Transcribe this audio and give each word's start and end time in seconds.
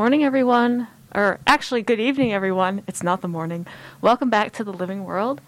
Morning, 0.00 0.24
everyone. 0.24 0.88
Or 1.14 1.40
actually, 1.46 1.82
good 1.82 2.00
evening, 2.00 2.32
everyone. 2.32 2.82
It's 2.86 3.02
not 3.02 3.20
the 3.20 3.28
morning. 3.28 3.66
Welcome 4.00 4.30
back 4.30 4.50
to 4.52 4.64
the 4.64 4.72
living 4.72 5.04
world. 5.04 5.42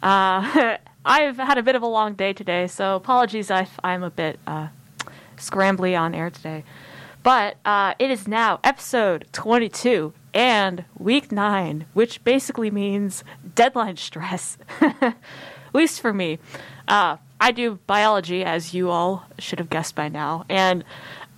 Uh, 0.00 0.76
I've 1.04 1.36
had 1.36 1.58
a 1.58 1.64
bit 1.64 1.74
of 1.74 1.82
a 1.82 1.88
long 1.88 2.14
day 2.14 2.32
today, 2.32 2.68
so 2.68 2.94
apologies 2.94 3.50
if 3.50 3.76
I'm 3.82 4.04
a 4.04 4.10
bit 4.10 4.38
uh, 4.46 4.68
scrambly 5.36 5.98
on 5.98 6.14
air 6.14 6.30
today. 6.30 6.62
But 7.24 7.56
uh, 7.64 7.94
it 7.98 8.12
is 8.12 8.28
now 8.28 8.60
episode 8.62 9.26
22 9.32 10.12
and 10.32 10.84
week 10.96 11.32
9, 11.32 11.86
which 11.92 12.22
basically 12.22 12.70
means 12.70 13.24
deadline 13.56 13.96
stress, 13.96 14.58
at 14.80 15.16
least 15.72 16.00
for 16.00 16.12
me. 16.12 16.38
Uh, 16.86 17.16
I 17.40 17.50
do 17.50 17.80
biology, 17.88 18.44
as 18.44 18.74
you 18.74 18.90
all 18.90 19.24
should 19.40 19.58
have 19.58 19.70
guessed 19.70 19.96
by 19.96 20.08
now, 20.08 20.44
and 20.48 20.84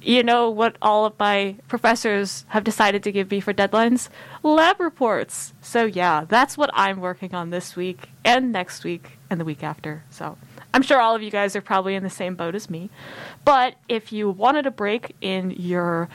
you 0.02 0.22
know 0.22 0.48
what 0.48 0.76
all 0.80 1.04
of 1.04 1.18
my 1.18 1.56
professors 1.68 2.44
have 2.48 2.64
decided 2.64 3.02
to 3.02 3.12
give 3.12 3.30
me 3.30 3.40
for 3.40 3.52
deadlines? 3.52 4.08
Lab 4.42 4.80
reports. 4.80 5.52
So, 5.60 5.84
yeah, 5.84 6.24
that's 6.26 6.56
what 6.56 6.70
I'm 6.72 7.00
working 7.00 7.34
on 7.34 7.50
this 7.50 7.76
week 7.76 8.08
and 8.24 8.52
next 8.52 8.84
week 8.84 9.18
and 9.28 9.38
the 9.38 9.44
week 9.44 9.62
after. 9.62 10.04
So, 10.10 10.38
I'm 10.72 10.82
sure 10.82 11.00
all 11.00 11.14
of 11.14 11.22
you 11.22 11.30
guys 11.30 11.54
are 11.56 11.60
probably 11.60 11.94
in 11.94 12.02
the 12.02 12.10
same 12.10 12.34
boat 12.34 12.54
as 12.54 12.70
me. 12.70 12.90
But 13.44 13.74
if 13.88 14.12
you 14.12 14.30
wanted 14.30 14.66
a 14.66 14.70
break 14.70 15.14
in 15.20 15.50
your 15.50 16.08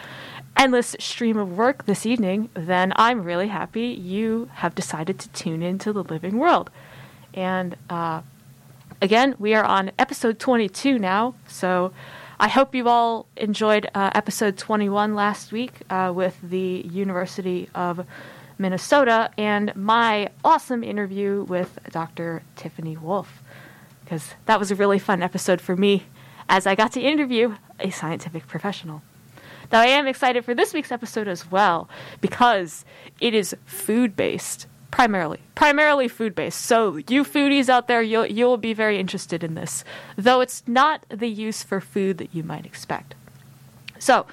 endless 0.58 0.96
stream 1.00 1.38
of 1.38 1.58
work 1.58 1.86
this 1.86 2.06
evening, 2.06 2.50
then 2.54 2.94
I'm 2.96 3.24
really 3.24 3.50
happy 3.50 3.88
you 3.88 4.50
have 4.56 4.74
decided 4.74 5.20
to 5.20 5.30
tune 5.30 5.62
into 5.62 5.92
the 5.92 6.04
living 6.04 6.38
world. 6.38 6.70
And 7.34 7.76
uh, 7.90 8.22
again, 9.02 9.36
we 9.38 9.54
are 9.54 9.66
on 9.66 9.92
episode 10.00 10.40
22 10.40 10.98
now. 10.98 11.36
So, 11.48 11.92
I 12.38 12.50
hope 12.50 12.76
you 12.76 12.90
all 12.90 13.28
enjoyed 13.38 13.90
uh, 13.96 14.12
episode 14.14 14.58
21 14.58 15.16
last 15.16 15.54
week 15.54 15.72
uh, 15.90 16.12
with 16.14 16.38
the 16.44 16.86
University 16.92 17.70
of 17.74 18.06
Minnesota 18.58 19.30
and 19.38 19.74
my 19.74 20.30
awesome 20.44 20.84
interview 20.84 21.44
with 21.44 21.80
Dr. 21.92 22.44
Tiffany 22.58 22.98
Wolf, 22.98 23.42
because 24.04 24.34
that 24.48 24.60
was 24.60 24.70
a 24.70 24.76
really 24.76 25.00
fun 25.00 25.24
episode 25.24 25.62
for 25.62 25.78
me 25.78 26.08
as 26.50 26.68
I 26.68 26.76
got 26.76 26.92
to 26.94 27.02
interview 27.02 27.56
a 27.80 27.90
scientific 27.90 28.48
professional. 28.48 29.02
Now, 29.72 29.80
I 29.80 29.88
am 29.88 30.06
excited 30.06 30.44
for 30.44 30.54
this 30.54 30.74
week's 30.74 30.92
episode 30.92 31.30
as 31.30 31.50
well 31.50 31.90
because 32.20 32.84
it 33.22 33.34
is 33.34 33.56
food 33.66 34.18
based 34.18 34.68
primarily 34.96 35.40
primarily 35.56 36.08
food 36.08 36.34
based 36.34 36.62
so 36.62 36.96
you 37.10 37.26
foodies 37.26 37.68
out 37.68 37.90
there 37.90 38.02
you'll 38.02 38.26
you'll 38.26 38.56
be 38.56 38.74
very 38.74 38.98
interested 38.98 39.44
in 39.44 39.54
this 39.54 39.84
though 40.16 40.40
it's 40.40 40.64
not 40.68 41.06
the 41.10 41.28
use 41.28 41.64
for 41.64 41.82
food 41.82 42.18
that 42.18 42.34
you 42.34 42.44
might 42.44 42.66
expect 42.66 43.14
so 44.00 44.26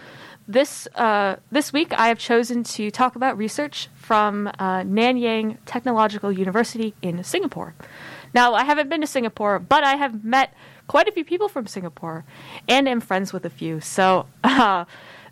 this 0.46 0.86
uh, 0.94 1.36
this 1.50 1.72
week 1.72 1.92
I 1.92 2.08
have 2.08 2.18
chosen 2.18 2.62
to 2.64 2.90
talk 2.90 3.16
about 3.16 3.36
research 3.36 3.88
from 3.94 4.46
uh, 4.46 4.83
Nanyang 4.83 5.58
Technological 5.66 6.33
University 6.33 6.94
in 7.00 7.22
Singapore. 7.22 7.74
Now 8.34 8.55
I 8.55 8.64
haven't 8.64 8.88
been 8.88 9.00
to 9.02 9.06
Singapore, 9.06 9.58
but 9.58 9.84
I 9.84 9.96
have 9.96 10.24
met 10.24 10.52
quite 10.88 11.08
a 11.08 11.12
few 11.12 11.24
people 11.24 11.48
from 11.48 11.66
Singapore, 11.66 12.24
and 12.68 12.88
am 12.88 13.00
friends 13.00 13.33
with 13.33 13.44
a 13.44 13.50
few. 13.50 13.80
So 13.80 14.27
uh, 14.44 14.84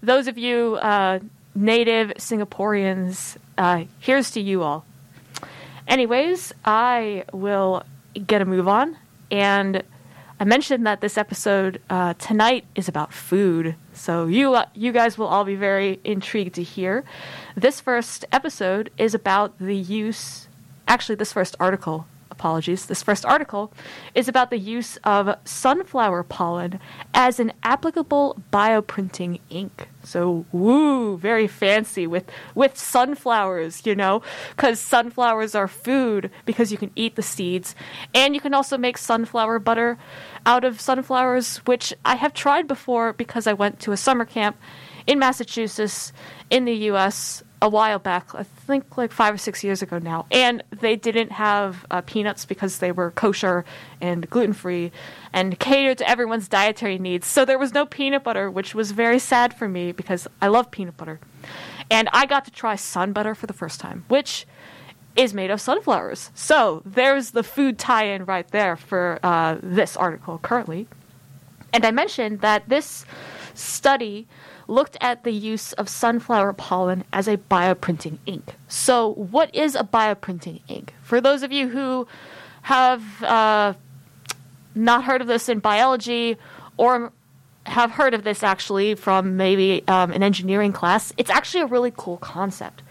those 0.03 0.29
of 0.29 0.39
you 0.39 0.77
uh, 0.77 1.19
native 1.55 2.11
Singaporeans, 2.15 3.37
uh, 3.59 3.85
here's 3.99 4.31
to 4.33 4.41
you 4.41 4.63
all. 4.63 4.85
Anyways, 5.91 6.53
I 6.65 7.25
will 7.33 7.83
get 8.29 8.41
a 8.41 8.45
move 8.45 8.69
on. 8.69 8.97
And 9.29 9.83
I 10.39 10.45
mentioned 10.45 10.87
that 10.87 11.01
this 11.01 11.19
episode 11.19 11.83
uh, 11.91 12.15
tonight 12.15 12.65
is 12.77 12.87
about 12.87 13.13
food. 13.13 13.75
So 13.93 14.27
you, 14.27 14.55
uh, 14.55 14.67
you 14.73 14.93
guys 14.93 15.19
will 15.19 15.27
all 15.27 15.45
be 15.45 15.57
very 15.57 15.99
intrigued 16.05 16.55
to 16.55 16.63
hear. 16.63 17.05
This 17.57 17.81
first 17.81 18.25
episode 18.31 18.91
is 18.99 19.15
about 19.15 19.59
the 19.59 19.77
use, 19.77 20.47
actually, 20.87 21.17
this 21.17 21.33
first 21.33 21.57
article 21.59 22.07
apologies, 22.41 22.87
this 22.87 23.03
first 23.03 23.27
article 23.27 23.71
is 24.15 24.27
about 24.27 24.49
the 24.49 24.59
use 24.59 24.97
of 25.05 25.37
sunflower 25.45 26.23
pollen 26.23 26.81
as 27.13 27.39
an 27.39 27.53
applicable 27.63 28.41
bioprinting 28.51 29.39
ink. 29.51 29.89
So, 30.05 30.47
woo, 30.51 31.19
very 31.19 31.47
fancy 31.47 32.07
with, 32.07 32.25
with 32.55 32.79
sunflowers, 32.79 33.85
you 33.85 33.95
know, 33.95 34.23
because 34.57 34.81
sunflowers 34.81 35.55
are 35.55 35.69
food 35.69 36.31
because 36.47 36.73
you 36.73 36.79
can 36.79 36.91
eat 36.97 37.17
the 37.17 37.23
seeds. 37.23 37.75
And 38.15 38.35
you 38.35 38.41
can 38.41 38.55
also 38.55 38.79
make 38.79 38.97
sunflower 38.97 39.59
butter 39.59 39.99
out 40.47 40.65
of 40.65 40.81
sunflowers, 40.81 41.59
which 41.67 41.93
I 42.07 42.15
have 42.15 42.33
tried 42.33 42.67
before 42.67 43.13
because 43.13 43.47
I 43.47 43.53
went 43.53 43.81
to 43.81 43.93
a 43.93 43.99
summer 43.99 44.25
camp 44.25 44.57
in 45.07 45.19
Massachusetts 45.19 46.11
in 46.49 46.65
the 46.65 46.89
US 46.91 47.43
a 47.63 47.69
while 47.69 47.99
back, 47.99 48.35
I 48.35 48.43
think 48.43 48.97
like 48.97 49.13
five 49.13 49.35
or 49.35 49.39
six 49.39 49.63
years 49.63 49.83
ago 49.83 49.99
now, 49.99 50.27
and 50.31 50.63
they 50.71 50.97
didn't 50.97 51.33
have 51.33 51.85
uh, 51.91 52.01
peanuts 52.01 52.45
because 52.45 52.79
they 52.79 52.91
were 52.91 53.11
kosher 53.11 53.65
and 54.01 54.29
gluten 54.31 54.55
free 54.55 54.93
and 55.33 55.59
catered 55.59 55.99
to 55.99 56.09
everyone's 56.09 56.49
dietary 56.49 56.99
needs. 56.99 57.27
So 57.27 57.45
there 57.45 57.59
was 57.59 57.75
no 57.75 57.85
peanut 57.85 58.25
butter, 58.25 58.51
which 58.51 58.75
was 58.75 58.93
very 58.93 59.19
sad 59.19 59.53
for 59.53 59.69
me 59.69 59.93
because 59.93 60.27
I 60.41 60.49
love 60.49 60.71
peanut 60.71 60.97
butter. 60.97 61.21
And 61.91 62.09
I 62.13 62.25
got 62.25 62.45
to 62.47 62.51
try 62.51 62.77
sun 62.77 63.13
butter 63.13 63.35
for 63.35 63.47
the 63.47 63.53
first 63.53 63.81
time, 63.81 64.05
which 64.09 64.47
is 65.17 65.35
made 65.35 65.51
of 65.51 65.61
sunflowers. 65.61 66.31
So 66.35 66.83
there's 66.87 67.33
the 67.33 67.43
food 67.43 67.79
tie 67.79 68.05
in 68.05 68.25
right 68.25 68.49
there 68.49 68.77
for 68.77 69.19
uh, 69.23 69.59
this 69.63 69.97
article 69.97 70.39
currently. 70.39 70.87
And 71.73 71.85
I 71.85 71.91
mentioned 71.91 72.41
that 72.41 72.69
this 72.69 73.05
study 73.55 74.29
looked 74.71 74.97
at 75.01 75.25
the 75.25 75.33
use 75.33 75.73
of 75.75 75.89
sunflower 75.89 76.53
pollen 76.55 77.05
as 77.13 77.29
a 77.29 77.37
bioprinting 77.37 78.19
ink. 78.25 78.55
So, 78.69 79.13
what 79.15 79.55
is 79.55 79.75
a 79.75 79.85
bioprinting 79.85 80.63
ink? 80.69 80.95
For 81.03 81.21
those 81.21 81.43
of 81.43 81.53
you 81.53 81.69
who 81.69 82.07
have 82.63 83.23
uh, 83.23 83.75
not 84.75 85.05
heard 85.05 85.21
of 85.21 85.27
this 85.27 85.49
in 85.49 85.59
biology 85.59 86.37
or 86.77 87.13
have 87.67 87.91
heard 87.93 88.15
of 88.15 88.25
this 88.25 88.43
actually 88.43 88.95
from 88.95 89.37
maybe 89.37 89.83
um, 89.89 90.13
an 90.13 90.23
engineering 90.23 90.73
class, 90.73 91.13
it's 91.17 91.31
actually 91.31 91.63
a 91.63 91.67
really 91.67 91.93
cool 91.95 92.17
concept. 92.19 92.83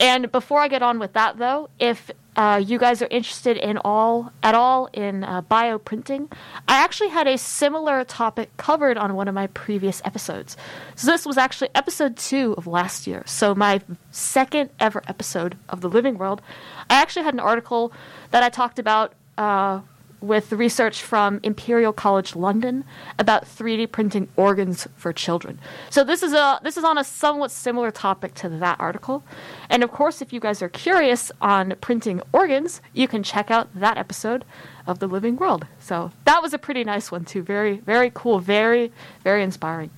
And 0.00 0.30
before 0.30 0.60
I 0.60 0.68
get 0.68 0.82
on 0.82 0.98
with 0.98 1.14
that, 1.14 1.38
though, 1.38 1.70
if 1.78 2.10
uh, 2.38 2.56
you 2.56 2.78
guys 2.78 3.02
are 3.02 3.08
interested 3.10 3.56
in 3.56 3.78
all 3.78 4.32
at 4.44 4.54
all 4.54 4.88
in 4.92 5.24
uh, 5.24 5.42
bioprinting, 5.42 6.30
I 6.68 6.76
actually 6.84 7.08
had 7.08 7.26
a 7.26 7.36
similar 7.36 8.04
topic 8.04 8.56
covered 8.56 8.96
on 8.96 9.16
one 9.16 9.26
of 9.26 9.34
my 9.34 9.48
previous 9.48 10.00
episodes. 10.04 10.56
So 10.94 11.10
this 11.10 11.26
was 11.26 11.36
actually 11.36 11.70
episode 11.74 12.16
two 12.16 12.54
of 12.56 12.68
last 12.68 13.08
year. 13.08 13.24
So 13.26 13.56
my 13.56 13.80
second 14.12 14.70
ever 14.78 15.02
episode 15.08 15.58
of 15.68 15.80
the 15.80 15.88
Living 15.88 16.16
World. 16.16 16.40
I 16.88 16.94
actually 17.02 17.24
had 17.24 17.34
an 17.34 17.40
article 17.40 17.92
that 18.30 18.44
I 18.44 18.50
talked 18.50 18.78
about. 18.78 19.14
Uh, 19.36 19.80
with 20.20 20.52
research 20.52 21.02
from 21.02 21.40
Imperial 21.42 21.92
College 21.92 22.34
London 22.34 22.84
about 23.18 23.44
3D 23.44 23.90
printing 23.90 24.28
organs 24.36 24.88
for 24.96 25.12
children. 25.12 25.58
So 25.90 26.04
this 26.04 26.22
is 26.22 26.32
a 26.32 26.60
this 26.62 26.76
is 26.76 26.84
on 26.84 26.98
a 26.98 27.04
somewhat 27.04 27.50
similar 27.50 27.90
topic 27.90 28.34
to 28.36 28.48
that 28.48 28.80
article. 28.80 29.22
And 29.68 29.82
of 29.82 29.90
course, 29.90 30.20
if 30.20 30.32
you 30.32 30.40
guys 30.40 30.62
are 30.62 30.68
curious 30.68 31.30
on 31.40 31.74
printing 31.80 32.20
organs, 32.32 32.80
you 32.92 33.06
can 33.06 33.22
check 33.22 33.50
out 33.50 33.68
that 33.74 33.96
episode 33.96 34.44
of 34.86 34.98
The 34.98 35.06
Living 35.06 35.36
World. 35.36 35.66
So 35.78 36.12
that 36.24 36.42
was 36.42 36.52
a 36.52 36.58
pretty 36.58 36.84
nice 36.84 37.12
one 37.12 37.24
too. 37.24 37.42
Very 37.42 37.78
very 37.78 38.10
cool, 38.12 38.40
very 38.40 38.92
very 39.22 39.42
inspiring. 39.42 39.90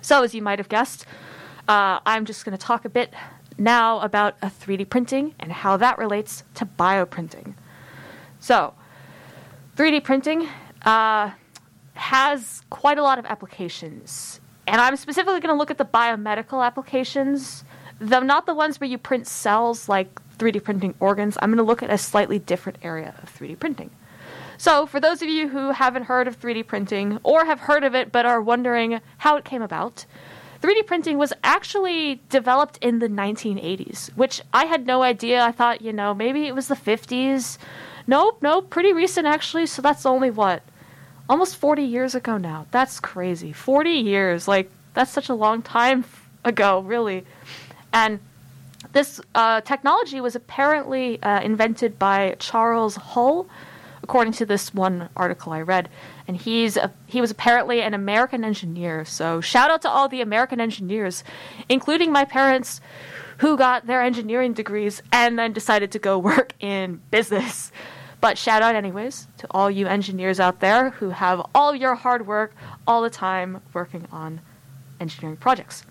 So 0.00 0.22
as 0.22 0.34
you 0.34 0.42
might 0.42 0.58
have 0.58 0.68
guessed, 0.68 1.04
uh, 1.68 1.98
I'm 2.06 2.24
just 2.24 2.44
going 2.44 2.56
to 2.56 2.64
talk 2.64 2.84
a 2.84 2.88
bit 2.88 3.12
now 3.58 4.00
about 4.00 4.36
a 4.42 4.46
3D 4.46 4.88
printing 4.88 5.34
and 5.38 5.52
how 5.52 5.76
that 5.76 5.98
relates 5.98 6.44
to 6.54 6.66
bioprinting. 6.66 7.54
So, 8.38 8.74
3D 9.76 10.02
printing 10.02 10.48
uh, 10.86 11.30
has 11.92 12.62
quite 12.70 12.96
a 12.96 13.02
lot 13.02 13.18
of 13.18 13.26
applications. 13.26 14.40
And 14.66 14.80
I'm 14.80 14.96
specifically 14.96 15.38
going 15.40 15.54
to 15.54 15.58
look 15.58 15.70
at 15.70 15.76
the 15.76 15.84
biomedical 15.84 16.64
applications, 16.64 17.62
though 18.00 18.20
not 18.20 18.46
the 18.46 18.54
ones 18.54 18.80
where 18.80 18.88
you 18.88 18.96
print 18.96 19.26
cells 19.26 19.86
like 19.86 20.08
3D 20.38 20.64
printing 20.64 20.94
organs. 20.98 21.36
I'm 21.42 21.50
going 21.50 21.58
to 21.58 21.62
look 21.62 21.82
at 21.82 21.90
a 21.90 21.98
slightly 21.98 22.38
different 22.38 22.78
area 22.82 23.14
of 23.22 23.38
3D 23.38 23.58
printing. 23.58 23.90
So, 24.56 24.86
for 24.86 24.98
those 24.98 25.20
of 25.20 25.28
you 25.28 25.48
who 25.48 25.72
haven't 25.72 26.04
heard 26.04 26.26
of 26.26 26.40
3D 26.40 26.66
printing 26.66 27.20
or 27.22 27.44
have 27.44 27.60
heard 27.60 27.84
of 27.84 27.94
it 27.94 28.10
but 28.10 28.24
are 28.24 28.40
wondering 28.40 29.02
how 29.18 29.36
it 29.36 29.44
came 29.44 29.60
about, 29.60 30.06
3D 30.62 30.86
printing 30.86 31.18
was 31.18 31.34
actually 31.44 32.22
developed 32.30 32.78
in 32.80 33.00
the 33.00 33.08
1980s, 33.08 34.08
which 34.16 34.40
I 34.54 34.64
had 34.64 34.86
no 34.86 35.02
idea. 35.02 35.44
I 35.44 35.52
thought, 35.52 35.82
you 35.82 35.92
know, 35.92 36.14
maybe 36.14 36.46
it 36.46 36.54
was 36.54 36.68
the 36.68 36.74
50s 36.74 37.58
Nope, 38.06 38.38
nope, 38.40 38.70
pretty 38.70 38.92
recent 38.92 39.26
actually. 39.26 39.66
So 39.66 39.82
that's 39.82 40.06
only 40.06 40.30
what? 40.30 40.62
Almost 41.28 41.56
40 41.56 41.82
years 41.82 42.14
ago 42.14 42.36
now. 42.36 42.66
That's 42.70 43.00
crazy. 43.00 43.52
40 43.52 43.90
years. 43.90 44.46
Like, 44.46 44.70
that's 44.94 45.10
such 45.10 45.28
a 45.28 45.34
long 45.34 45.62
time 45.62 46.04
ago, 46.44 46.80
really. 46.80 47.24
And 47.92 48.20
this 48.92 49.20
uh, 49.34 49.60
technology 49.62 50.20
was 50.20 50.36
apparently 50.36 51.20
uh, 51.22 51.40
invented 51.40 51.98
by 51.98 52.36
Charles 52.38 52.96
Hull, 52.96 53.48
according 54.02 54.34
to 54.34 54.46
this 54.46 54.72
one 54.72 55.08
article 55.16 55.52
I 55.52 55.62
read. 55.62 55.88
And 56.28 56.36
he's 56.36 56.76
a, 56.76 56.92
he 57.06 57.20
was 57.20 57.30
apparently 57.30 57.82
an 57.82 57.94
American 57.94 58.44
engineer. 58.44 59.04
So 59.04 59.40
shout 59.40 59.70
out 59.70 59.82
to 59.82 59.90
all 59.90 60.08
the 60.08 60.20
American 60.20 60.60
engineers, 60.60 61.24
including 61.68 62.12
my 62.12 62.24
parents, 62.24 62.80
who 63.38 63.56
got 63.56 63.86
their 63.86 64.00
engineering 64.00 64.52
degrees 64.52 65.02
and 65.12 65.38
then 65.38 65.52
decided 65.52 65.90
to 65.92 65.98
go 65.98 66.18
work 66.32 66.52
in 66.60 67.00
business. 67.10 67.72
But 68.26 68.36
shout 68.36 68.60
out, 68.60 68.74
anyways, 68.74 69.28
to 69.38 69.46
all 69.52 69.70
you 69.70 69.86
engineers 69.86 70.40
out 70.40 70.58
there 70.58 70.90
who 70.90 71.10
have 71.10 71.46
all 71.54 71.76
your 71.76 71.94
hard 71.94 72.26
work 72.26 72.56
all 72.84 73.00
the 73.00 73.08
time 73.08 73.62
working 73.72 74.08
on 74.10 74.40
engineering 74.98 75.36
projects. 75.36 75.84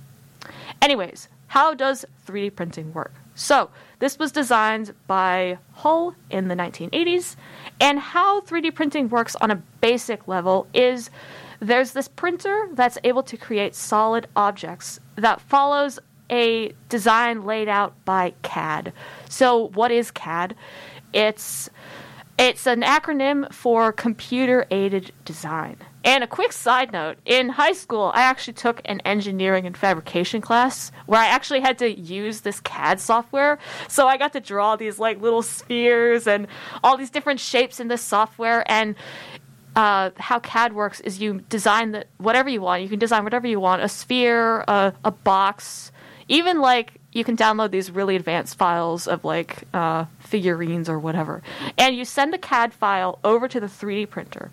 Anyways, 0.82 1.30
how 1.48 1.74
does 1.74 2.04
3D 2.28 2.54
printing 2.54 2.94
work? 2.94 3.14
So, 3.36 3.70
this 4.00 4.20
was 4.20 4.34
designed 4.34 4.94
by 5.08 5.60
Hull 5.76 6.14
in 6.30 6.50
the 6.50 6.56
1980s, 6.56 7.38
and 7.80 8.00
how 8.00 8.42
3D 8.42 8.76
printing 8.76 9.08
works 9.08 9.38
on 9.38 9.50
a 9.50 9.64
basic 9.80 10.28
level 10.28 10.68
is 10.74 11.10
there's 11.62 11.94
this 11.94 12.10
printer 12.10 12.68
that's 12.74 12.98
able 13.06 13.24
to 13.24 13.38
create 13.38 13.76
solid 13.76 14.28
objects 14.36 15.00
that 15.16 15.40
follows 15.40 16.00
a 16.30 16.74
design 16.90 17.46
laid 17.46 17.70
out 17.70 17.94
by 18.04 18.34
CAD. 18.42 18.92
So, 19.30 19.70
what 19.70 19.90
is 19.90 20.12
CAD? 20.12 20.54
It's 21.14 21.70
it's 22.38 22.68
an 22.68 22.82
acronym 22.82 23.52
for 23.54 23.92
computer 23.94 24.66
aided 24.70 25.12
design. 25.24 25.78
And 26.04 26.24
a 26.24 26.28
quick 26.28 26.52
side 26.52 26.92
note 26.92 27.18
in 27.26 27.50
high 27.50 27.72
school, 27.72 28.12
I 28.14 28.22
actually 28.22 28.54
took 28.54 28.82
an 28.86 29.00
engineering 29.02 29.66
and 29.66 29.76
fabrication 29.76 30.42
class 30.42 30.92
where 31.08 31.20
I 31.20 31.28
actually 31.28 31.62
had 31.62 31.80
to 31.80 31.90
use 31.90 32.42
this 32.42 32.60
CAD 32.60 33.00
software. 33.00 33.58
So 33.88 34.08
I 34.08 34.18
got 34.18 34.34
to 34.34 34.40
draw 34.40 34.76
these 34.76 35.00
like 35.00 35.20
little 35.20 35.42
spheres 35.42 36.28
and 36.28 36.48
all 36.84 36.98
these 36.98 37.10
different 37.10 37.40
shapes 37.40 37.80
in 37.80 37.88
this 37.88 38.02
software. 38.02 38.70
And 38.70 38.96
uh, 39.76 40.12
how 40.18 40.40
CAD 40.40 40.74
works 40.74 41.00
is 41.02 41.20
you 41.20 41.42
design 41.50 41.92
the, 41.92 42.06
whatever 42.18 42.50
you 42.50 42.62
want. 42.62 42.84
You 42.84 42.90
can 42.90 43.00
design 43.00 43.24
whatever 43.24 43.48
you 43.48 43.60
want 43.60 43.82
a 43.82 43.90
sphere, 43.90 44.64
a, 44.68 44.94
a 45.04 45.12
box, 45.12 45.92
even 46.28 46.60
like 46.60 46.94
you 47.12 47.24
can 47.24 47.38
download 47.38 47.72
these 47.72 47.92
really 47.92 48.16
advanced 48.16 48.58
files 48.58 49.08
of 49.08 49.24
like 49.24 49.64
uh, 49.74 50.06
figurines 50.20 50.90
or 50.90 51.00
whatever. 51.00 51.42
And 51.78 51.96
you 51.96 52.06
send 52.06 52.34
a 52.34 52.38
CAD 52.38 52.74
file 52.74 53.20
over 53.24 53.48
to 53.48 53.60
the 53.60 53.68
3D 53.68 54.10
printer 54.10 54.52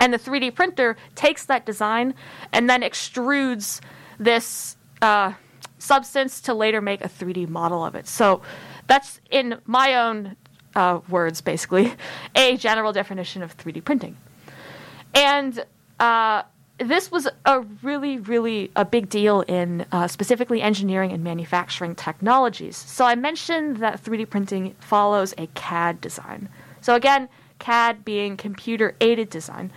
and 0.00 0.14
the 0.14 0.18
3D 0.18 0.54
printer 0.54 0.96
takes 1.14 1.44
that 1.44 1.66
design 1.66 2.14
and 2.52 2.68
then 2.68 2.80
extrudes 2.80 3.80
this 4.18 4.76
uh, 5.02 5.34
substance 5.78 6.40
to 6.40 6.54
later 6.54 6.80
make 6.80 7.04
a 7.04 7.08
3D 7.08 7.48
model 7.48 7.84
of 7.84 7.94
it. 7.94 8.08
So 8.08 8.40
that's, 8.86 9.20
in 9.30 9.58
my 9.66 9.94
own 9.94 10.36
uh, 10.74 11.00
words, 11.08 11.42
basically, 11.42 11.94
a 12.34 12.56
general 12.56 12.92
definition 12.92 13.42
of 13.42 13.56
3D 13.56 13.84
printing. 13.84 14.16
And 15.14 15.64
uh, 16.00 16.42
this 16.80 17.10
was 17.10 17.28
a 17.44 17.60
really, 17.82 18.18
really 18.18 18.70
a 18.74 18.84
big 18.84 19.08
deal 19.08 19.42
in 19.42 19.84
uh, 19.92 20.08
specifically 20.08 20.62
engineering 20.62 21.12
and 21.12 21.22
manufacturing 21.22 21.94
technologies. 21.94 22.76
So 22.76 23.04
I 23.04 23.14
mentioned 23.14 23.76
that 23.78 24.02
3D 24.02 24.28
printing 24.30 24.74
follows 24.80 25.34
a 25.36 25.46
CAD 25.48 26.00
design. 26.00 26.48
So 26.80 26.94
again, 26.94 27.28
CAD 27.58 28.04
being 28.04 28.36
computer 28.36 28.96
aided 29.00 29.28
design. 29.28 29.70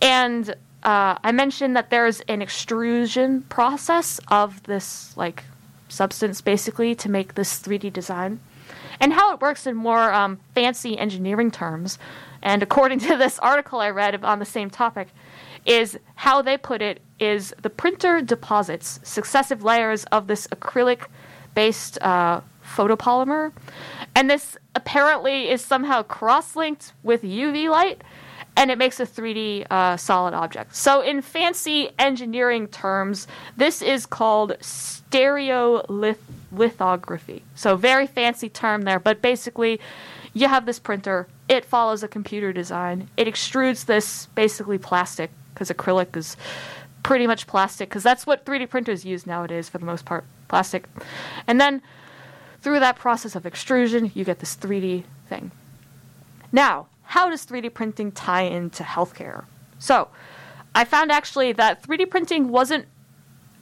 And 0.00 0.50
uh, 0.84 1.18
I 1.22 1.32
mentioned 1.32 1.74
that 1.76 1.90
there's 1.90 2.20
an 2.22 2.40
extrusion 2.40 3.42
process 3.42 4.20
of 4.28 4.62
this 4.62 5.16
like 5.16 5.42
substance 5.88 6.40
basically 6.40 6.94
to 6.94 7.10
make 7.10 7.34
this 7.34 7.60
3D 7.60 7.92
design. 7.92 8.38
And 9.00 9.12
how 9.12 9.34
it 9.34 9.40
works 9.40 9.66
in 9.66 9.74
more 9.74 10.12
um, 10.12 10.38
fancy 10.54 10.96
engineering 10.96 11.50
terms, 11.50 11.98
and 12.42 12.62
according 12.62 13.00
to 13.00 13.16
this 13.16 13.38
article 13.40 13.80
I 13.80 13.90
read 13.90 14.22
on 14.22 14.38
the 14.38 14.44
same 14.44 14.70
topic, 14.70 15.08
is 15.64 15.98
how 16.16 16.42
they 16.42 16.56
put 16.56 16.82
it 16.82 17.00
is 17.18 17.54
the 17.62 17.70
printer 17.70 18.20
deposits 18.20 19.00
successive 19.02 19.62
layers 19.62 20.04
of 20.04 20.26
this 20.26 20.46
acrylic 20.48 21.06
based 21.54 22.00
uh, 22.02 22.40
photopolymer. 22.64 23.52
And 24.14 24.30
this 24.30 24.56
apparently 24.74 25.48
is 25.48 25.62
somehow 25.62 26.02
cross 26.02 26.56
linked 26.56 26.92
with 27.02 27.22
UV 27.22 27.70
light 27.70 28.02
and 28.56 28.70
it 28.70 28.78
makes 28.78 29.00
a 29.00 29.06
3D 29.06 29.66
uh, 29.70 29.96
solid 29.96 30.32
object. 30.32 30.76
So, 30.76 31.00
in 31.00 31.22
fancy 31.22 31.90
engineering 31.98 32.68
terms, 32.68 33.26
this 33.56 33.82
is 33.82 34.06
called 34.06 34.52
stereolithography. 34.60 37.42
So, 37.56 37.74
very 37.76 38.06
fancy 38.06 38.48
term 38.48 38.82
there, 38.82 39.00
but 39.00 39.20
basically, 39.20 39.80
you 40.34 40.46
have 40.48 40.66
this 40.66 40.78
printer, 40.78 41.26
it 41.48 41.64
follows 41.64 42.04
a 42.04 42.08
computer 42.08 42.52
design, 42.52 43.08
it 43.16 43.26
extrudes 43.26 43.86
this 43.86 44.26
basically 44.34 44.76
plastic, 44.78 45.30
because 45.54 45.70
acrylic 45.70 46.16
is 46.16 46.36
pretty 47.02 47.26
much 47.26 47.46
plastic, 47.46 47.88
because 47.88 48.02
that's 48.02 48.26
what 48.26 48.44
3D 48.44 48.68
printers 48.68 49.04
use 49.04 49.26
nowadays 49.26 49.68
for 49.68 49.78
the 49.78 49.84
most 49.84 50.04
part 50.04 50.24
plastic. 50.48 50.88
And 51.46 51.60
then 51.60 51.82
through 52.60 52.80
that 52.80 52.96
process 52.96 53.36
of 53.36 53.46
extrusion, 53.46 54.10
you 54.14 54.24
get 54.24 54.40
this 54.40 54.56
3D 54.56 55.04
thing. 55.28 55.52
Now, 56.50 56.88
how 57.02 57.28
does 57.28 57.44
3D 57.46 57.72
printing 57.74 58.10
tie 58.10 58.42
into 58.42 58.82
healthcare? 58.82 59.44
So, 59.78 60.08
I 60.74 60.84
found 60.84 61.12
actually 61.12 61.52
that 61.52 61.82
3D 61.82 62.10
printing 62.10 62.48
wasn't, 62.48 62.86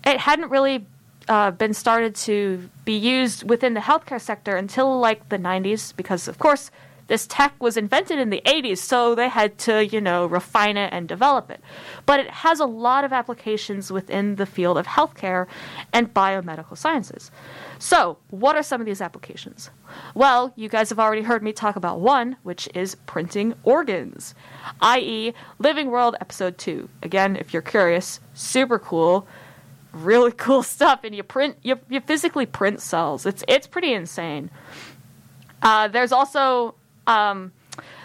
it 0.06 0.20
hadn't 0.20 0.50
really 0.50 0.86
uh, 1.28 1.50
been 1.50 1.74
started 1.74 2.14
to 2.14 2.70
be 2.84 2.96
used 2.96 3.48
within 3.48 3.74
the 3.74 3.80
healthcare 3.80 4.20
sector 4.20 4.56
until 4.56 4.98
like 4.98 5.28
the 5.28 5.38
90s, 5.38 5.94
because 5.94 6.28
of 6.28 6.38
course 6.38 6.70
this 7.12 7.26
tech 7.26 7.52
was 7.60 7.76
invented 7.76 8.18
in 8.18 8.30
the 8.30 8.40
80s, 8.46 8.78
so 8.78 9.14
they 9.14 9.28
had 9.28 9.58
to, 9.58 9.84
you 9.84 10.00
know, 10.00 10.24
refine 10.24 10.78
it 10.78 10.94
and 10.94 11.06
develop 11.06 11.50
it. 11.50 11.60
But 12.06 12.20
it 12.20 12.30
has 12.30 12.58
a 12.58 12.64
lot 12.64 13.04
of 13.04 13.12
applications 13.12 13.92
within 13.92 14.36
the 14.36 14.46
field 14.46 14.78
of 14.78 14.86
healthcare 14.86 15.46
and 15.92 16.14
biomedical 16.14 16.74
sciences. 16.74 17.30
So, 17.78 18.16
what 18.30 18.56
are 18.56 18.62
some 18.62 18.80
of 18.80 18.86
these 18.86 19.02
applications? 19.02 19.68
Well, 20.14 20.54
you 20.56 20.70
guys 20.70 20.88
have 20.88 20.98
already 20.98 21.20
heard 21.20 21.42
me 21.42 21.52
talk 21.52 21.76
about 21.76 22.00
one, 22.00 22.36
which 22.44 22.66
is 22.74 22.94
printing 23.04 23.56
organs, 23.62 24.34
i.e., 24.80 25.34
Living 25.58 25.90
World 25.90 26.16
Episode 26.18 26.56
2. 26.56 26.88
Again, 27.02 27.36
if 27.36 27.52
you're 27.52 27.60
curious, 27.60 28.20
super 28.32 28.78
cool 28.78 29.28
really 29.92 30.32
cool 30.38 30.62
stuff 30.62 31.00
and 31.04 31.14
you 31.14 31.22
print 31.22 31.58
you, 31.60 31.78
you 31.90 32.00
physically 32.00 32.46
print 32.46 32.80
cells 32.80 33.26
it's 33.26 33.44
it's 33.46 33.66
pretty 33.66 33.92
insane 33.92 34.50
uh, 35.62 35.86
there's 35.86 36.12
also 36.12 36.74
um, 37.06 37.52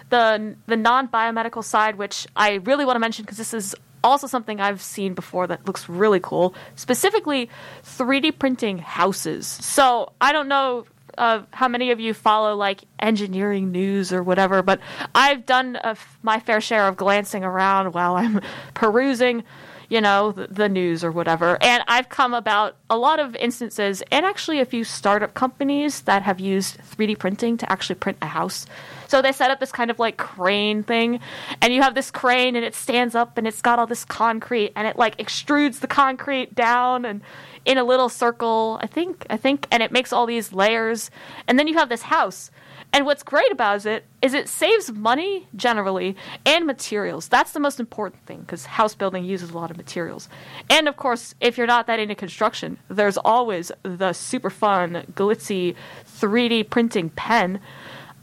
the 0.09 0.55
the 0.67 0.77
non 0.77 1.07
biomedical 1.07 1.63
side, 1.63 1.97
which 1.97 2.27
I 2.35 2.55
really 2.55 2.85
want 2.85 2.95
to 2.95 2.99
mention 2.99 3.23
because 3.23 3.37
this 3.37 3.53
is 3.53 3.75
also 4.03 4.27
something 4.27 4.59
I've 4.61 4.81
seen 4.81 5.13
before 5.13 5.47
that 5.47 5.65
looks 5.65 5.89
really 5.89 6.19
cool. 6.19 6.53
Specifically, 6.75 7.49
3D 7.83 8.39
printing 8.39 8.77
houses. 8.77 9.47
So 9.47 10.13
I 10.21 10.31
don't 10.31 10.47
know 10.47 10.85
uh, 11.17 11.43
how 11.51 11.67
many 11.67 11.91
of 11.91 11.99
you 11.99 12.13
follow 12.13 12.55
like 12.55 12.83
engineering 12.99 13.71
news 13.71 14.13
or 14.13 14.23
whatever, 14.23 14.61
but 14.61 14.79
I've 15.15 15.45
done 15.45 15.79
my 16.21 16.39
fair 16.39 16.61
share 16.61 16.87
of 16.87 16.95
glancing 16.95 17.43
around 17.43 17.93
while 17.93 18.15
I'm 18.15 18.41
perusing 18.73 19.43
you 19.89 20.01
know, 20.01 20.31
the, 20.31 20.67
news 20.67 21.03
or 21.03 21.11
whatever. 21.11 21.57
And 21.61 21.81
I've 21.87 22.09
come 22.09 22.33
about 22.33 22.75
a 22.89 22.97
lot 22.97 23.19
of 23.19 23.35
instances 23.37 24.03
and 24.11 24.25
actually 24.25 24.59
a 24.59 24.65
few 24.65 24.83
startup 24.83 25.33
companies 25.33 26.01
that 26.01 26.23
have 26.23 26.41
used 26.41 26.77
3D 26.79 27.17
printing 27.17 27.55
to 27.57 27.71
actually 27.71 27.95
print 27.95 28.17
a 28.21 28.25
house. 28.25 28.65
So 29.07 29.21
they 29.21 29.31
set 29.31 29.49
up 29.49 29.61
this 29.61 29.71
kind 29.71 29.89
of 29.89 29.97
like 29.97 30.17
crane 30.17 30.83
thing, 30.83 31.21
and 31.61 31.73
you 31.73 31.81
have 31.81 31.95
this 31.95 32.11
crane 32.11 32.57
and 32.57 32.65
it 32.65 32.75
stands 32.75 33.15
up 33.15 33.37
and 33.37 33.47
it's 33.47 33.61
got 33.61 33.79
all 33.79 33.87
this 33.87 34.03
concrete 34.03 34.73
and 34.75 34.85
it 34.85 34.97
like 34.97 35.17
extrudes 35.17 35.79
the 35.79 35.87
concrete 35.87 36.53
down 36.53 37.05
and 37.05 37.21
in 37.63 37.77
a 37.77 37.83
little 37.83 38.09
circle, 38.09 38.79
I 38.81 38.87
think, 38.87 39.25
I 39.29 39.37
think, 39.37 39.67
and 39.71 39.83
it 39.83 39.91
makes 39.91 40.13
all 40.13 40.25
these 40.25 40.53
layers. 40.53 41.11
And 41.47 41.59
then 41.59 41.67
you 41.67 41.75
have 41.75 41.89
this 41.89 42.03
house 42.03 42.49
and 42.93 43.05
what's 43.05 43.23
great 43.23 43.51
about 43.51 43.85
it 43.85 44.05
is 44.21 44.33
it 44.33 44.47
saves 44.47 44.91
money 44.91 45.47
generally 45.55 46.15
and 46.45 46.65
materials. 46.65 47.27
That's 47.27 47.51
the 47.51 47.59
most 47.59 47.79
important 47.79 48.25
thing 48.25 48.39
because 48.39 48.65
house 48.65 48.95
building 48.95 49.23
uses 49.23 49.51
a 49.51 49.57
lot 49.57 49.69
of 49.69 49.77
materials. 49.77 50.29
And 50.69 50.87
of 50.87 50.97
course, 50.97 51.35
if 51.41 51.57
you're 51.57 51.67
not 51.67 51.87
that 51.87 51.99
into 51.99 52.15
construction, 52.15 52.79
there's 52.89 53.17
always 53.17 53.71
the 53.83 54.13
super 54.13 54.49
fun, 54.49 55.05
glitzy 55.13 55.75
3D 56.05 56.69
printing 56.69 57.09
pen. 57.09 57.59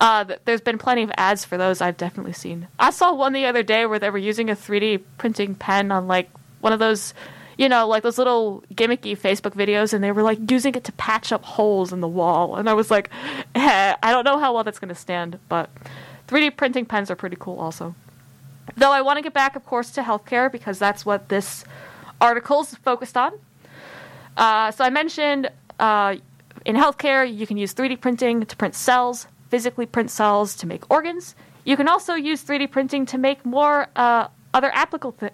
Uh, 0.01 0.25
there's 0.45 0.61
been 0.61 0.79
plenty 0.79 1.03
of 1.03 1.13
ads 1.17 1.45
for 1.45 1.57
those 1.57 1.81
I've 1.81 1.97
definitely 1.97 2.33
seen. 2.33 2.67
I 2.79 2.91
saw 2.91 3.15
one 3.15 3.33
the 3.33 3.47
other 3.47 3.63
day 3.63 3.87
where 3.87 3.99
they 3.99 4.11
were 4.11 4.19
using 4.19 4.51
a 4.51 4.57
3D 4.57 5.03
printing 5.19 5.55
pen 5.55 5.93
on 5.93 6.09
like 6.09 6.31
one 6.61 6.73
of 6.73 6.79
those 6.79 7.15
you 7.59 7.69
know, 7.69 7.87
like 7.87 8.03
those 8.03 8.19
little 8.19 8.63
gimmicky 8.75 9.17
Facebook 9.17 9.55
videos, 9.55 9.93
and 9.93 10.03
they 10.03 10.13
were 10.13 10.23
like 10.23 10.51
using 10.51 10.75
it 10.75 10.85
to 10.85 10.93
patch 10.93 11.33
up 11.33 11.45
holes 11.45 11.93
in 11.93 12.01
the 12.01 12.09
wall. 12.09 12.57
And 12.57 12.69
I 12.69 12.75
was 12.75 12.91
like, 12.91 13.11
eh, 13.55 13.95
I 14.03 14.13
don't 14.13 14.25
know 14.25 14.39
how 14.39 14.55
well 14.55 14.65
that's 14.65 14.79
going 14.79 14.89
to 14.89 14.95
stand, 14.95 15.39
but 15.49 15.71
3D 16.29 16.57
printing 16.57 16.87
pens 16.87 17.11
are 17.11 17.17
pretty 17.17 17.37
cool 17.39 17.59
also. 17.59 17.95
Though 18.77 18.93
I 18.93 19.03
want 19.03 19.19
to 19.19 19.23
get 19.23 19.35
back, 19.35 19.57
of 19.57 19.65
course, 19.65 19.91
to 19.93 20.03
healthcare 20.03 20.51
because 20.51 20.79
that's 20.79 21.05
what 21.05 21.29
this 21.29 21.65
article 22.21 22.63
is 22.63 22.75
focused 22.77 23.17
on. 23.17 23.33
Uh, 24.37 24.71
so 24.71 24.85
I 24.85 24.91
mentioned 24.91 25.51
uh, 25.79 26.17
in 26.65 26.77
healthcare, 26.77 27.25
you 27.33 27.47
can 27.47 27.57
use 27.57 27.75
3D 27.75 28.01
printing 28.01 28.45
to 28.45 28.57
print 28.57 28.75
cells, 28.75 29.27
physically 29.51 29.87
print 29.87 30.11
cells 30.11 30.57
to 30.57 30.67
make 30.67 30.91
organs. 30.91 31.35
You 31.65 31.77
can 31.77 31.89
also 31.89 32.15
use 32.15 32.43
3D 32.43 32.71
printing 32.71 33.07
to 33.07 33.19
make 33.19 33.45
more 33.45 33.89
uh, 33.97 34.29
other 34.53 34.71
applicable, 34.75 35.13
th- 35.13 35.33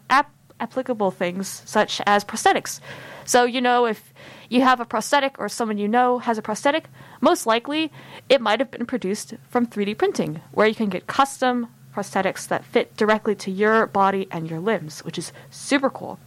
applicable 0.61 1.11
things, 1.11 1.63
such 1.65 2.01
as 2.07 2.25
prosthetics. 2.25 2.81
So, 3.25 3.45
you 3.45 3.61
know, 3.61 3.87
if 3.87 4.13
you 4.49 4.63
have 4.63 4.81
a 4.81 4.85
prosthetic 4.85 5.39
or 5.39 5.49
someone 5.49 5.79
you 5.79 5.89
know 5.89 6.19
has 6.19 6.39
a 6.39 6.43
prosthetic, 6.43 6.89
most 7.21 7.47
likely 7.47 7.93
it 8.29 8.41
might 8.41 8.61
have 8.61 8.71
been 8.71 8.87
produced 8.87 9.35
from 9.49 9.67
3D 9.67 9.97
printing, 9.97 10.41
where 10.53 10.67
you 10.67 10.75
can 10.75 10.89
get 10.89 11.07
custom 11.07 11.69
prosthetics 11.95 12.47
that 12.49 12.65
fit 12.65 12.97
directly 12.97 13.35
to 13.35 13.51
your 13.51 13.87
body 13.87 14.27
and 14.31 14.49
your 14.49 14.61
limbs, 14.61 15.05
which 15.05 15.19
is 15.19 15.33
super 15.51 15.91
cool. 15.91 16.19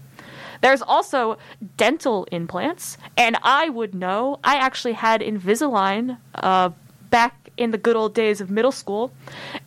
There's 0.61 0.81
also 0.81 1.37
dental 1.75 2.25
implants, 2.31 2.97
and 3.17 3.37
I 3.43 3.67
would 3.67 3.93
know. 3.93 4.39
I 4.43 4.55
actually 4.55 4.93
had 4.93 5.19
Invisalign 5.19 6.17
uh, 6.35 6.69
back 7.13 7.51
in 7.57 7.69
the 7.69 7.77
good 7.77 7.95
old 7.95 8.15
days 8.15 8.41
of 8.41 8.49
middle 8.49 8.71
school, 8.71 9.11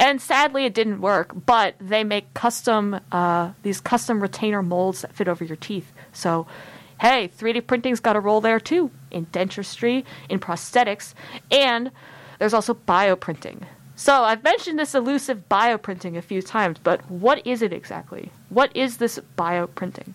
and 0.00 0.20
sadly 0.20 0.64
it 0.64 0.74
didn't 0.74 1.00
work. 1.00 1.32
But 1.46 1.76
they 1.80 2.02
make 2.02 2.34
custom 2.34 2.98
uh, 3.12 3.52
these 3.62 3.80
custom 3.80 4.20
retainer 4.20 4.64
molds 4.64 5.02
that 5.02 5.14
fit 5.14 5.28
over 5.28 5.44
your 5.44 5.56
teeth. 5.56 5.92
So, 6.12 6.48
hey, 7.00 7.28
3D 7.28 7.68
printing's 7.68 8.00
got 8.00 8.16
a 8.16 8.20
role 8.20 8.40
there 8.40 8.58
too 8.58 8.90
in 9.12 9.28
dentistry, 9.30 10.04
in 10.28 10.40
prosthetics, 10.40 11.14
and 11.52 11.92
there's 12.40 12.52
also 12.52 12.74
bioprinting. 12.74 13.62
So 13.94 14.24
I've 14.24 14.42
mentioned 14.42 14.80
this 14.80 14.96
elusive 14.96 15.48
bioprinting 15.48 16.16
a 16.16 16.22
few 16.22 16.42
times, 16.42 16.78
but 16.82 17.08
what 17.08 17.46
is 17.46 17.62
it 17.62 17.72
exactly? 17.72 18.32
What 18.48 18.74
is 18.74 18.96
this 18.96 19.20
bioprinting? 19.38 20.14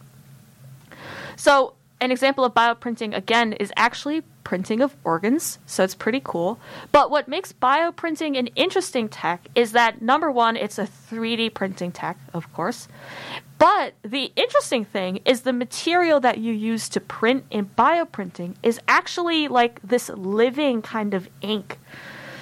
So, 1.38 1.76
an 2.02 2.12
example 2.12 2.44
of 2.44 2.54
bioprinting, 2.54 3.16
again, 3.16 3.54
is 3.54 3.72
actually 3.78 4.24
printing 4.44 4.82
of 4.82 4.96
organs, 5.04 5.60
so 5.68 5.84
it's 5.84 5.94
pretty 5.94 6.20
cool. 6.24 6.60
But 6.92 7.12
what 7.12 7.28
makes 7.28 7.54
bioprinting 7.54 8.38
an 8.38 8.48
interesting 8.48 9.08
tech 9.08 9.48
is 9.54 9.72
that 9.74 10.02
number 10.02 10.32
one, 10.32 10.58
it's 10.58 10.80
a 10.80 10.88
3D 10.88 11.54
printing 11.54 11.92
tech, 11.92 12.18
of 12.34 12.52
course. 12.54 12.88
But 13.60 13.94
the 14.02 14.32
interesting 14.36 14.84
thing 14.84 15.20
is 15.26 15.42
the 15.42 15.54
material 15.54 16.20
that 16.22 16.40
you 16.40 16.52
use 16.52 16.90
to 16.90 17.00
print 17.00 17.46
in 17.52 17.68
bioprinting 17.68 18.56
is 18.64 18.80
actually 18.88 19.48
like 19.48 19.80
this 19.84 20.10
living 20.10 20.82
kind 20.82 21.14
of 21.14 21.30
ink. 21.42 21.78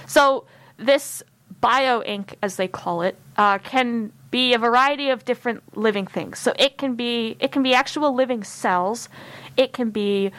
So, 0.07 0.45
this 0.77 1.21
bio 1.59 2.01
ink, 2.03 2.37
as 2.41 2.55
they 2.55 2.69
call 2.69 3.01
it, 3.01 3.17
uh, 3.37 3.57
can 3.57 4.13
be 4.31 4.53
a 4.53 4.59
variety 4.59 5.09
of 5.09 5.25
different 5.25 5.61
living 5.77 6.05
things. 6.05 6.39
So 6.39 6.53
it 6.59 6.77
can 6.77 6.95
be 6.95 7.35
it 7.39 7.51
can 7.51 7.63
be 7.63 7.73
actual 7.73 8.13
living 8.13 8.43
cells, 8.43 9.09
it 9.57 9.73
can 9.73 9.89
be 9.89 10.31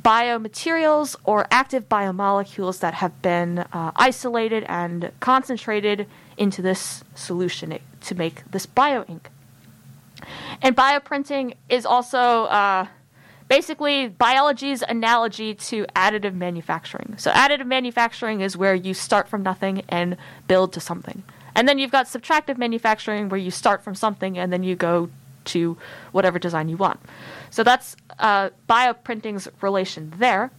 biomaterials 0.00 1.16
or 1.24 1.46
active 1.50 1.88
biomolecules 1.88 2.80
that 2.80 2.94
have 2.94 3.20
been 3.20 3.58
uh, 3.58 3.92
isolated 3.96 4.64
and 4.68 5.12
concentrated 5.20 6.06
into 6.36 6.62
this 6.62 7.04
solution 7.14 7.78
to 8.00 8.14
make 8.14 8.50
this 8.50 8.64
bio 8.64 9.04
ink. 9.04 9.28
And 10.62 10.76
bioprinting 10.76 11.54
is 11.68 11.84
also 11.84 12.44
uh, 12.44 12.86
basically 13.48 14.08
biology's 14.08 14.82
analogy 14.82 15.54
to 15.54 15.84
additive 15.94 16.34
manufacturing. 16.34 17.14
So, 17.18 17.30
additive 17.32 17.66
manufacturing 17.66 18.40
is 18.40 18.56
where 18.56 18.74
you 18.74 18.94
start 18.94 19.28
from 19.28 19.42
nothing 19.42 19.82
and 19.88 20.16
build 20.48 20.72
to 20.74 20.80
something. 20.80 21.22
And 21.54 21.68
then 21.68 21.78
you've 21.78 21.90
got 21.90 22.06
subtractive 22.06 22.56
manufacturing 22.56 23.28
where 23.28 23.38
you 23.38 23.50
start 23.50 23.82
from 23.82 23.94
something 23.94 24.38
and 24.38 24.52
then 24.52 24.62
you 24.62 24.74
go 24.74 25.10
to 25.46 25.76
whatever 26.12 26.38
design 26.38 26.68
you 26.68 26.76
want. 26.76 27.00
So 27.50 27.62
that's 27.62 27.96
uh, 28.18 28.50
bioprinting's 28.68 29.48
relation 29.60 30.12
there. 30.18 30.50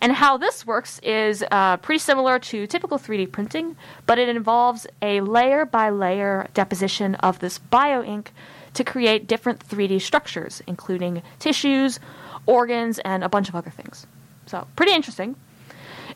And 0.00 0.12
how 0.12 0.36
this 0.36 0.66
works 0.66 0.98
is 1.00 1.44
uh, 1.50 1.76
pretty 1.78 1.98
similar 1.98 2.38
to 2.38 2.66
typical 2.66 2.98
3D 2.98 3.30
printing, 3.32 3.76
but 4.06 4.18
it 4.18 4.28
involves 4.28 4.86
a 5.02 5.20
layer 5.20 5.64
by 5.64 5.90
layer 5.90 6.48
deposition 6.54 7.14
of 7.16 7.38
this 7.40 7.58
bio 7.58 8.02
ink 8.02 8.32
to 8.74 8.84
create 8.84 9.26
different 9.26 9.66
3D 9.66 10.00
structures, 10.00 10.62
including 10.66 11.22
tissues, 11.38 11.98
organs, 12.46 12.98
and 13.00 13.24
a 13.24 13.28
bunch 13.28 13.48
of 13.48 13.54
other 13.54 13.70
things. 13.70 14.06
So, 14.46 14.66
pretty 14.76 14.92
interesting. 14.92 15.36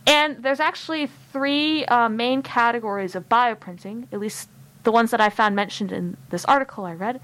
And 0.07 0.43
there's 0.43 0.61
actually 0.61 1.09
three 1.33 1.85
uh, 1.87 2.09
main 2.09 2.43
categories 2.43 3.15
of 3.15 3.29
bioprinting, 3.29 4.07
at 4.13 4.21
least 4.21 4.49
the 4.83 4.93
ones 4.93 5.11
that 5.11 5.21
I 5.21 5.31
found 5.31 5.57
mentioned 5.57 5.93
in 5.93 6.17
this 6.31 6.45
article 6.45 6.85
I 6.85 6.93
read. 6.93 7.21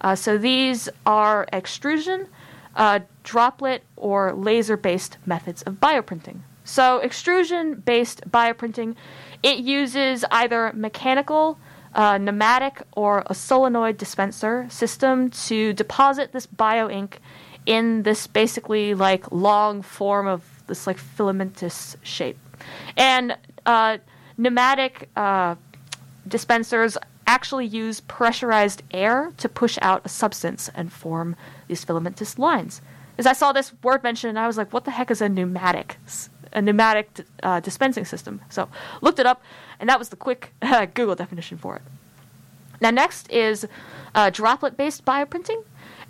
Uh, 0.00 0.14
so 0.14 0.38
these 0.38 0.88
are 1.06 1.46
extrusion, 1.52 2.28
uh, 2.76 3.00
droplet, 3.24 3.82
or 3.96 4.32
laser 4.32 4.76
based 4.76 5.18
methods 5.26 5.62
of 5.62 5.74
bioprinting. 5.74 6.40
So, 6.64 6.98
extrusion 6.98 7.76
based 7.76 8.30
bioprinting, 8.30 8.94
it 9.42 9.58
uses 9.58 10.24
either 10.30 10.70
mechanical, 10.74 11.58
uh, 11.94 12.18
pneumatic, 12.18 12.82
or 12.92 13.22
a 13.26 13.34
solenoid 13.34 13.96
dispenser 13.96 14.66
system 14.68 15.30
to 15.30 15.72
deposit 15.72 16.32
this 16.32 16.44
bio 16.44 16.90
ink 16.90 17.20
in 17.64 18.02
this 18.02 18.26
basically 18.26 18.94
like 18.94 19.32
long 19.32 19.80
form 19.82 20.26
of 20.26 20.42
this 20.66 20.86
like 20.86 20.98
filamentous 20.98 21.96
shape. 22.02 22.38
And 22.96 23.36
uh, 23.64 23.98
pneumatic 24.36 25.08
uh, 25.16 25.56
dispensers 26.26 26.96
actually 27.28 27.66
use 27.66 28.00
pressurized 28.00 28.82
air 28.90 29.32
to 29.36 29.48
push 29.48 29.78
out 29.82 30.00
a 30.04 30.08
substance 30.08 30.70
and 30.74 30.90
form 30.90 31.36
these 31.68 31.84
filamentous 31.84 32.38
lines. 32.38 32.80
As 33.18 33.26
I 33.26 33.34
saw 33.34 33.52
this 33.52 33.72
word 33.82 34.02
mentioned, 34.02 34.38
I 34.38 34.46
was 34.46 34.56
like, 34.56 34.72
what 34.72 34.84
the 34.86 34.90
heck 34.92 35.10
is 35.10 35.20
a 35.20 35.28
pneumatic? 35.28 35.98
A 36.54 36.62
pneumatic 36.62 37.20
uh, 37.42 37.60
dispensing 37.60 38.06
system. 38.06 38.40
So 38.48 38.68
looked 39.02 39.18
it 39.18 39.26
up, 39.26 39.42
and 39.78 39.88
that 39.90 39.98
was 39.98 40.08
the 40.08 40.16
quick 40.16 40.54
Google 40.94 41.14
definition 41.14 41.58
for 41.58 41.76
it. 41.76 41.82
Now, 42.80 42.90
next 42.90 43.30
is 43.30 43.66
uh, 44.14 44.30
droplet 44.30 44.76
based 44.76 45.04
bioprinting. 45.04 45.62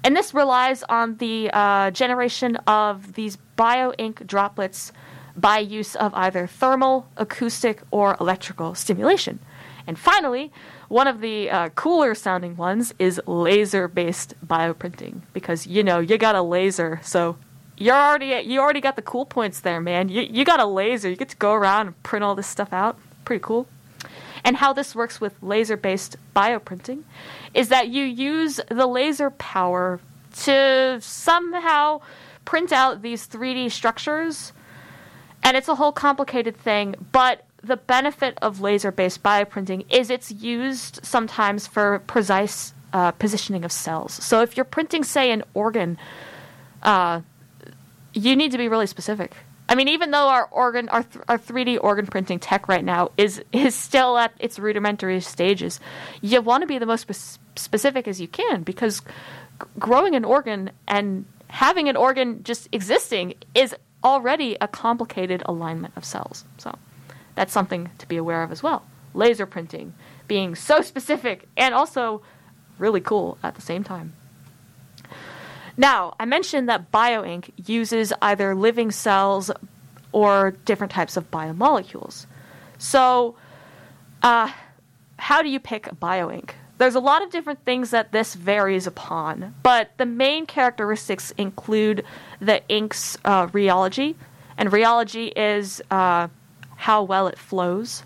And 0.04 0.16
this 0.16 0.32
relies 0.32 0.84
on 0.84 1.16
the 1.16 1.50
uh, 1.52 1.90
generation 1.90 2.54
of 2.68 3.14
these 3.14 3.36
bio 3.56 3.92
ink 3.98 4.24
droplets 4.26 4.92
by 5.36 5.58
use 5.58 5.96
of 5.96 6.14
either 6.14 6.46
thermal, 6.46 7.08
acoustic, 7.16 7.82
or 7.90 8.16
electrical 8.20 8.76
stimulation. 8.76 9.40
And 9.86 9.98
finally, 9.98 10.52
one 10.88 11.06
of 11.06 11.20
the 11.20 11.50
uh, 11.50 11.68
cooler 11.70 12.14
sounding 12.14 12.56
ones 12.56 12.94
is 12.98 13.20
laser 13.26 13.88
based 13.88 14.34
bioprinting 14.46 15.20
because 15.32 15.66
you 15.66 15.82
know 15.82 16.00
you 16.00 16.18
got 16.18 16.34
a 16.34 16.42
laser, 16.42 17.00
so 17.02 17.36
you're 17.76 17.94
already 17.94 18.42
you 18.48 18.60
already 18.60 18.80
got 18.80 18.96
the 18.96 19.02
cool 19.02 19.26
points 19.26 19.60
there, 19.60 19.80
man. 19.80 20.08
You 20.08 20.22
you 20.22 20.44
got 20.44 20.60
a 20.60 20.66
laser, 20.66 21.08
you 21.08 21.16
get 21.16 21.28
to 21.30 21.36
go 21.36 21.52
around 21.52 21.88
and 21.88 22.02
print 22.02 22.24
all 22.24 22.34
this 22.34 22.46
stuff 22.46 22.72
out. 22.72 22.98
Pretty 23.24 23.42
cool. 23.42 23.66
And 24.44 24.56
how 24.56 24.72
this 24.72 24.94
works 24.94 25.20
with 25.20 25.34
laser 25.42 25.76
based 25.76 26.16
bioprinting 26.34 27.02
is 27.54 27.68
that 27.68 27.88
you 27.88 28.04
use 28.04 28.60
the 28.70 28.86
laser 28.86 29.30
power 29.30 30.00
to 30.44 30.98
somehow 31.00 32.00
print 32.44 32.72
out 32.72 33.02
these 33.02 33.26
3D 33.26 33.70
structures. 33.70 34.52
And 35.42 35.56
it's 35.56 35.68
a 35.68 35.74
whole 35.74 35.92
complicated 35.92 36.56
thing, 36.56 36.94
but 37.12 37.44
the 37.62 37.76
benefit 37.76 38.38
of 38.40 38.60
laser 38.60 38.92
based 38.92 39.22
bioprinting 39.22 39.84
is 39.90 40.10
it's 40.10 40.30
used 40.30 41.00
sometimes 41.02 41.66
for 41.66 42.00
precise 42.06 42.72
uh, 42.92 43.10
positioning 43.12 43.64
of 43.64 43.72
cells. 43.72 44.12
So 44.14 44.42
if 44.42 44.56
you're 44.56 44.64
printing, 44.64 45.04
say, 45.04 45.30
an 45.30 45.42
organ, 45.54 45.98
uh, 46.82 47.20
you 48.14 48.36
need 48.36 48.52
to 48.52 48.58
be 48.58 48.68
really 48.68 48.86
specific. 48.86 49.36
I 49.68 49.74
mean, 49.74 49.88
even 49.88 50.12
though 50.12 50.28
our 50.28 50.48
organ, 50.50 50.88
our, 50.88 51.02
th- 51.02 51.24
our 51.28 51.38
3D 51.38 51.78
organ 51.82 52.06
printing 52.06 52.38
tech 52.38 52.68
right 52.68 52.84
now 52.84 53.10
is 53.18 53.42
is 53.52 53.74
still 53.74 54.16
at 54.16 54.32
its 54.38 54.58
rudimentary 54.58 55.20
stages, 55.20 55.78
you 56.22 56.40
want 56.40 56.62
to 56.62 56.66
be 56.66 56.78
the 56.78 56.86
most 56.86 57.02
spe- 57.12 57.38
specific 57.56 58.08
as 58.08 58.20
you 58.20 58.28
can 58.28 58.62
because 58.62 59.00
g- 59.00 59.06
growing 59.78 60.14
an 60.14 60.24
organ 60.24 60.70
and 60.86 61.26
having 61.48 61.88
an 61.88 61.96
organ 61.96 62.42
just 62.44 62.68
existing 62.72 63.34
is 63.54 63.74
already 64.02 64.56
a 64.60 64.68
complicated 64.68 65.42
alignment 65.44 65.92
of 65.96 66.04
cells. 66.04 66.46
So 66.56 66.74
that's 67.38 67.52
something 67.52 67.88
to 67.98 68.08
be 68.08 68.16
aware 68.16 68.42
of 68.42 68.50
as 68.50 68.64
well. 68.64 68.84
Laser 69.14 69.46
printing 69.46 69.94
being 70.26 70.56
so 70.56 70.82
specific 70.82 71.48
and 71.56 71.72
also 71.72 72.20
really 72.78 73.00
cool 73.00 73.38
at 73.44 73.54
the 73.54 73.60
same 73.60 73.84
time. 73.84 74.12
Now, 75.76 76.16
I 76.18 76.24
mentioned 76.24 76.68
that 76.68 76.90
bioink 76.90 77.50
uses 77.64 78.12
either 78.20 78.56
living 78.56 78.90
cells 78.90 79.52
or 80.10 80.56
different 80.64 80.92
types 80.92 81.16
of 81.16 81.30
biomolecules. 81.30 82.26
So, 82.76 83.36
uh, 84.20 84.50
how 85.16 85.40
do 85.40 85.48
you 85.48 85.60
pick 85.60 85.86
a 85.86 85.94
bioink? 85.94 86.50
There's 86.78 86.96
a 86.96 87.00
lot 87.00 87.22
of 87.22 87.30
different 87.30 87.64
things 87.64 87.90
that 87.90 88.10
this 88.10 88.34
varies 88.34 88.88
upon, 88.88 89.54
but 89.62 89.92
the 89.96 90.06
main 90.06 90.44
characteristics 90.44 91.32
include 91.38 92.04
the 92.40 92.66
ink's 92.68 93.16
uh, 93.24 93.46
rheology, 93.46 94.16
and 94.56 94.70
rheology 94.70 95.32
is 95.36 95.80
uh, 95.92 96.26
how 96.78 97.02
well 97.02 97.26
it 97.26 97.38
flows. 97.38 98.02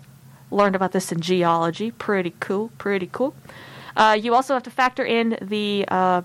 Learned 0.51 0.75
about 0.75 0.91
this 0.91 1.11
in 1.11 1.21
geology. 1.21 1.91
Pretty 1.91 2.33
cool, 2.39 2.69
pretty 2.77 3.07
cool. 3.11 3.33
Uh, 3.95 4.17
you 4.19 4.33
also 4.33 4.53
have 4.53 4.63
to 4.63 4.71
factor 4.71 5.05
in 5.05 5.37
the 5.41 5.85
uh, 5.87 6.21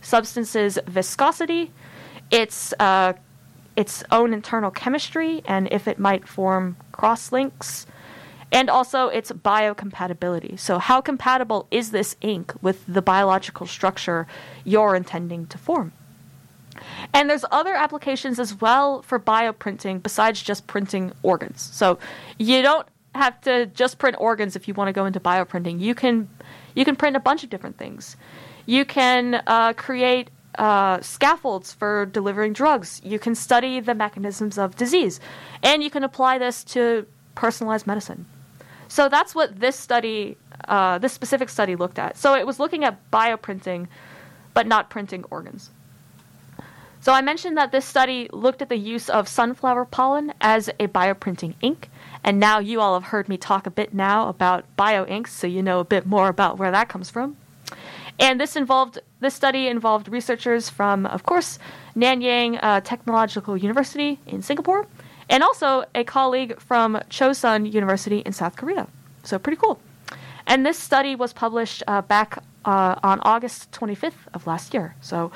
substance's 0.00 0.78
viscosity, 0.86 1.70
its 2.30 2.72
uh, 2.80 3.12
its 3.76 4.04
own 4.10 4.32
internal 4.32 4.70
chemistry, 4.70 5.42
and 5.46 5.68
if 5.72 5.88
it 5.88 5.98
might 5.98 6.26
form 6.28 6.76
cross 6.92 7.32
links. 7.32 7.86
and 8.52 8.70
also 8.70 9.08
its 9.08 9.32
biocompatibility. 9.32 10.56
So, 10.58 10.78
how 10.78 11.00
compatible 11.00 11.66
is 11.70 11.90
this 11.90 12.16
ink 12.20 12.54
with 12.62 12.84
the 12.86 13.02
biological 13.02 13.66
structure 13.66 14.26
you're 14.64 14.94
intending 14.94 15.46
to 15.46 15.58
form? 15.58 15.92
And 17.12 17.28
there's 17.28 17.44
other 17.50 17.74
applications 17.74 18.38
as 18.38 18.60
well 18.60 19.02
for 19.02 19.18
bioprinting 19.18 20.02
besides 20.02 20.42
just 20.42 20.66
printing 20.66 21.12
organs. 21.22 21.60
So, 21.60 21.98
you 22.38 22.62
don't 22.62 22.86
have 23.14 23.40
to 23.42 23.66
just 23.66 23.98
print 23.98 24.16
organs 24.18 24.56
if 24.56 24.66
you 24.66 24.74
want 24.74 24.88
to 24.88 24.92
go 24.92 25.06
into 25.06 25.20
bioprinting. 25.20 25.80
You 25.80 25.94
can 25.94 26.28
you 26.74 26.84
can 26.84 26.96
print 26.96 27.16
a 27.16 27.20
bunch 27.20 27.44
of 27.44 27.50
different 27.50 27.78
things. 27.78 28.16
You 28.66 28.84
can 28.84 29.42
uh, 29.46 29.74
create 29.74 30.30
uh, 30.58 31.00
scaffolds 31.00 31.72
for 31.72 32.06
delivering 32.06 32.52
drugs. 32.52 33.00
You 33.04 33.18
can 33.18 33.34
study 33.34 33.80
the 33.80 33.94
mechanisms 33.94 34.58
of 34.58 34.76
disease, 34.76 35.20
and 35.62 35.82
you 35.82 35.90
can 35.90 36.04
apply 36.04 36.38
this 36.38 36.64
to 36.64 37.06
personalized 37.34 37.86
medicine. 37.86 38.26
So 38.88 39.08
that's 39.08 39.34
what 39.34 39.58
this 39.58 39.76
study, 39.76 40.36
uh, 40.68 40.98
this 40.98 41.12
specific 41.12 41.48
study, 41.48 41.74
looked 41.74 41.98
at. 41.98 42.16
So 42.16 42.34
it 42.34 42.46
was 42.46 42.60
looking 42.60 42.84
at 42.84 43.10
bioprinting, 43.10 43.88
but 44.52 44.66
not 44.66 44.90
printing 44.90 45.24
organs. 45.30 45.70
So 47.04 47.12
I 47.12 47.20
mentioned 47.20 47.58
that 47.58 47.70
this 47.70 47.84
study 47.84 48.30
looked 48.32 48.62
at 48.62 48.70
the 48.70 48.78
use 48.78 49.10
of 49.10 49.28
sunflower 49.28 49.84
pollen 49.84 50.32
as 50.40 50.70
a 50.80 50.88
bioprinting 50.88 51.52
ink, 51.60 51.90
and 52.24 52.40
now 52.40 52.60
you 52.60 52.80
all 52.80 52.94
have 52.94 53.10
heard 53.10 53.28
me 53.28 53.36
talk 53.36 53.66
a 53.66 53.70
bit 53.70 53.92
now 53.92 54.30
about 54.30 54.64
bioinks, 54.78 55.28
so 55.28 55.46
you 55.46 55.62
know 55.62 55.80
a 55.80 55.84
bit 55.84 56.06
more 56.06 56.28
about 56.28 56.56
where 56.56 56.70
that 56.70 56.88
comes 56.88 57.10
from. 57.10 57.36
And 58.18 58.40
this 58.40 58.56
involved 58.56 59.00
this 59.20 59.34
study 59.34 59.68
involved 59.68 60.08
researchers 60.08 60.70
from, 60.70 61.04
of 61.04 61.24
course, 61.24 61.58
Nanyang 61.94 62.58
uh, 62.62 62.80
Technological 62.80 63.54
University 63.54 64.18
in 64.26 64.40
Singapore, 64.40 64.86
and 65.28 65.42
also 65.42 65.84
a 65.94 66.04
colleague 66.04 66.58
from 66.58 66.94
Chosun 67.10 67.70
University 67.70 68.20
in 68.20 68.32
South 68.32 68.56
Korea. 68.56 68.86
So 69.24 69.38
pretty 69.38 69.58
cool. 69.58 69.78
And 70.46 70.64
this 70.64 70.78
study 70.78 71.16
was 71.16 71.34
published 71.34 71.82
uh, 71.86 72.00
back 72.00 72.42
uh, 72.64 72.94
on 73.02 73.20
August 73.24 73.72
25th 73.72 74.24
of 74.32 74.46
last 74.46 74.72
year. 74.72 74.94
So 75.02 75.30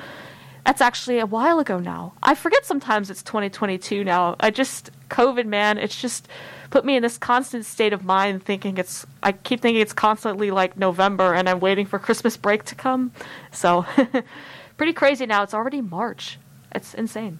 that's 0.65 0.81
actually 0.81 1.19
a 1.19 1.25
while 1.25 1.59
ago 1.59 1.79
now. 1.79 2.13
I 2.21 2.35
forget 2.35 2.65
sometimes 2.65 3.09
it's 3.09 3.23
2022 3.23 4.03
now. 4.03 4.35
I 4.39 4.51
just 4.51 4.91
COVID 5.09 5.45
man, 5.45 5.77
it's 5.77 5.99
just 5.99 6.27
put 6.69 6.85
me 6.85 6.95
in 6.95 7.01
this 7.01 7.17
constant 7.17 7.65
state 7.65 7.93
of 7.93 8.03
mind 8.03 8.43
thinking 8.43 8.77
it's 8.77 9.05
I 9.23 9.31
keep 9.31 9.61
thinking 9.61 9.81
it's 9.81 9.93
constantly 9.93 10.51
like 10.51 10.77
November 10.77 11.33
and 11.33 11.49
I'm 11.49 11.59
waiting 11.59 11.85
for 11.85 11.99
Christmas 11.99 12.37
break 12.37 12.63
to 12.65 12.75
come. 12.75 13.11
So 13.51 13.85
pretty 14.77 14.93
crazy 14.93 15.25
now. 15.25 15.43
It's 15.43 15.53
already 15.53 15.81
March. 15.81 16.37
It's 16.73 16.93
insane. 16.93 17.39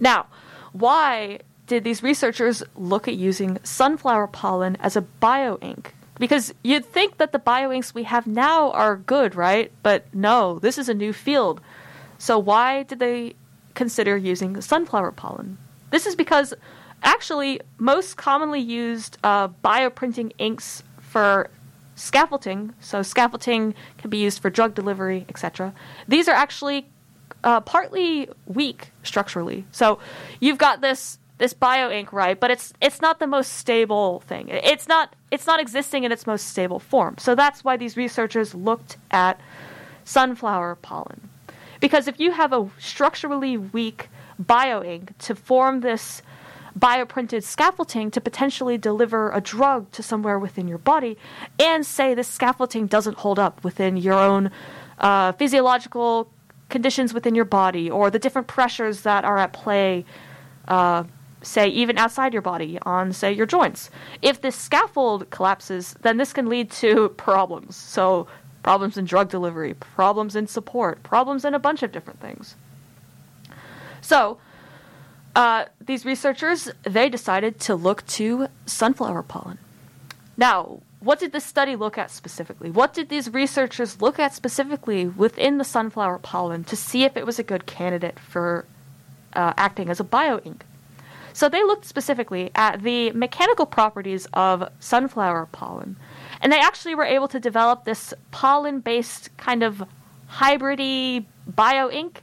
Now, 0.00 0.26
why 0.72 1.40
did 1.66 1.84
these 1.84 2.02
researchers 2.02 2.62
look 2.74 3.08
at 3.08 3.14
using 3.14 3.58
sunflower 3.62 4.26
pollen 4.28 4.76
as 4.80 4.96
a 4.96 5.02
bioink? 5.22 5.86
Because 6.18 6.54
you'd 6.62 6.84
think 6.84 7.18
that 7.18 7.32
the 7.32 7.38
bioinks 7.38 7.92
we 7.92 8.04
have 8.04 8.26
now 8.26 8.70
are 8.70 8.96
good, 8.96 9.34
right? 9.34 9.72
But 9.82 10.06
no, 10.14 10.58
this 10.60 10.78
is 10.78 10.88
a 10.88 10.94
new 10.94 11.12
field. 11.12 11.60
So 12.18 12.38
why 12.38 12.84
did 12.84 13.00
they 13.00 13.34
consider 13.74 14.16
using 14.16 14.60
sunflower 14.60 15.12
pollen? 15.12 15.58
This 15.90 16.06
is 16.06 16.14
because 16.14 16.54
actually, 17.02 17.60
most 17.78 18.16
commonly 18.16 18.60
used 18.60 19.18
uh, 19.24 19.48
bioprinting 19.48 20.32
inks 20.38 20.82
for 21.00 21.50
scaffolding, 21.96 22.74
so 22.80 23.02
scaffolding 23.02 23.74
can 23.98 24.10
be 24.10 24.18
used 24.18 24.40
for 24.40 24.50
drug 24.50 24.74
delivery, 24.74 25.26
etc. 25.28 25.72
These 26.08 26.28
are 26.28 26.34
actually 26.34 26.86
uh, 27.42 27.60
partly 27.60 28.28
weak 28.46 28.90
structurally. 29.02 29.64
So 29.70 29.98
you've 30.40 30.58
got 30.58 30.80
this 30.80 31.18
this 31.38 31.52
bio 31.52 31.90
ink, 31.90 32.12
right? 32.12 32.38
But 32.38 32.50
it's 32.50 32.72
it's 32.80 33.00
not 33.00 33.18
the 33.18 33.26
most 33.26 33.54
stable 33.54 34.20
thing. 34.20 34.48
It's 34.48 34.88
not 34.88 35.14
it's 35.30 35.46
not 35.46 35.60
existing 35.60 36.04
in 36.04 36.12
its 36.12 36.26
most 36.26 36.48
stable 36.48 36.78
form. 36.78 37.16
So 37.18 37.34
that's 37.34 37.64
why 37.64 37.76
these 37.76 37.96
researchers 37.96 38.54
looked 38.54 38.96
at 39.10 39.40
sunflower 40.04 40.76
pollen. 40.76 41.28
Because 41.80 42.08
if 42.08 42.20
you 42.20 42.30
have 42.32 42.52
a 42.52 42.70
structurally 42.78 43.56
weak 43.56 44.08
bio 44.38 44.82
ink 44.82 45.16
to 45.18 45.34
form 45.34 45.80
this 45.80 46.22
bioprinted 46.78 47.42
scaffolding 47.42 48.10
to 48.10 48.20
potentially 48.20 48.76
deliver 48.76 49.30
a 49.30 49.40
drug 49.40 49.90
to 49.92 50.02
somewhere 50.02 50.38
within 50.38 50.66
your 50.66 50.78
body, 50.78 51.16
and 51.58 51.86
say 51.86 52.14
this 52.14 52.28
scaffolding 52.28 52.86
doesn't 52.86 53.18
hold 53.18 53.38
up 53.38 53.62
within 53.62 53.96
your 53.96 54.14
own 54.14 54.50
uh, 54.98 55.32
physiological 55.32 56.28
conditions 56.68 57.14
within 57.14 57.34
your 57.34 57.44
body 57.44 57.90
or 57.90 58.10
the 58.10 58.18
different 58.18 58.48
pressures 58.48 59.02
that 59.02 59.24
are 59.24 59.38
at 59.38 59.52
play, 59.52 60.04
uh, 60.66 61.04
say, 61.44 61.68
even 61.68 61.98
outside 61.98 62.32
your 62.32 62.42
body 62.42 62.78
on, 62.82 63.12
say, 63.12 63.32
your 63.32 63.46
joints. 63.46 63.90
If 64.22 64.40
this 64.40 64.56
scaffold 64.56 65.30
collapses, 65.30 65.94
then 66.02 66.16
this 66.16 66.32
can 66.32 66.48
lead 66.48 66.70
to 66.72 67.08
problems. 67.16 67.76
So, 67.76 68.26
problems 68.62 68.96
in 68.96 69.04
drug 69.04 69.28
delivery, 69.28 69.74
problems 69.74 70.34
in 70.34 70.46
support, 70.46 71.02
problems 71.02 71.44
in 71.44 71.54
a 71.54 71.58
bunch 71.58 71.82
of 71.82 71.92
different 71.92 72.20
things. 72.20 72.56
So, 74.00 74.38
uh, 75.36 75.66
these 75.80 76.04
researchers 76.04 76.70
they 76.84 77.08
decided 77.08 77.58
to 77.60 77.74
look 77.74 78.06
to 78.06 78.48
sunflower 78.66 79.24
pollen. 79.24 79.58
Now, 80.36 80.80
what 81.00 81.18
did 81.18 81.32
this 81.32 81.44
study 81.44 81.76
look 81.76 81.98
at 81.98 82.10
specifically? 82.10 82.70
What 82.70 82.94
did 82.94 83.08
these 83.08 83.32
researchers 83.32 84.00
look 84.00 84.18
at 84.18 84.34
specifically 84.34 85.06
within 85.06 85.58
the 85.58 85.64
sunflower 85.64 86.20
pollen 86.20 86.64
to 86.64 86.76
see 86.76 87.04
if 87.04 87.16
it 87.16 87.26
was 87.26 87.38
a 87.38 87.42
good 87.42 87.66
candidate 87.66 88.18
for 88.18 88.64
uh, 89.34 89.52
acting 89.56 89.90
as 89.90 90.00
a 90.00 90.04
bioink? 90.04 90.60
So 91.34 91.48
they 91.48 91.64
looked 91.64 91.84
specifically 91.84 92.52
at 92.54 92.82
the 92.82 93.10
mechanical 93.10 93.66
properties 93.66 94.26
of 94.32 94.70
sunflower 94.78 95.48
pollen, 95.50 95.96
and 96.40 96.52
they 96.52 96.60
actually 96.60 96.94
were 96.94 97.04
able 97.04 97.26
to 97.28 97.40
develop 97.40 97.84
this 97.84 98.14
pollen-based 98.30 99.36
kind 99.36 99.64
of 99.64 99.82
hybridy 100.30 101.24
bioink 101.50 102.18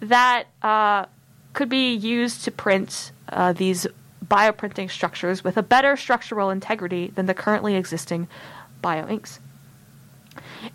that 0.00 0.44
uh, 0.60 1.06
could 1.54 1.70
be 1.70 1.94
used 1.94 2.44
to 2.44 2.50
print 2.50 3.12
uh, 3.30 3.54
these 3.54 3.86
bioprinting 4.26 4.90
structures 4.90 5.42
with 5.42 5.56
a 5.56 5.62
better 5.62 5.96
structural 5.96 6.50
integrity 6.50 7.10
than 7.14 7.24
the 7.24 7.34
currently 7.34 7.74
existing 7.74 8.28
bioinks. 8.84 9.38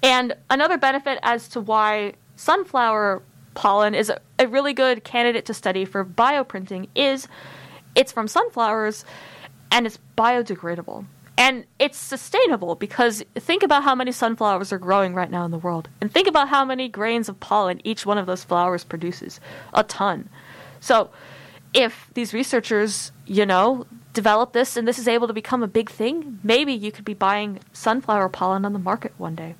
And 0.02 0.36
another 0.50 0.80
benefit 0.80 1.20
as 1.22 1.48
to 1.50 1.62
why 1.62 2.14
sunflower 2.36 3.22
pollen 3.54 3.94
is 3.94 4.10
a, 4.10 4.20
a 4.40 4.48
really 4.48 4.74
good 4.74 5.04
candidate 5.04 5.46
to 5.46 5.54
study 5.54 5.86
for 5.86 6.04
bioprinting 6.04 6.88
is 6.96 7.28
it's 7.98 8.12
from 8.12 8.28
sunflowers 8.28 9.04
and 9.72 9.86
it's 9.86 10.00
biodegradable. 10.18 11.06
And 11.38 11.66
it's 11.78 11.98
sustainable 11.98 12.76
because 12.76 13.24
think 13.36 13.64
about 13.64 13.84
how 13.84 13.94
many 13.94 14.12
sunflowers 14.12 14.72
are 14.72 14.80
growing 14.80 15.14
right 15.14 15.30
now 15.30 15.46
in 15.46 15.52
the 15.52 15.58
world. 15.58 15.90
And 16.00 16.12
think 16.12 16.28
about 16.28 16.50
how 16.50 16.64
many 16.64 16.88
grains 16.88 17.28
of 17.28 17.40
pollen 17.40 17.82
each 17.84 18.06
one 18.06 18.18
of 18.18 18.26
those 18.26 18.44
flowers 18.44 18.84
produces 18.84 19.40
a 19.74 19.84
ton. 19.84 20.30
So, 20.80 21.10
if 21.74 22.10
these 22.14 22.34
researchers, 22.34 23.12
you 23.26 23.46
know, 23.46 23.86
develop 24.14 24.54
this 24.54 24.78
and 24.78 24.88
this 24.88 24.98
is 24.98 25.08
able 25.08 25.28
to 25.28 25.34
become 25.34 25.62
a 25.62 25.68
big 25.68 25.90
thing, 25.90 26.40
maybe 26.44 26.74
you 26.74 26.92
could 26.92 27.06
be 27.06 27.14
buying 27.14 27.60
sunflower 27.74 28.30
pollen 28.30 28.66
on 28.66 28.74
the 28.74 28.80
market 28.80 29.14
one 29.18 29.36
day. 29.36 29.56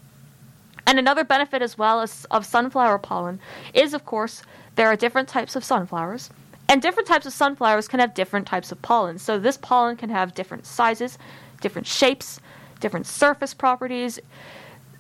And 0.88 0.98
another 0.98 1.24
benefit 1.24 1.62
as 1.62 1.78
well 1.78 2.02
as 2.02 2.26
of 2.32 2.46
sunflower 2.46 3.00
pollen 3.00 3.40
is 3.74 3.94
of 3.94 4.06
course 4.06 4.42
there 4.76 4.88
are 4.88 4.96
different 4.96 5.28
types 5.28 5.56
of 5.56 5.64
sunflowers 5.64 6.30
and 6.70 6.82
different 6.82 7.08
types 7.08 7.26
of 7.26 7.34
sunflowers 7.34 7.88
can 7.88 8.00
have 8.00 8.14
different 8.14 8.48
types 8.48 8.72
of 8.72 8.82
pollen. 8.82 9.18
So 9.20 9.40
this 9.40 9.58
pollen 9.58 9.96
can 9.96 10.10
have 10.10 10.34
different 10.34 10.66
sizes, 10.66 11.18
different 11.62 11.88
shapes, 11.88 12.40
different 12.80 13.06
surface 13.06 13.54
properties. 13.54 14.20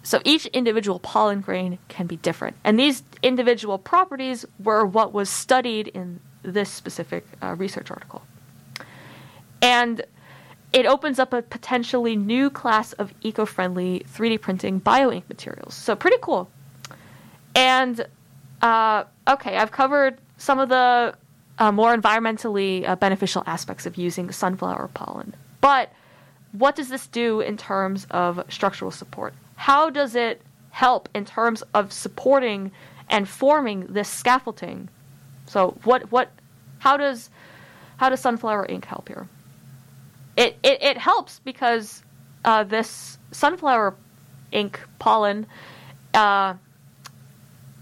So 0.03 0.21
each 0.23 0.45
individual 0.47 0.99
pollen 0.99 1.41
grain 1.41 1.77
can 1.89 2.08
be 2.08 2.15
different. 2.17 2.56
And 2.63 2.80
these 2.80 3.03
individual 3.21 3.77
properties 3.77 4.45
were 4.63 4.86
what 4.86 5.12
was 5.12 5.30
studied 5.30 5.89
in 5.89 6.21
this 6.43 6.71
specific 6.71 7.25
uh, 7.41 7.56
research 7.56 7.91
article. 7.91 8.21
And 9.62 10.06
it 10.71 10.86
opens 10.86 11.19
up 11.19 11.34
a 11.34 11.41
potentially 11.41 12.15
new 12.15 12.49
class 12.49 12.93
of 12.93 13.13
eco 13.21 13.45
friendly 13.45 14.06
3D 14.13 14.39
printing 14.39 14.80
bioink 14.80 15.23
materials. 15.27 15.73
So, 15.73 15.95
pretty 15.95 16.17
cool. 16.21 16.49
And, 17.56 18.06
uh, 18.62 19.06
okay, 19.27 19.58
I've 19.58 19.71
covered 19.71 20.19
some 20.38 20.60
of 20.60 20.69
the 20.69 21.15
uh, 21.60 21.72
more 21.72 21.96
environmentally 21.96 22.88
uh, 22.88 22.96
beneficial 22.96 23.43
aspects 23.46 23.86
of 23.86 23.98
using 23.98 24.32
sunflower 24.32 24.89
pollen. 24.93 25.36
But 25.62 25.91
what 26.52 26.76
does 26.76 26.89
this 26.89 27.08
do 27.08 27.41
in 27.41 27.58
terms 27.58 28.08
of 28.12 28.43
structural 28.50 28.91
support? 28.91 29.34
how 29.58 29.89
does 29.89 30.15
it 30.15 30.41
help 30.70 31.10
in 31.13 31.26
terms 31.26 31.63
of 31.74 31.91
supporting 31.91 32.72
and 33.10 33.28
forming 33.28 33.88
this 33.88 34.08
scaffolding? 34.08 34.88
So 35.48 35.78
what 35.84 36.10
what 36.12 36.32
how 36.80 36.96
does 36.96 37.30
how 37.98 38.10
does 38.10 38.22
sunflower 38.22 38.67
ink 38.67 38.86
help 38.86 39.10
here? 39.10 39.28
It 40.38 40.58
it, 40.63 40.82
it 40.82 40.98
helps 40.98 41.39
because 41.39 42.04
uh, 42.46 42.63
this 42.63 43.17
sunflower 43.32 43.96
ink 44.52 44.80
pollen 45.00 45.48
uh, 46.13 46.54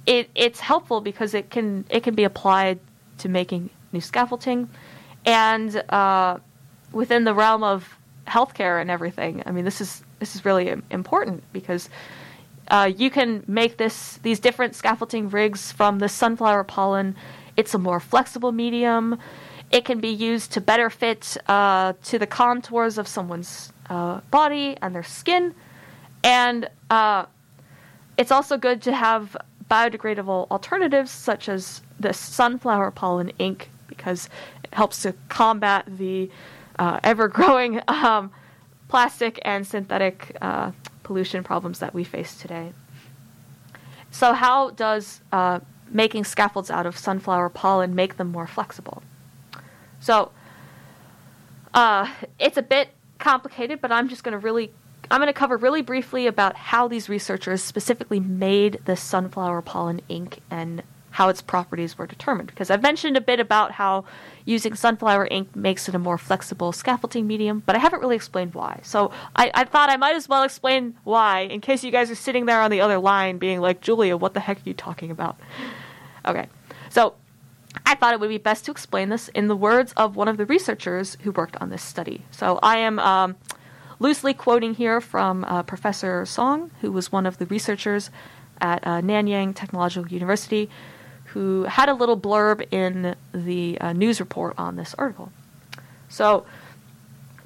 it 0.08 0.30
it's 0.34 0.62
helpful 0.62 1.02
because 1.02 1.34
it 1.34 1.50
can 1.50 1.86
it 1.90 2.04
can 2.04 2.16
be 2.16 2.24
applied 2.24 2.80
to 3.20 3.30
making 3.30 3.70
new 3.92 4.02
scaffolding 4.02 4.70
and 5.26 5.76
uh, 5.90 6.38
within 6.92 7.24
the 7.24 7.34
realm 7.34 7.64
of 7.64 7.98
healthcare 8.28 8.82
and 8.82 8.90
everything. 8.90 9.44
I 9.46 9.52
mean, 9.52 9.66
this 9.66 9.82
is 9.82 10.04
this 10.20 10.36
is 10.36 10.46
really 10.46 10.74
important 10.92 11.44
because 11.54 11.90
uh, 12.70 12.92
you 12.96 13.10
can 13.10 13.44
make 13.48 13.78
this 13.78 14.18
these 14.24 14.40
different 14.40 14.76
scaffolding 14.76 15.30
rigs 15.30 15.72
from 15.72 16.00
the 16.00 16.10
sunflower 16.10 16.64
pollen. 16.64 17.16
It's 17.58 17.74
a 17.74 17.78
more 17.78 18.00
flexible 18.00 18.52
medium. 18.52 19.20
It 19.72 19.86
can 19.86 20.00
be 20.00 20.10
used 20.10 20.52
to 20.54 20.62
better 20.62 20.90
fit 20.90 21.38
uh, 21.48 21.94
to 22.04 22.20
the 22.20 22.28
contours 22.28 22.98
of 22.98 23.08
someone's 23.08 23.74
uh, 23.90 24.22
body 24.32 24.78
and 24.82 24.94
their 24.94 25.04
skin, 25.04 25.54
and 26.24 26.70
uh, 26.90 27.26
it's 28.18 28.32
also 28.32 28.58
good 28.58 28.82
to 28.84 28.94
have 28.94 29.36
biodegradable 29.70 30.50
alternatives 30.52 31.12
such 31.12 31.50
as 31.50 31.82
the 32.00 32.14
sunflower 32.14 32.92
pollen 32.92 33.32
ink 33.40 33.70
because 33.88 34.30
it 34.64 34.74
helps 34.74 35.02
to 35.04 35.14
combat 35.30 35.86
the 35.88 36.30
uh, 36.78 37.00
ever-growing 37.04 37.82
um, 37.88 38.32
plastic 38.88 39.40
and 39.44 39.66
synthetic 39.66 40.36
uh, 40.42 40.72
pollution 41.04 41.44
problems 41.44 41.80
that 41.80 41.94
we 41.94 42.04
face 42.04 42.36
today. 42.36 42.74
So, 44.12 44.34
how 44.34 44.72
does 44.72 45.22
uh, 45.32 45.60
making 45.90 46.24
scaffolds 46.24 46.72
out 46.72 46.86
of 46.86 46.98
sunflower 46.98 47.50
pollen 47.50 47.96
make 47.96 48.18
them 48.18 48.32
more 48.32 48.48
flexible? 48.48 49.04
So, 50.00 50.32
uh, 51.74 52.10
it's 52.40 52.58
a 52.58 52.62
bit 52.62 52.90
complicated, 53.20 53.82
but 53.82 53.92
I'm 53.92 54.08
just 54.08 54.24
going 54.24 54.34
to 54.34 54.40
really 54.40 54.72
I'm 55.12 55.20
going 55.20 55.28
to 55.28 55.34
cover 55.34 55.58
really 55.58 55.82
briefly 55.82 56.28
about 56.28 56.56
how 56.56 56.88
these 56.88 57.10
researchers 57.10 57.62
specifically 57.62 58.20
made 58.20 58.80
the 58.86 58.96
sunflower 58.96 59.62
pollen 59.62 60.02
ink 60.10 60.40
and 60.50 60.82
how 61.16 61.30
its 61.30 61.42
properties 61.42 61.98
were 61.98 62.06
determined. 62.06 62.48
Because 62.50 62.70
I've 62.70 62.82
mentioned 62.82 63.16
a 63.16 63.22
bit 63.22 63.40
about 63.40 63.72
how 63.72 64.04
using 64.44 64.76
sunflower 64.76 65.30
ink 65.32 65.56
makes 65.56 65.88
it 65.88 65.96
a 65.96 66.00
more 66.00 66.18
flexible 66.18 66.74
scaffolding 66.74 67.26
medium, 67.26 67.64
but 67.66 67.74
I 67.74 67.80
haven't 67.80 68.02
really 68.02 68.18
explained 68.18 68.54
why. 68.54 68.82
So 68.84 69.12
I, 69.34 69.50
I, 69.54 69.64
thought 69.64 69.90
I 69.90 69.96
might 69.96 70.16
as 70.18 70.28
well 70.28 70.44
explain 70.44 70.98
why, 71.06 71.40
in 71.40 71.62
case 71.62 71.86
you 71.86 71.92
guys 71.92 72.12
are 72.12 72.16
sitting 72.16 72.48
there 72.48 72.60
on 72.60 72.70
the 72.70 72.82
other 72.82 73.00
line 73.00 73.38
being 73.38 73.62
like, 73.62 73.80
Julia, 73.80 74.18
what 74.18 74.34
the 74.34 74.42
heck 74.42 74.58
are 74.58 74.64
you 74.66 74.74
talking 74.74 75.10
about? 75.10 75.38
Okay, 76.26 76.48
so 76.90 77.14
I 77.86 77.96
thought 77.96 78.14
it 78.14 78.20
would 78.20 78.28
be 78.28 78.38
best 78.38 78.66
to 78.66 78.72
explain 78.72 79.08
this 79.08 79.30
in 79.30 79.48
the 79.48 79.56
words 79.56 79.94
of 79.96 80.18
one 80.18 80.28
of 80.28 80.36
the 80.36 80.46
researchers 80.46 81.16
who 81.22 81.32
worked 81.32 81.56
on 81.62 81.70
this 81.70 81.82
study. 81.82 82.26
So 82.32 82.60
I 82.62 82.80
am 82.80 83.00
um, 83.00 83.38
loosely 84.00 84.34
quoting 84.34 84.74
here 84.74 85.00
from 85.00 85.46
uh, 85.46 85.64
Professor 85.64 86.26
Song, 86.26 86.72
who 86.82 86.92
was 86.92 87.10
one 87.10 87.26
of 87.26 87.38
the 87.38 87.46
researchers 87.46 88.12
at 88.60 88.86
uh, 88.86 89.00
Nanyang 89.00 89.56
Technological 89.56 90.12
University 90.12 90.70
who 91.36 91.64
had 91.64 91.90
a 91.90 91.94
little 91.94 92.18
blurb 92.18 92.66
in 92.72 93.14
the 93.34 93.78
uh, 93.82 93.92
news 93.92 94.22
report 94.22 94.54
on 94.58 94.78
this 94.78 94.96
article. 94.98 95.34
So 96.08 96.46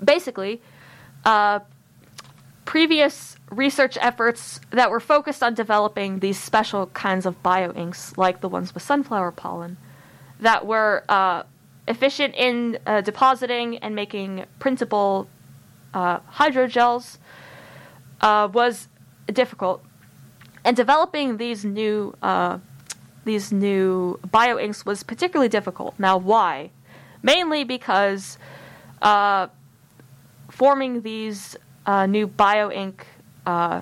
basically, 0.03 0.61
uh, 1.25 1.61
previous 2.65 3.35
research 3.49 3.97
efforts 3.99 4.61
that 4.69 4.91
were 4.91 4.99
focused 4.99 5.41
on 5.41 5.55
developing 5.55 6.19
these 6.19 6.39
special 6.39 6.85
kinds 6.93 7.25
of 7.25 7.41
bioinks, 7.41 8.15
like 8.15 8.41
the 8.41 8.47
ones 8.47 8.75
with 8.75 8.83
sunflower 8.83 9.31
pollen, 9.31 9.75
that 10.39 10.67
were 10.67 11.03
uh, 11.09 11.41
efficient 11.87 12.35
in 12.35 12.77
uh, 12.85 13.01
depositing 13.01 13.79
and 13.79 13.95
making 13.95 14.45
printable 14.59 15.27
uh, 15.95 16.19
hydrogels, 16.33 17.17
uh, 18.21 18.47
was 18.53 18.87
difficult. 19.33 19.83
And 20.63 20.77
developing 20.77 21.37
these 21.37 21.65
new 21.65 22.13
these 23.25 23.51
new 23.51 24.19
bioinks 24.27 24.85
was 24.85 25.03
particularly 25.03 25.49
difficult. 25.49 25.95
Now, 25.99 26.17
why? 26.17 26.71
Mainly 27.21 27.63
because 27.63 28.37
uh, 29.01 29.47
forming 30.49 31.01
these 31.01 31.55
uh, 31.85 32.05
new 32.05 32.27
bioink 32.27 33.01
uh, 33.45 33.81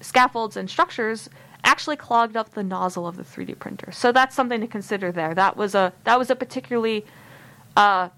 scaffolds 0.00 0.56
and 0.56 0.68
structures 0.68 1.28
actually 1.64 1.96
clogged 1.96 2.36
up 2.36 2.50
the 2.50 2.62
nozzle 2.62 3.06
of 3.06 3.16
the 3.16 3.22
3D 3.22 3.58
printer. 3.58 3.92
So 3.92 4.12
that's 4.12 4.34
something 4.34 4.60
to 4.60 4.66
consider 4.66 5.12
there. 5.12 5.34
That 5.34 5.56
was 5.56 5.74
a 5.74 5.92
that 6.04 6.18
was 6.18 6.30
a 6.30 6.36
particularly 6.36 7.04
uh, 7.76 8.08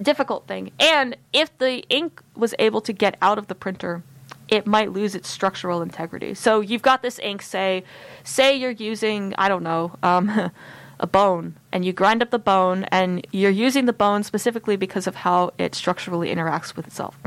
difficult 0.00 0.46
thing. 0.46 0.72
And 0.78 1.16
if 1.32 1.56
the 1.58 1.84
ink 1.88 2.22
was 2.34 2.54
able 2.58 2.80
to 2.82 2.92
get 2.92 3.16
out 3.20 3.38
of 3.38 3.48
the 3.48 3.54
printer 3.54 4.02
it 4.48 4.66
might 4.66 4.92
lose 4.92 5.14
its 5.14 5.28
structural 5.28 5.82
integrity. 5.82 6.34
So 6.34 6.60
you've 6.60 6.82
got 6.82 7.02
this 7.02 7.18
ink, 7.18 7.42
say, 7.42 7.84
say 8.22 8.56
you're 8.56 8.70
using, 8.70 9.34
I 9.38 9.48
don't 9.48 9.62
know, 9.62 9.96
um, 10.02 10.50
a 11.00 11.06
bone, 11.06 11.56
and 11.72 11.84
you 11.84 11.92
grind 11.92 12.22
up 12.22 12.30
the 12.30 12.38
bone, 12.38 12.84
and 12.84 13.26
you're 13.32 13.50
using 13.50 13.86
the 13.86 13.92
bone 13.92 14.22
specifically 14.22 14.76
because 14.76 15.06
of 15.06 15.16
how 15.16 15.52
it 15.58 15.74
structurally 15.74 16.32
interacts 16.32 16.76
with 16.76 16.86
itself. 16.86 17.18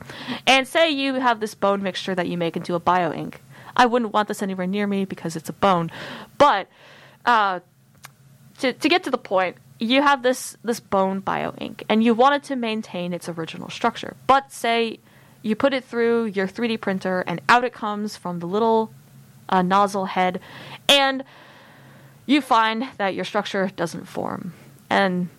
And 0.45 0.67
say 0.67 0.89
you 0.89 1.15
have 1.15 1.39
this 1.39 1.53
bone 1.53 1.83
mixture 1.83 2.15
that 2.15 2.27
you 2.27 2.37
make 2.37 2.55
into 2.55 2.75
a 2.75 2.79
bio 2.79 3.11
ink. 3.11 3.41
I 3.75 3.85
wouldn't 3.85 4.13
want 4.13 4.27
this 4.27 4.41
anywhere 4.41 4.67
near 4.67 4.87
me 4.87 5.05
because 5.05 5.35
it's 5.35 5.49
a 5.49 5.53
bone. 5.53 5.91
But 6.37 6.67
uh, 7.25 7.59
to, 8.59 8.73
to 8.73 8.89
get 8.89 9.03
to 9.03 9.11
the 9.11 9.17
point, 9.17 9.57
you 9.79 10.01
have 10.01 10.23
this, 10.23 10.57
this 10.63 10.79
bone 10.79 11.19
bio 11.19 11.53
ink, 11.57 11.83
and 11.89 12.03
you 12.03 12.13
want 12.13 12.35
it 12.35 12.43
to 12.47 12.55
maintain 12.55 13.13
its 13.13 13.27
original 13.29 13.69
structure. 13.69 14.15
But 14.25 14.51
say 14.51 14.99
you 15.41 15.55
put 15.55 15.73
it 15.73 15.83
through 15.83 16.25
your 16.25 16.47
3D 16.47 16.79
printer, 16.81 17.23
and 17.27 17.41
out 17.47 17.63
it 17.63 17.73
comes 17.73 18.17
from 18.17 18.39
the 18.39 18.47
little 18.47 18.91
uh, 19.49 19.61
nozzle 19.61 20.05
head, 20.05 20.39
and 20.89 21.23
you 22.25 22.41
find 22.41 22.87
that 22.97 23.15
your 23.15 23.25
structure 23.25 23.71
doesn't 23.75 24.05
form. 24.05 24.53
And 24.89 25.29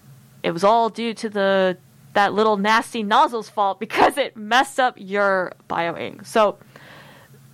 it 0.43 0.53
was 0.53 0.65
all 0.65 0.89
due 0.89 1.15
to 1.15 1.29
the 1.29 1.79
that 2.15 2.33
little 2.33 2.57
nasty 2.57 3.03
nozzle's 3.03 3.49
fault 3.49 3.79
because 3.79 4.17
it 4.17 4.37
messed 4.37 4.81
up 4.81 4.95
your 4.97 5.53
bioink. 5.69 6.27
So 6.27 6.59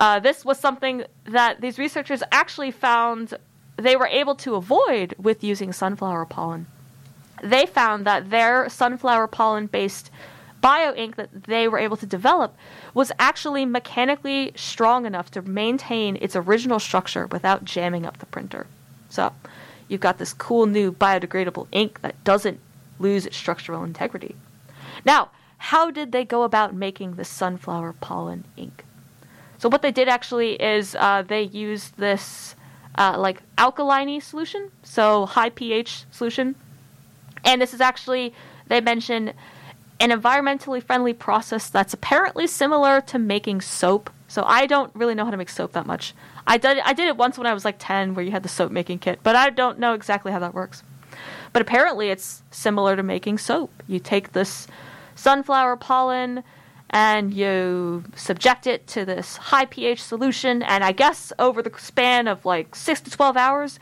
uh, 0.01 0.21
this 0.21 0.45
was 0.45 0.59
something 0.59 1.05
that 1.25 1.61
these 1.61 1.79
researchers 1.79 2.23
actually 2.33 2.71
found 2.71 3.35
they 3.77 3.97
were 3.97 4.07
able 4.07 4.35
to 4.37 4.55
avoid 4.55 5.15
with 5.19 5.43
using 5.45 5.73
sunflower 5.73 6.27
pollen. 6.27 6.67
They 7.43 7.67
found 7.67 8.07
that 8.07 8.31
their 8.31 8.69
sunflower 8.69 9.27
pollen 9.27 9.67
based 9.67 10.11
bioink 10.65 11.17
that 11.17 11.45
they 11.45 11.69
were 11.69 11.79
able 11.79 11.99
to 11.99 12.07
develop 12.07 12.57
was 12.95 13.13
actually 13.19 13.67
mechanically 13.67 14.51
strong 14.57 15.05
enough 15.05 15.31
to 15.31 15.43
maintain 15.43 16.17
its 16.23 16.35
original 16.35 16.81
structure 16.81 17.27
without 17.27 17.67
jamming 17.67 18.07
up 18.07 18.17
the 18.19 18.27
printer. 18.27 18.67
So 19.11 19.33
you've 19.89 20.01
got 20.01 20.17
this 20.17 20.33
cool 20.33 20.65
new 20.65 20.91
biodegradable 20.91 21.67
ink 21.71 22.01
that 22.01 22.23
doesn't 22.25 22.59
lose 22.99 23.27
its 23.27 23.37
structural 23.37 23.85
integrity. 23.85 24.35
Now, 25.05 25.31
how 25.59 25.91
did 25.91 26.13
they 26.13 26.25
go 26.25 26.43
about 26.43 26.75
making 26.75 27.17
the 27.17 27.25
sunflower 27.25 27.95
pollen 28.01 28.45
ink? 28.57 28.85
So 29.59 29.69
what 29.69 29.83
they 29.83 29.93
did 29.93 30.09
actually 30.09 30.55
is 30.55 30.95
uh, 30.95 31.23
they 31.27 31.43
used 31.43 31.97
this 31.99 32.55
uh, 32.97 33.17
like 33.19 33.43
alkaline 33.59 34.21
solution, 34.21 34.71
so 34.83 35.27
high 35.27 35.51
pH 35.51 36.05
solution, 36.11 36.55
and 37.45 37.61
this 37.61 37.75
is 37.75 37.81
actually 37.81 38.33
they 38.69 38.81
mention 38.81 39.33
an 40.01 40.11
environmentally 40.11 40.83
friendly 40.83 41.13
process 41.13 41.69
that's 41.71 41.95
apparently 41.95 42.47
similar 42.47 43.01
to 43.03 43.19
making 43.19 43.61
soap. 43.61 44.11
So 44.29 44.43
I 44.45 44.67
don't 44.67 44.95
really 44.95 45.15
know 45.15 45.25
how 45.25 45.31
to 45.31 45.37
make 45.37 45.49
soap 45.49 45.73
that 45.73 45.87
much. 45.87 46.15
I 46.47 46.59
did 46.59 46.79
I 46.81 46.93
did 46.93 47.09
it 47.09 47.17
once 47.17 47.39
when 47.39 47.47
I 47.47 47.55
was 47.55 47.65
like 47.65 47.77
10 47.79 48.15
where 48.15 48.25
you 48.25 48.33
had 48.33 48.43
the 48.43 48.49
soap 48.49 48.73
making 48.73 48.99
kit, 48.99 49.21
but 49.23 49.37
I 49.37 49.51
don't 49.51 49.79
know 49.79 49.95
exactly 49.95 50.33
how 50.33 50.39
that 50.41 50.55
works. 50.55 50.83
But 51.53 51.63
apparently 51.63 52.09
it's 52.11 52.43
similar 52.51 52.97
to 52.97 53.03
making 53.03 53.39
soap. 53.39 53.71
You 53.87 54.01
take 54.01 54.33
this 54.33 54.67
sunflower 55.15 55.77
pollen 55.77 56.43
and 56.91 57.33
you 57.33 58.05
subject 58.15 58.67
it 58.67 58.87
to 58.89 59.05
this 59.05 59.37
high 59.37 59.65
pH 59.65 60.03
solution 60.03 60.63
and 60.63 60.85
I 60.85 60.93
guess 60.93 61.33
over 61.39 61.63
the 61.63 61.73
span 61.79 62.29
of 62.29 62.45
like 62.45 62.75
6 62.75 63.01
to 63.03 63.11
12 63.11 63.37
hours 63.37 63.79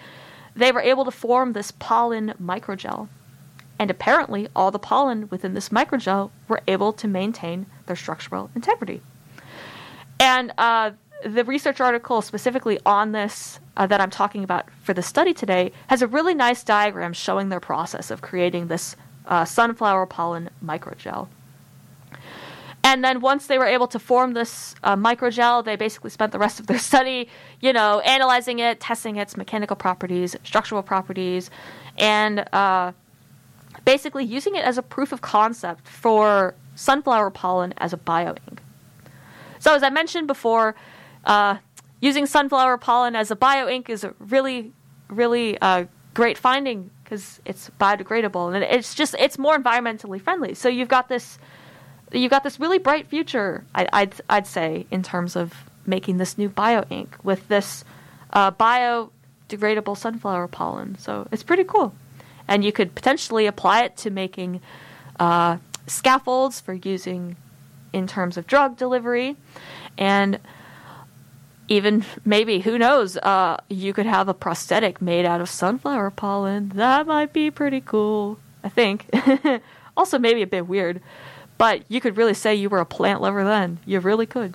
they 0.55 0.73
were 0.73 0.81
able 0.81 1.05
to 1.05 1.11
form 1.11 1.53
this 1.53 1.73
pollen 1.73 2.35
microgel 2.41 3.09
and 3.83 3.91
apparently 3.91 4.47
all 4.55 4.71
the 4.71 4.79
pollen 4.79 5.29
within 5.29 5.55
this 5.55 5.71
microgel 5.71 6.31
were 6.47 6.61
able 6.69 6.93
to 6.93 7.09
maintain 7.09 7.67
their 7.87 7.97
structural 7.97 8.49
integrity. 8.55 9.03
And 10.21 10.53
uh, 10.57 10.93
the 11.25 11.45
research 11.45 11.81
article 11.81 12.23
specifically 12.23 12.79
on 12.87 13.11
this 13.11 13.59
uh, 13.77 13.89
that 13.89 14.01
I'm 14.01 14.09
talking 14.09 14.45
about 14.45 14.69
for 14.85 14.95
the 14.95 15.03
study 15.03 15.35
today 15.35 15.73
has 15.89 16.01
a 16.01 16.07
really 16.07 16.33
nice 16.33 16.63
diagram 16.63 17.13
showing 17.13 17.49
their 17.49 17.59
process 17.59 18.13
of 18.13 18.23
creating 18.23 18.69
this 18.69 18.95
uh, 19.27 19.45
sunflower 19.45 20.07
pollen 20.07 20.49
microgel. 20.65 21.27
And 22.85 23.03
then 23.05 23.21
once 23.21 23.49
they 23.49 23.59
were 23.59 23.67
able 23.67 23.89
to 23.89 23.99
form 23.99 24.35
this 24.35 24.77
uh, 24.85 24.95
microgel, 24.95 25.65
they 25.65 25.75
basically 25.75 26.11
spent 26.11 26.31
the 26.31 26.39
rest 26.39 26.61
of 26.61 26.69
their 26.69 26.79
study, 26.91 27.29
you 27.61 27.73
know, 27.73 27.99
analyzing 27.99 28.61
it, 28.61 28.79
testing 28.79 29.17
its 29.17 29.37
mechanical 29.37 29.75
properties, 29.75 30.37
structural 30.45 30.85
properties, 30.85 31.51
and 31.99 32.45
uh, 32.53 32.93
basically 33.85 34.25
using 34.25 34.55
it 34.55 34.65
as 34.65 34.79
a 34.79 34.83
proof 34.83 35.13
of 35.13 35.21
concept 35.21 35.89
for 35.89 36.55
sunflower 36.75 37.31
pollen 37.31 37.75
as 37.79 37.93
a 37.93 37.97
bioink. 37.97 38.59
So, 39.59 39.75
as 39.75 39.83
I 39.83 39.91
mentioned 39.91 40.27
before, 40.27 40.75
uh, 41.25 41.57
using 42.01 42.27
sunflower 42.27 42.79
pollen 42.79 43.15
as 43.15 43.31
a 43.31 43.37
bioink 43.37 43.89
is 43.89 44.05
a 44.05 44.15
really, 44.19 44.73
really 45.09 45.59
uh, 45.61 45.85
great 46.15 46.37
finding 46.37 46.91
because 47.03 47.41
it's 47.45 47.71
biodegradable 47.81 48.55
and 48.55 48.65
it's 48.65 48.95
just 48.95 49.15
it's 49.19 49.39
more 49.39 49.57
environmentally 49.59 50.21
friendly. 50.21 50.55
So 50.55 50.69
you've 50.69 50.89
got 50.89 51.09
this, 51.09 51.39
you've 52.11 52.31
got 52.31 52.43
this 52.43 52.59
really 52.59 52.79
bright 52.79 53.07
future. 53.07 53.65
I, 53.75 53.89
I'd 53.93 54.15
I'd 54.29 54.47
say 54.47 54.87
in 54.91 55.03
terms 55.03 55.37
of 55.37 55.71
making 55.87 56.17
this 56.17 56.39
new 56.39 56.49
bio 56.49 56.85
ink 56.91 57.17
with 57.23 57.47
this 57.49 57.85
uh, 58.33 58.51
biodegradable 58.53 59.97
sunflower 59.97 60.49
pollen. 60.49 60.97
So 60.99 61.29
it's 61.31 61.43
pretty 61.43 61.65
cool, 61.65 61.95
and 62.49 62.65
you 62.65 62.73
could 62.73 62.95
potentially 62.95 63.47
apply 63.47 63.85
it 63.85 63.97
to 63.99 64.11
making 64.11 64.61
uh, 65.19 65.59
scaffolds 65.87 66.61
for 66.61 66.75
using 66.75 67.37
in 67.93 68.07
terms 68.07 68.37
of 68.37 68.47
drug 68.47 68.77
delivery, 68.77 69.37
and 69.99 70.39
even 71.69 72.05
maybe 72.25 72.61
who 72.61 72.79
knows 72.79 73.17
uh, 73.19 73.57
you 73.69 73.93
could 73.93 74.07
have 74.07 74.29
a 74.29 74.35
prosthetic 74.35 75.01
made 75.01 75.25
out 75.25 75.41
of 75.41 75.49
sunflower 75.49 76.11
pollen. 76.11 76.71
That 76.75 77.07
might 77.07 77.33
be 77.33 77.51
pretty 77.51 77.81
cool 77.81 78.39
i 78.65 78.69
think. 78.69 79.07
Also 79.95 80.19
maybe 80.19 80.41
a 80.41 80.47
bit 80.47 80.67
weird 80.67 81.03
but 81.59 81.83
you 81.89 82.01
could 82.01 82.17
really 82.17 82.35
say 82.35 82.55
you 82.55 82.71
were 82.71 82.81
a 82.81 82.87
plant 82.87 83.21
lover 83.21 83.45
then. 83.45 83.79
You 83.85 84.01
really 84.01 84.27
could. 84.27 84.55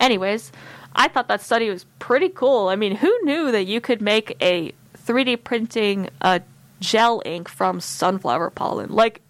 Anyways 0.00 0.52
i 0.94 1.08
thought 1.08 1.28
that 1.28 1.40
study 1.40 1.70
was 1.70 1.84
pretty 1.98 2.28
cool. 2.28 2.68
I 2.68 2.76
mean 2.76 2.96
who 2.96 3.16
knew 3.22 3.50
that 3.52 3.64
you 3.64 3.80
could 3.80 4.00
make 4.00 4.36
a 4.40 4.72
3d 4.96 5.42
printing 5.44 6.10
a 6.20 6.42
gel 6.80 7.22
ink 7.24 7.48
from 7.48 7.80
sunflower 7.80 8.50
pollen 8.50 8.90
like 8.90 9.20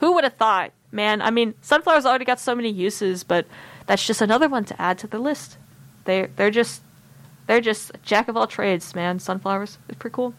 who 0.00 0.12
would 0.14 0.24
have 0.24 0.34
thought 0.34 0.72
man 0.92 1.22
i 1.22 1.30
mean 1.30 1.54
sunflowers 1.60 2.04
already 2.04 2.24
got 2.24 2.40
so 2.40 2.54
many 2.54 2.70
uses 2.70 3.24
but 3.24 3.46
that's 3.86 4.06
just 4.06 4.20
another 4.20 4.48
one 4.48 4.64
to 4.64 4.80
add 4.80 4.98
to 4.98 5.06
the 5.06 5.18
list 5.18 5.58
they 6.04 6.28
they're 6.36 6.50
just 6.50 6.82
they're 7.46 7.60
just 7.60 7.92
jack 8.02 8.28
of 8.28 8.36
all 8.36 8.46
trades, 8.46 8.94
man. 8.94 9.18
Sunflowers. 9.18 9.78
It's 9.88 9.98
pretty 9.98 10.14
cool. 10.14 10.34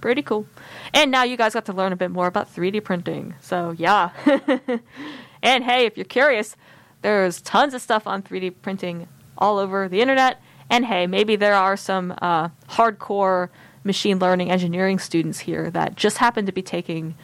Pretty 0.00 0.22
cool. 0.22 0.46
And 0.94 1.10
now 1.10 1.24
you 1.24 1.36
guys 1.36 1.54
got 1.54 1.66
to 1.66 1.72
learn 1.72 1.92
a 1.92 1.96
bit 1.96 2.10
more 2.10 2.26
about 2.26 2.52
3D 2.52 2.82
printing. 2.82 3.34
So 3.40 3.74
yeah. 3.76 4.10
and 5.42 5.64
hey, 5.64 5.86
if 5.86 5.96
you're 5.96 6.04
curious, 6.04 6.56
there's 7.02 7.40
tons 7.42 7.74
of 7.74 7.82
stuff 7.82 8.06
on 8.06 8.22
3D 8.22 8.54
printing 8.62 9.08
all 9.38 9.58
over 9.58 9.88
the 9.88 10.00
internet. 10.00 10.40
And 10.68 10.86
hey, 10.86 11.06
maybe 11.06 11.36
there 11.36 11.54
are 11.54 11.76
some 11.76 12.14
uh, 12.22 12.48
hardcore 12.68 13.50
machine 13.84 14.18
learning 14.18 14.50
engineering 14.50 14.98
students 14.98 15.40
here 15.40 15.70
that 15.70 15.96
just 15.96 16.18
happen 16.18 16.46
to 16.46 16.52
be 16.52 16.62
taking 16.62 17.14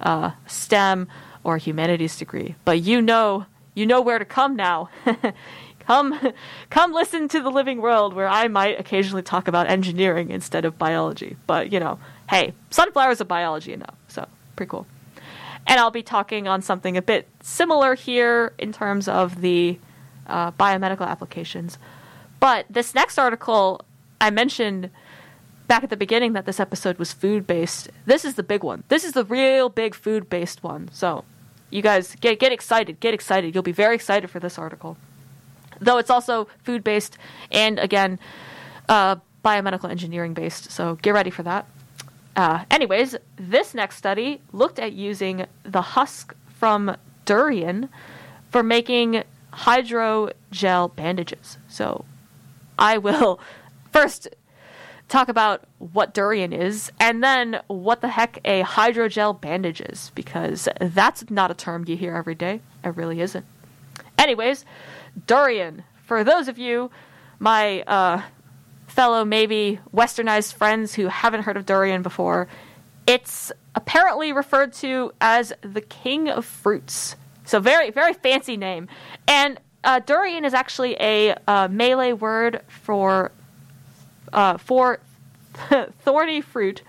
uh, 0.00 0.30
STEM 0.46 1.08
or 1.42 1.58
humanities 1.58 2.16
degree. 2.16 2.54
But 2.64 2.80
you 2.80 3.02
know, 3.02 3.46
you 3.74 3.86
know 3.86 4.00
where 4.00 4.18
to 4.18 4.24
come 4.24 4.56
now. 4.56 4.88
Come, 5.86 6.18
come 6.70 6.94
listen 6.94 7.28
to 7.28 7.42
the 7.42 7.50
living 7.50 7.82
world 7.82 8.14
where 8.14 8.26
I 8.26 8.48
might 8.48 8.80
occasionally 8.80 9.20
talk 9.20 9.48
about 9.48 9.68
engineering 9.68 10.30
instead 10.30 10.64
of 10.64 10.78
biology. 10.78 11.36
But 11.46 11.72
you 11.72 11.78
know, 11.78 11.98
hey, 12.30 12.54
sunflowers 12.70 13.20
are 13.20 13.26
biology 13.26 13.74
enough, 13.74 13.94
so 14.08 14.26
pretty 14.56 14.70
cool. 14.70 14.86
And 15.66 15.78
I'll 15.78 15.90
be 15.90 16.02
talking 16.02 16.48
on 16.48 16.62
something 16.62 16.96
a 16.96 17.02
bit 17.02 17.28
similar 17.42 17.94
here 17.94 18.54
in 18.58 18.72
terms 18.72 19.08
of 19.08 19.42
the 19.42 19.78
uh, 20.26 20.52
biomedical 20.52 21.06
applications. 21.06 21.76
But 22.40 22.64
this 22.70 22.94
next 22.94 23.18
article, 23.18 23.82
I 24.20 24.30
mentioned 24.30 24.88
back 25.66 25.82
at 25.84 25.90
the 25.90 25.96
beginning 25.96 26.32
that 26.34 26.46
this 26.46 26.60
episode 26.60 26.98
was 26.98 27.12
food 27.12 27.46
based. 27.46 27.90
This 28.06 28.24
is 28.24 28.34
the 28.34 28.42
big 28.42 28.62
one. 28.62 28.84
This 28.88 29.04
is 29.04 29.12
the 29.12 29.24
real 29.24 29.68
big 29.68 29.94
food 29.94 30.28
based 30.28 30.62
one. 30.62 30.88
So, 30.92 31.24
you 31.70 31.82
guys 31.82 32.14
get 32.20 32.38
get 32.38 32.52
excited. 32.52 33.00
Get 33.00 33.14
excited. 33.14 33.54
You'll 33.54 33.62
be 33.62 33.72
very 33.72 33.94
excited 33.94 34.30
for 34.30 34.40
this 34.40 34.58
article 34.58 34.96
though 35.80 35.98
it's 35.98 36.10
also 36.10 36.48
food 36.62 36.84
based 36.84 37.18
and 37.50 37.78
again 37.78 38.18
uh, 38.88 39.16
biomedical 39.44 39.90
engineering 39.90 40.34
based. 40.34 40.70
So 40.70 40.96
get 40.96 41.14
ready 41.14 41.30
for 41.30 41.42
that. 41.42 41.66
Uh, 42.36 42.64
anyways, 42.70 43.16
this 43.36 43.74
next 43.74 43.96
study 43.96 44.40
looked 44.52 44.78
at 44.78 44.92
using 44.92 45.46
the 45.62 45.82
husk 45.82 46.34
from 46.48 46.96
durian 47.24 47.88
for 48.50 48.62
making 48.62 49.22
hydrogel 49.52 50.94
bandages. 50.96 51.58
So 51.68 52.04
I 52.78 52.98
will 52.98 53.38
first 53.92 54.28
talk 55.14 55.28
about 55.28 55.62
what 55.78 56.12
durian 56.12 56.52
is 56.52 56.90
and 56.98 57.22
then 57.22 57.60
what 57.68 58.00
the 58.00 58.08
heck 58.08 58.40
a 58.44 58.64
hydrogel 58.64 59.40
bandage 59.40 59.80
is 59.80 60.10
because 60.16 60.68
that's 60.80 61.30
not 61.30 61.52
a 61.52 61.54
term 61.54 61.84
you 61.86 61.96
hear 61.96 62.16
every 62.16 62.34
day. 62.34 62.60
It 62.82 62.96
really 62.96 63.20
isn't. 63.20 63.46
Anyways, 64.18 64.64
durian. 65.28 65.84
For 66.02 66.24
those 66.24 66.48
of 66.48 66.58
you, 66.58 66.90
my 67.38 67.82
uh, 67.82 68.22
fellow 68.88 69.24
maybe 69.24 69.78
westernized 69.94 70.54
friends 70.54 70.94
who 70.94 71.06
haven't 71.06 71.42
heard 71.42 71.56
of 71.56 71.64
durian 71.64 72.02
before, 72.02 72.48
it's 73.06 73.52
apparently 73.76 74.32
referred 74.32 74.72
to 74.72 75.12
as 75.20 75.52
the 75.62 75.80
king 75.80 76.28
of 76.28 76.44
fruits. 76.44 77.14
So 77.44 77.60
very 77.60 77.92
very 77.92 78.14
fancy 78.14 78.56
name. 78.56 78.88
And 79.28 79.60
uh, 79.84 80.00
durian 80.00 80.44
is 80.44 80.54
actually 80.54 80.96
a 80.98 81.36
uh, 81.46 81.68
Malay 81.68 82.12
word 82.12 82.62
for 82.66 83.30
uh, 84.32 84.56
for 84.58 85.00
thorny 86.04 86.40
fruit. 86.40 86.82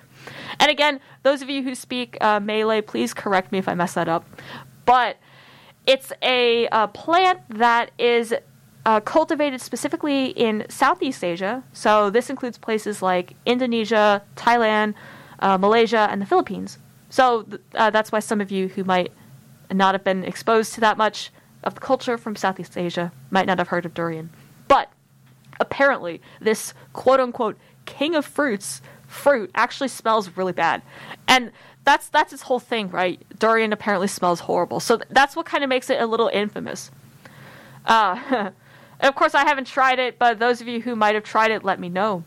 And 0.59 0.71
again, 0.71 0.99
those 1.23 1.41
of 1.41 1.49
you 1.49 1.63
who 1.63 1.75
speak 1.75 2.17
uh, 2.21 2.39
Malay, 2.39 2.81
please 2.81 3.13
correct 3.13 3.51
me 3.51 3.57
if 3.57 3.67
I 3.67 3.75
mess 3.75 3.93
that 3.93 4.07
up. 4.07 4.25
But 4.85 5.17
it's 5.85 6.11
a, 6.21 6.67
a 6.71 6.87
plant 6.87 7.41
that 7.49 7.91
is 7.99 8.33
uh, 8.85 8.99
cultivated 8.99 9.61
specifically 9.61 10.27
in 10.27 10.65
Southeast 10.69 11.23
Asia. 11.23 11.63
So 11.73 12.09
this 12.09 12.29
includes 12.29 12.57
places 12.57 13.01
like 13.01 13.33
Indonesia, 13.45 14.21
Thailand, 14.35 14.93
uh, 15.39 15.57
Malaysia, 15.57 16.07
and 16.09 16.21
the 16.21 16.25
Philippines. 16.25 16.77
So 17.09 17.47
uh, 17.73 17.89
that's 17.89 18.11
why 18.11 18.19
some 18.19 18.41
of 18.41 18.51
you 18.51 18.67
who 18.67 18.83
might 18.83 19.11
not 19.71 19.95
have 19.95 20.03
been 20.03 20.23
exposed 20.23 20.73
to 20.75 20.81
that 20.81 20.97
much 20.97 21.31
of 21.63 21.75
the 21.75 21.81
culture 21.81 22.17
from 22.17 22.35
Southeast 22.35 22.77
Asia 22.77 23.11
might 23.31 23.47
not 23.47 23.57
have 23.57 23.69
heard 23.69 23.85
of 23.85 23.93
durian. 23.93 24.29
Apparently, 25.59 26.21
this 26.39 26.73
quote 26.93 27.19
unquote 27.19 27.57
king 27.85 28.15
of 28.15 28.25
fruits 28.25 28.81
fruit 29.07 29.49
actually 29.55 29.87
smells 29.87 30.35
really 30.35 30.53
bad. 30.53 30.81
And 31.27 31.51
that's 31.83 32.09
that's 32.09 32.33
its 32.33 32.43
whole 32.43 32.59
thing, 32.59 32.89
right? 32.89 33.21
Durian 33.39 33.71
apparently 33.71 34.07
smells 34.07 34.41
horrible, 34.41 34.79
so 34.79 34.97
th- 34.97 35.07
that's 35.09 35.35
what 35.35 35.45
kind 35.45 35.63
of 35.63 35.69
makes 35.69 35.89
it 35.89 36.01
a 36.01 36.05
little 36.05 36.29
infamous. 36.33 36.91
Uh, 37.85 38.51
of 38.99 39.15
course, 39.15 39.35
I 39.35 39.45
haven't 39.45 39.67
tried 39.67 39.99
it, 39.99 40.17
but 40.17 40.39
those 40.39 40.61
of 40.61 40.67
you 40.67 40.81
who 40.81 40.95
might 40.95 41.15
have 41.15 41.23
tried 41.23 41.51
it, 41.51 41.63
let 41.63 41.79
me 41.79 41.89
know. 41.89 42.23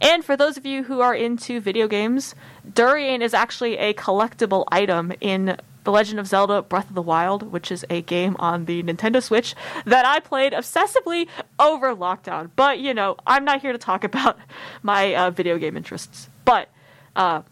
And 0.00 0.24
for 0.24 0.36
those 0.36 0.56
of 0.56 0.66
you 0.66 0.84
who 0.84 1.00
are 1.00 1.14
into 1.14 1.60
video 1.60 1.86
games, 1.86 2.34
durian 2.74 3.22
is 3.22 3.34
actually 3.34 3.76
a 3.78 3.94
collectible 3.94 4.64
item 4.68 5.12
in 5.20 5.56
The 5.84 5.90
Legend 5.90 6.20
of 6.20 6.26
Zelda 6.26 6.62
Breath 6.62 6.88
of 6.88 6.94
the 6.94 7.02
Wild, 7.02 7.52
which 7.52 7.72
is 7.72 7.84
a 7.90 8.02
game 8.02 8.36
on 8.38 8.66
the 8.66 8.82
Nintendo 8.82 9.22
Switch 9.22 9.54
that 9.84 10.04
I 10.04 10.20
played 10.20 10.52
obsessively 10.52 11.28
over 11.58 11.94
lockdown. 11.94 12.50
But, 12.54 12.78
you 12.78 12.94
know, 12.94 13.16
I'm 13.26 13.44
not 13.44 13.62
here 13.62 13.72
to 13.72 13.78
talk 13.78 14.04
about 14.12 14.38
my 14.82 15.14
uh, 15.14 15.30
video 15.30 15.58
game 15.58 15.76
interests. 15.76 16.28
But 16.44 16.68
uh, 17.16 17.42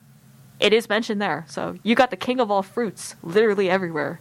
it 0.61 0.73
is 0.73 0.88
mentioned 0.88 1.21
there. 1.21 1.45
So 1.49 1.77
you 1.83 1.95
got 1.95 2.11
the 2.11 2.16
king 2.16 2.38
of 2.38 2.51
all 2.51 2.62
fruits 2.62 3.16
literally 3.23 3.69
everywhere 3.71 4.21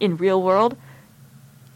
in 0.00 0.16
real 0.16 0.42
world, 0.42 0.76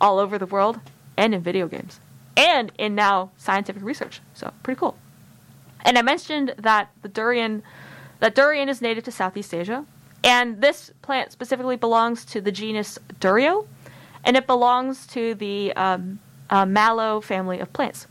all 0.01 0.19
over 0.19 0.39
the 0.39 0.47
world, 0.47 0.81
and 1.17 1.35
in 1.35 1.41
video 1.43 1.67
games, 1.67 2.01
and 2.37 2.73
in 2.79 2.95
now 2.95 3.31
scientific 3.37 3.83
research. 3.83 4.21
So 4.35 4.53
pretty 4.63 4.79
cool. 4.79 4.97
And 5.85 5.97
I 5.99 6.03
mentioned 6.03 6.55
that 6.59 6.91
the 7.03 7.09
durian, 7.09 7.63
that 8.21 8.35
durian 8.35 8.69
is 8.69 8.83
native 8.83 9.05
to 9.05 9.13
Southeast 9.13 9.55
Asia, 9.55 9.87
and 10.25 10.61
this 10.61 10.91
plant 11.03 11.33
specifically 11.33 11.77
belongs 11.77 12.25
to 12.27 12.41
the 12.41 12.53
genus 12.53 12.99
Durio, 13.21 13.67
and 14.25 14.37
it 14.37 14.47
belongs 14.47 15.07
to 15.09 15.35
the 15.35 15.73
um, 15.75 16.19
uh, 16.51 16.67
mallow 16.67 17.21
family 17.21 17.61
of 17.61 17.73
plants. 17.73 18.07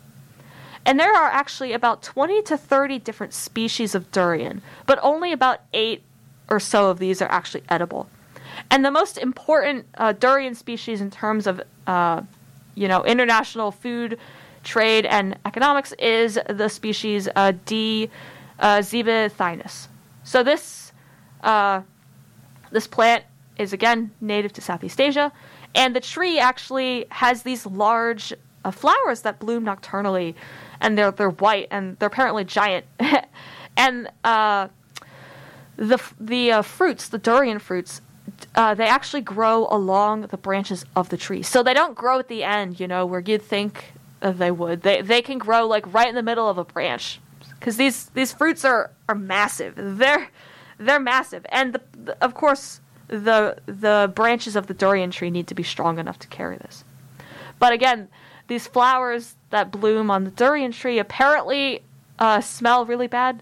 And 0.86 1.00
there 1.00 1.14
are 1.14 1.30
actually 1.30 1.74
about 1.74 2.04
20 2.04 2.44
to 2.44 2.58
30 2.58 3.00
different 3.00 3.34
species 3.34 3.96
of 3.96 4.12
durian, 4.12 4.62
but 4.86 5.00
only 5.02 5.32
about 5.32 5.62
eight 5.74 6.04
or 6.48 6.60
so 6.60 6.90
of 6.92 7.00
these 7.00 7.22
are 7.22 7.32
actually 7.32 7.64
edible. 7.70 8.08
And 8.70 8.86
the 8.86 8.92
most 8.92 9.18
important 9.18 9.88
uh, 9.98 10.14
durian 10.14 10.54
species 10.54 11.02
in 11.02 11.10
terms 11.10 11.48
of, 11.48 11.62
uh, 11.88 12.22
you 12.76 12.88
know, 12.88 13.04
international 13.04 13.72
food 13.72 14.20
trade 14.64 15.06
and 15.06 15.38
economics 15.46 15.92
is 15.94 16.40
the 16.50 16.70
species 16.70 17.28
uh, 17.36 17.54
D. 17.66 18.10
Uh. 18.60 18.82
So 18.82 20.44
this 20.44 20.92
uh, 21.44 21.82
this 22.72 22.88
plant 22.88 23.24
is 23.58 23.74
again 23.74 24.12
native 24.22 24.54
to 24.54 24.62
Southeast 24.62 25.00
Asia, 25.00 25.32
and 25.74 25.96
the 25.96 26.02
tree 26.02 26.40
actually 26.40 27.06
has 27.12 27.44
these 27.44 27.66
large 27.66 28.34
uh, 28.64 28.72
flowers 28.72 29.22
that 29.22 29.40
bloom 29.40 29.64
nocturnally 29.64 30.36
and 30.82 30.98
they're 30.98 31.12
they're 31.12 31.30
white 31.30 31.68
and 31.72 31.98
they're 32.00 32.08
apparently 32.08 32.44
giant. 32.44 32.86
and 33.78 34.10
uh, 34.24 34.68
the 35.78 36.02
the 36.20 36.52
uh, 36.52 36.62
fruits, 36.62 37.10
the 37.10 37.18
durian 37.18 37.60
fruits, 37.60 38.02
uh, 38.56 38.74
they 38.74 38.88
actually 38.88 39.22
grow 39.22 39.68
along 39.70 40.22
the 40.22 40.38
branches 40.38 40.86
of 40.96 41.10
the 41.10 41.18
tree. 41.18 41.42
So 41.42 41.64
they 41.64 41.74
don't 41.74 41.96
grow 41.96 42.20
at 42.20 42.28
the 42.28 42.44
end, 42.44 42.80
you 42.80 42.88
know, 42.88 43.06
where 43.06 43.22
you'd 43.22 43.42
think 43.42 43.94
they 44.22 44.52
would. 44.52 44.82
They 44.82 45.02
they 45.02 45.22
can 45.22 45.38
grow 45.38 45.68
like 45.68 45.92
right 45.94 46.08
in 46.08 46.16
the 46.16 46.24
middle 46.24 46.50
of 46.50 46.58
a 46.58 46.66
branch 46.66 47.20
because 47.60 47.78
these 47.78 48.06
these 48.10 48.34
fruits 48.34 48.66
are 48.66 48.92
are 49.08 49.16
massive. 49.16 49.74
They're 49.76 50.30
they're 50.78 51.00
massive, 51.00 51.46
and 51.50 51.74
the, 51.74 51.82
the, 51.98 52.24
of 52.24 52.34
course 52.34 52.82
the 53.08 53.58
the 53.66 54.12
branches 54.16 54.56
of 54.56 54.68
the 54.68 54.74
durian 54.74 55.12
tree 55.12 55.30
need 55.30 55.48
to 55.48 55.56
be 55.56 55.64
strong 55.64 56.00
enough 56.00 56.20
to 56.20 56.28
carry 56.28 56.58
this. 56.58 56.84
But 57.60 57.74
again, 57.74 58.10
these 58.48 58.68
flowers 58.68 59.36
that 59.50 59.72
bloom 59.72 60.12
on 60.12 60.24
the 60.24 60.32
durian 60.32 60.72
tree 60.72 61.00
apparently 61.00 61.84
uh, 62.20 62.42
smell 62.42 62.86
really 62.86 63.08
bad. 63.08 63.42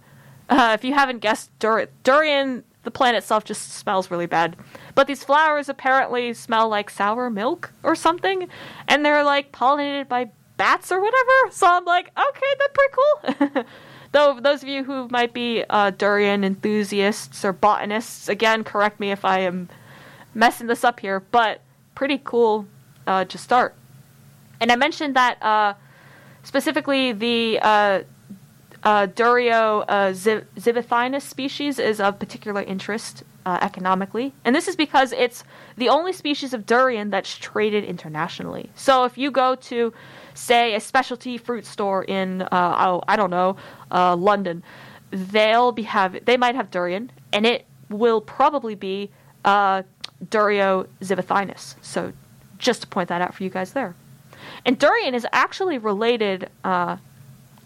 Uh, 0.50 0.72
if 0.78 0.84
you 0.84 0.94
haven't 0.94 1.20
guessed, 1.20 1.58
dur- 1.60 1.88
durian, 2.04 2.64
the 2.84 2.92
plant 2.92 3.18
itself 3.18 3.44
just 3.44 3.72
smells 3.72 4.12
really 4.12 4.26
bad. 4.26 4.56
But 4.94 5.08
these 5.08 5.24
flowers 5.24 5.70
apparently 5.70 6.34
smell 6.34 6.70
like 6.70 6.90
sour 6.90 7.30
milk 7.30 7.72
or 7.82 7.96
something, 7.96 8.48
and 8.88 9.06
they're 9.06 9.24
like 9.24 9.52
pollinated 9.52 10.08
by 10.08 10.30
bats 10.58 10.92
or 10.92 11.02
whatever. 11.02 11.52
So 11.52 11.68
I'm 11.68 11.86
like, 11.86 12.12
okay, 12.18 12.54
that's 12.60 12.74
pretty 12.74 13.54
cool. 13.54 13.64
Though 14.14 14.40
those 14.40 14.62
of 14.62 14.70
you 14.70 14.84
who 14.84 15.08
might 15.10 15.34
be 15.34 15.64
uh, 15.70 15.90
durian 15.90 16.44
enthusiasts 16.44 17.44
or 17.44 17.52
botanists, 17.52 18.30
again, 18.30 18.64
correct 18.64 19.00
me 19.00 19.12
if 19.12 19.26
I 19.26 19.40
am 19.40 19.70
messing 20.36 20.68
this 20.68 20.84
up 20.84 21.00
here, 21.00 21.20
but 21.20 21.62
pretty 21.96 22.22
cool 22.24 22.68
uh, 23.08 23.26
to 23.26 23.38
start. 23.40 23.76
And 24.62 24.72
I 24.72 24.76
mentioned 24.76 25.16
that 25.16 25.42
uh, 25.42 25.74
specifically 26.44 27.12
the 27.12 27.60
uh, 27.60 28.04
uh, 28.84 29.08
Durio 29.08 29.84
uh, 29.88 31.20
species 31.20 31.80
is 31.80 32.00
of 32.00 32.20
particular 32.20 32.62
interest 32.62 33.24
uh, 33.46 33.58
economically. 33.62 34.34
And 34.46 34.56
this 34.56 34.68
is 34.68 34.76
because 34.76 35.12
it's 35.12 35.44
the 35.76 35.90
only 35.90 36.14
species 36.14 36.54
of 36.54 36.66
durian 36.66 37.10
that's 37.10 37.36
traded 37.38 37.84
internationally. 37.84 38.70
So 38.76 39.06
if 39.06 39.18
you 39.18 39.32
go 39.32 39.56
to 39.56 39.94
say 40.34 40.76
a 40.76 40.80
specialty 40.80 41.38
fruit 41.38 41.66
store 41.66 42.04
in 42.04 42.42
uh, 42.44 42.48
oh, 42.52 43.02
I 43.08 43.16
don't 43.16 43.30
know 43.30 43.58
uh, 43.92 44.16
London, 44.16 44.64
they'll 45.12 45.72
be 45.72 45.84
have 45.84 46.26
they 46.26 46.38
might 46.38 46.56
have 46.56 46.72
durian, 46.72 47.12
and 47.32 47.46
it 47.46 47.66
will 47.90 48.22
probably 48.22 48.76
be 48.76 49.12
uh, 49.46 49.84
Durio 50.26 50.88
zibethinus. 51.02 51.76
So 51.82 52.14
just 52.58 52.82
to 52.82 52.88
point 52.88 53.10
that 53.10 53.22
out 53.22 53.34
for 53.34 53.44
you 53.44 53.50
guys 53.50 53.74
there. 53.74 53.96
And 54.66 54.80
durian 54.80 55.14
is 55.14 55.28
actually 55.32 55.78
related 55.78 56.50
uh, 56.64 56.98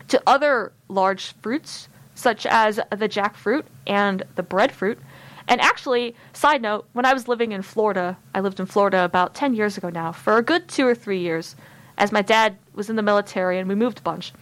to 0.07 0.21
other 0.25 0.71
large 0.87 1.33
fruits 1.41 1.89
such 2.15 2.45
as 2.47 2.77
the 2.89 3.07
jackfruit 3.07 3.63
and 3.85 4.23
the 4.35 4.43
breadfruit. 4.43 4.99
And 5.47 5.61
actually, 5.61 6.15
side 6.33 6.61
note, 6.61 6.87
when 6.93 7.05
I 7.05 7.13
was 7.13 7.27
living 7.27 7.51
in 7.51 7.61
Florida, 7.61 8.17
I 8.33 8.41
lived 8.41 8.59
in 8.59 8.65
Florida 8.65 9.05
about 9.05 9.35
10 9.35 9.53
years 9.53 9.77
ago 9.77 9.89
now, 9.89 10.11
for 10.11 10.37
a 10.37 10.41
good 10.41 10.67
two 10.67 10.85
or 10.85 10.95
three 10.95 11.19
years 11.19 11.55
as 11.97 12.11
my 12.11 12.21
dad 12.21 12.57
was 12.73 12.89
in 12.89 12.95
the 12.95 13.01
military 13.01 13.59
and 13.59 13.67
we 13.67 13.75
moved 13.75 13.99
a 13.99 14.03
bunch. 14.03 14.33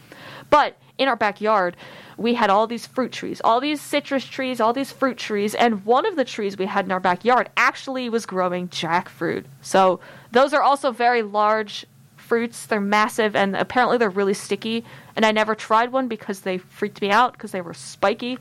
But 0.49 0.77
in 0.97 1.07
our 1.07 1.15
backyard, 1.15 1.75
we 2.17 2.35
had 2.35 2.49
all 2.49 2.67
these 2.67 2.85
fruit 2.85 3.11
trees, 3.11 3.41
all 3.43 3.59
these 3.59 3.81
citrus 3.81 4.25
trees, 4.25 4.61
all 4.61 4.73
these 4.73 4.91
fruit 4.91 5.17
trees, 5.17 5.53
and 5.55 5.85
one 5.85 6.05
of 6.05 6.15
the 6.15 6.23
trees 6.23 6.57
we 6.57 6.65
had 6.65 6.85
in 6.85 6.91
our 6.91 6.99
backyard 6.99 7.49
actually 7.57 8.09
was 8.09 8.25
growing 8.25 8.69
jackfruit. 8.69 9.45
So 9.61 9.99
those 10.31 10.53
are 10.53 10.61
also 10.61 10.91
very 10.91 11.21
large 11.21 11.85
fruits. 12.15 12.65
They're 12.65 12.81
massive 12.81 13.35
and 13.35 13.55
apparently 13.55 13.97
they're 13.97 14.09
really 14.09 14.33
sticky. 14.33 14.83
And 15.15 15.25
I 15.25 15.31
never 15.31 15.55
tried 15.55 15.91
one 15.91 16.07
because 16.07 16.41
they 16.41 16.57
freaked 16.57 17.01
me 17.01 17.11
out 17.11 17.33
because 17.33 17.51
they 17.51 17.61
were 17.61 17.73
spiky. 17.73 18.39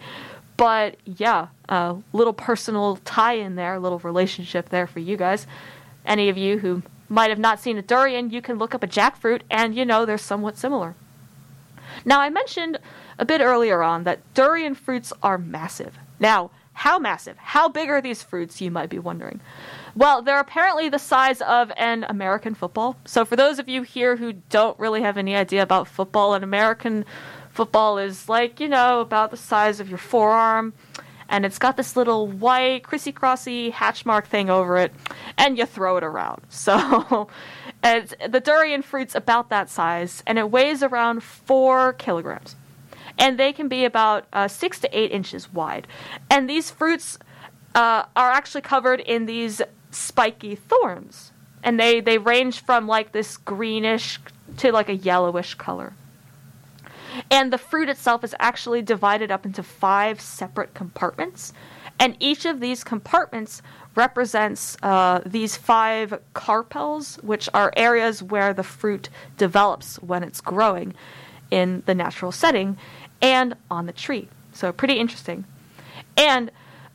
But 0.56 0.96
yeah, 1.04 1.48
a 1.68 1.96
little 2.12 2.32
personal 2.32 2.96
tie 3.04 3.34
in 3.34 3.56
there, 3.56 3.74
a 3.74 3.80
little 3.80 3.98
relationship 4.00 4.68
there 4.68 4.86
for 4.86 5.00
you 5.00 5.16
guys. 5.16 5.46
Any 6.06 6.28
of 6.28 6.38
you 6.38 6.58
who 6.58 6.82
might 7.08 7.30
have 7.30 7.38
not 7.38 7.60
seen 7.60 7.78
a 7.78 7.82
durian, 7.82 8.30
you 8.30 8.42
can 8.42 8.58
look 8.58 8.74
up 8.74 8.82
a 8.82 8.88
jackfruit 8.88 9.42
and 9.50 9.74
you 9.74 9.84
know 9.84 10.04
they're 10.04 10.18
somewhat 10.18 10.56
similar. 10.56 10.94
Now, 12.04 12.20
I 12.20 12.30
mentioned 12.30 12.78
a 13.18 13.24
bit 13.24 13.40
earlier 13.40 13.82
on 13.82 14.04
that 14.04 14.20
durian 14.34 14.74
fruits 14.74 15.12
are 15.22 15.38
massive. 15.38 15.98
Now, 16.18 16.50
how 16.72 16.98
massive? 16.98 17.36
How 17.38 17.68
big 17.68 17.88
are 17.88 18.00
these 18.00 18.22
fruits, 18.22 18.60
you 18.60 18.70
might 18.70 18.90
be 18.90 18.98
wondering? 18.98 19.40
Well, 19.94 20.22
they're 20.22 20.40
apparently 20.40 20.88
the 20.88 20.98
size 20.98 21.40
of 21.40 21.70
an 21.76 22.04
American 22.08 22.54
football. 22.54 22.96
So, 23.04 23.24
for 23.24 23.36
those 23.36 23.60
of 23.60 23.68
you 23.68 23.82
here 23.82 24.16
who 24.16 24.32
don't 24.32 24.78
really 24.78 25.02
have 25.02 25.16
any 25.16 25.36
idea 25.36 25.62
about 25.62 25.86
football, 25.86 26.34
an 26.34 26.42
American 26.42 27.04
football 27.50 27.98
is 27.98 28.28
like, 28.28 28.58
you 28.58 28.68
know, 28.68 29.00
about 29.00 29.30
the 29.30 29.36
size 29.36 29.78
of 29.78 29.88
your 29.88 29.98
forearm 29.98 30.72
and 31.28 31.44
it's 31.44 31.58
got 31.58 31.76
this 31.76 31.96
little 31.96 32.26
white 32.26 32.82
crissy 32.82 33.12
crossy 33.12 33.70
hatch 33.72 34.04
mark 34.06 34.26
thing 34.26 34.50
over 34.50 34.76
it, 34.76 34.92
and 35.38 35.58
you 35.58 35.66
throw 35.66 35.96
it 35.96 36.04
around. 36.04 36.42
So 36.50 37.28
the 37.82 38.40
durian 38.42 38.82
fruit's 38.82 39.14
about 39.14 39.50
that 39.50 39.68
size, 39.68 40.22
and 40.26 40.38
it 40.38 40.50
weighs 40.50 40.82
around 40.82 41.22
four 41.22 41.92
kilograms. 41.92 42.56
And 43.18 43.38
they 43.38 43.52
can 43.52 43.68
be 43.68 43.84
about 43.84 44.26
uh, 44.32 44.48
six 44.48 44.80
to 44.80 44.98
eight 44.98 45.12
inches 45.12 45.52
wide. 45.52 45.86
And 46.30 46.48
these 46.48 46.70
fruits 46.70 47.18
uh, 47.74 48.04
are 48.16 48.30
actually 48.30 48.62
covered 48.62 49.00
in 49.00 49.26
these 49.26 49.62
spiky 49.90 50.54
thorns. 50.54 51.32
And 51.62 51.78
they, 51.78 52.00
they 52.00 52.18
range 52.18 52.64
from 52.64 52.86
like 52.86 53.12
this 53.12 53.36
greenish 53.36 54.18
to 54.58 54.72
like 54.72 54.88
a 54.88 54.96
yellowish 54.96 55.54
color. 55.54 55.94
And 57.30 57.52
the 57.52 57.58
fruit 57.58 57.88
itself 57.88 58.24
is 58.24 58.34
actually 58.38 58.82
divided 58.82 59.30
up 59.30 59.46
into 59.46 59.62
five 59.62 60.20
separate 60.20 60.74
compartments. 60.74 61.52
And 61.98 62.16
each 62.18 62.44
of 62.44 62.60
these 62.60 62.82
compartments 62.82 63.62
represents 63.94 64.76
uh, 64.82 65.20
these 65.24 65.56
five 65.56 66.20
carpels, 66.34 67.22
which 67.22 67.48
are 67.54 67.72
areas 67.76 68.22
where 68.22 68.52
the 68.52 68.64
fruit 68.64 69.08
develops 69.36 69.96
when 70.02 70.24
it's 70.24 70.40
growing 70.40 70.94
in 71.50 71.82
the 71.86 71.94
natural 71.94 72.32
setting 72.32 72.76
and 73.22 73.54
on 73.70 73.86
the 73.86 73.92
tree. 73.92 74.28
So, 74.52 74.72
pretty 74.72 74.94
interesting. 74.94 75.44
And 76.16 76.50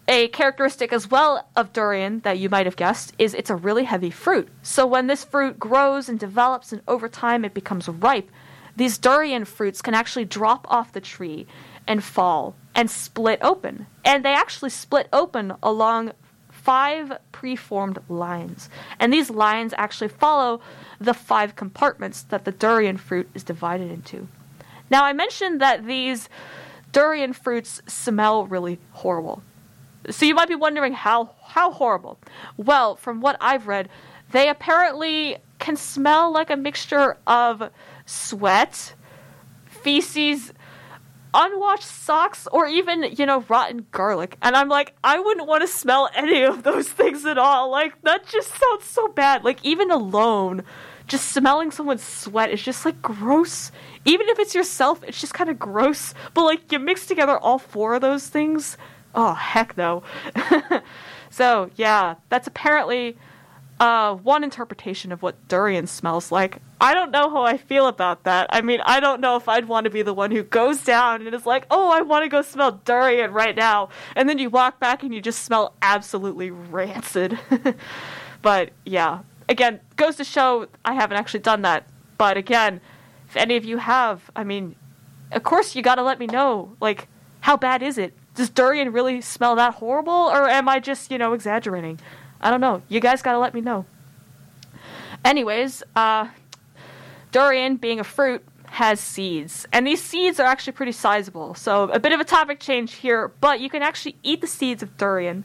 a 0.07 0.27
characteristic 0.29 0.91
as 0.91 1.09
well 1.09 1.47
of 1.55 1.71
durian 1.71 2.21
that 2.21 2.39
you 2.39 2.49
might 2.49 2.65
have 2.65 2.75
guessed 2.75 3.13
is 3.19 3.33
it's 3.33 3.49
a 3.49 3.55
really 3.55 3.83
heavy 3.83 4.09
fruit. 4.09 4.49
So, 4.63 4.85
when 4.85 5.07
this 5.07 5.23
fruit 5.23 5.59
grows 5.59 6.09
and 6.09 6.19
develops 6.19 6.73
and 6.73 6.81
over 6.87 7.07
time 7.07 7.45
it 7.45 7.53
becomes 7.53 7.87
ripe, 7.87 8.29
these 8.79 8.97
durian 8.97 9.43
fruits 9.43 9.81
can 9.81 9.93
actually 9.93 10.23
drop 10.23 10.65
off 10.69 10.93
the 10.93 11.01
tree 11.01 11.45
and 11.85 12.01
fall 12.01 12.55
and 12.73 12.89
split 12.89 13.37
open. 13.41 13.87
And 14.05 14.23
they 14.23 14.33
actually 14.33 14.69
split 14.69 15.09
open 15.11 15.53
along 15.61 16.13
five 16.49 17.17
preformed 17.33 17.99
lines. 18.07 18.69
And 18.97 19.11
these 19.11 19.29
lines 19.29 19.73
actually 19.77 20.07
follow 20.07 20.61
the 20.97 21.13
five 21.13 21.57
compartments 21.57 22.21
that 22.23 22.45
the 22.45 22.53
durian 22.53 22.95
fruit 22.95 23.29
is 23.33 23.43
divided 23.43 23.91
into. 23.91 24.29
Now, 24.89 25.03
I 25.03 25.11
mentioned 25.11 25.59
that 25.59 25.85
these 25.85 26.29
durian 26.93 27.33
fruits 27.33 27.81
smell 27.85 28.47
really 28.47 28.79
horrible. 28.91 29.43
So 30.09 30.25
you 30.25 30.35
might 30.35 30.47
be 30.47 30.55
wondering 30.55 30.93
how 30.93 31.31
how 31.43 31.71
horrible. 31.71 32.17
Well, 32.55 32.95
from 32.95 33.19
what 33.19 33.35
I've 33.41 33.67
read, 33.67 33.89
they 34.31 34.47
apparently 34.47 35.37
can 35.59 35.75
smell 35.75 36.31
like 36.31 36.49
a 36.49 36.55
mixture 36.55 37.17
of 37.27 37.69
sweat, 38.09 38.95
feces, 39.65 40.51
unwashed 41.33 41.83
socks, 41.83 42.47
or 42.51 42.65
even, 42.65 43.03
you 43.03 43.25
know, 43.25 43.45
rotten 43.47 43.85
garlic. 43.91 44.35
And 44.41 44.55
I'm 44.55 44.67
like, 44.67 44.95
I 45.03 45.19
wouldn't 45.19 45.47
want 45.47 45.61
to 45.61 45.67
smell 45.67 46.09
any 46.15 46.41
of 46.43 46.63
those 46.63 46.89
things 46.99 47.25
at 47.25 47.37
all. 47.37 47.69
Like, 47.69 48.01
that 48.01 48.27
just 48.27 48.49
sounds 48.49 48.85
so 48.85 49.07
bad. 49.09 49.43
Like, 49.43 49.63
even 49.63 49.91
alone, 49.91 50.63
just 51.07 51.29
smelling 51.29 51.71
someone's 51.71 52.03
sweat 52.03 52.49
is 52.49 52.63
just 52.63 52.83
like 52.83 53.01
gross. 53.01 53.71
Even 54.05 54.27
if 54.29 54.39
it's 54.39 54.55
yourself, 54.55 55.03
it's 55.03 55.21
just 55.21 55.33
kind 55.33 55.49
of 55.49 55.59
gross. 55.59 56.13
But 56.33 56.45
like, 56.45 56.71
you 56.71 56.79
mix 56.79 57.05
together 57.05 57.37
all 57.37 57.59
four 57.59 57.93
of 57.93 58.01
those 58.01 58.27
things. 58.27 58.75
Oh, 59.13 59.33
heck 59.33 59.77
no. 59.77 60.03
so, 61.29 61.69
yeah, 61.75 62.15
that's 62.29 62.47
apparently 62.47 63.17
uh, 63.79 64.13
one 64.15 64.43
interpretation 64.43 65.11
of 65.11 65.21
what 65.21 65.47
durian 65.47 65.87
smells 65.87 66.31
like. 66.31 66.61
I 66.81 66.93
don't 66.93 67.11
know 67.11 67.29
how 67.29 67.43
I 67.43 67.57
feel 67.57 67.87
about 67.87 68.23
that. 68.23 68.47
I 68.49 68.61
mean, 68.61 68.81
I 68.85 68.99
don't 68.99 69.21
know 69.21 69.37
if 69.37 69.47
I'd 69.47 69.67
want 69.67 69.85
to 69.85 69.89
be 69.89 70.01
the 70.01 70.13
one 70.13 70.31
who 70.31 70.43
goes 70.43 70.83
down 70.83 71.25
and 71.25 71.33
is 71.33 71.45
like, 71.45 71.65
oh, 71.71 71.89
I 71.89 72.01
want 72.01 72.23
to 72.23 72.29
go 72.29 72.41
smell 72.41 72.81
durian 72.83 73.31
right 73.31 73.55
now. 73.55 73.89
And 74.15 74.27
then 74.27 74.37
you 74.37 74.49
walk 74.49 74.79
back 74.79 75.03
and 75.03 75.13
you 75.13 75.21
just 75.21 75.43
smell 75.43 75.75
absolutely 75.81 76.51
rancid. 76.51 77.39
but 78.41 78.71
yeah, 78.85 79.19
again, 79.47 79.79
goes 79.95 80.17
to 80.17 80.23
show 80.23 80.67
I 80.83 80.93
haven't 80.93 81.17
actually 81.17 81.41
done 81.41 81.61
that. 81.61 81.87
But 82.17 82.35
again, 82.35 82.81
if 83.27 83.37
any 83.37 83.55
of 83.55 83.63
you 83.63 83.77
have, 83.77 84.29
I 84.35 84.43
mean, 84.43 84.75
of 85.31 85.43
course 85.43 85.75
you 85.75 85.81
got 85.81 85.95
to 85.95 86.03
let 86.03 86.19
me 86.19 86.27
know. 86.27 86.75
Like, 86.81 87.07
how 87.41 87.55
bad 87.55 87.81
is 87.81 87.97
it? 87.97 88.13
Does 88.35 88.49
durian 88.49 88.91
really 88.91 89.21
smell 89.21 89.55
that 89.55 89.75
horrible? 89.75 90.13
Or 90.13 90.49
am 90.49 90.67
I 90.67 90.79
just, 90.79 91.11
you 91.11 91.17
know, 91.17 91.33
exaggerating? 91.33 91.99
I 92.41 92.49
don't 92.49 92.61
know. 92.61 92.81
You 92.87 92.99
guys 92.99 93.21
got 93.21 93.33
to 93.33 93.39
let 93.39 93.53
me 93.53 93.61
know. 93.61 93.85
Anyways, 95.25 95.83
uh, 95.95 96.29
durian, 97.31 97.75
being 97.75 97.99
a 97.99 98.03
fruit, 98.03 98.43
has 98.65 98.99
seeds. 98.99 99.67
And 99.73 99.85
these 99.85 100.01
seeds 100.01 100.39
are 100.39 100.45
actually 100.45 100.73
pretty 100.73 100.91
sizable. 100.91 101.55
So, 101.55 101.83
a 101.89 101.99
bit 101.99 102.13
of 102.13 102.19
a 102.19 102.23
topic 102.23 102.59
change 102.59 102.93
here, 102.95 103.29
but 103.41 103.59
you 103.59 103.69
can 103.69 103.81
actually 103.81 104.15
eat 104.23 104.41
the 104.41 104.47
seeds 104.47 104.83
of 104.83 104.95
durian 104.97 105.43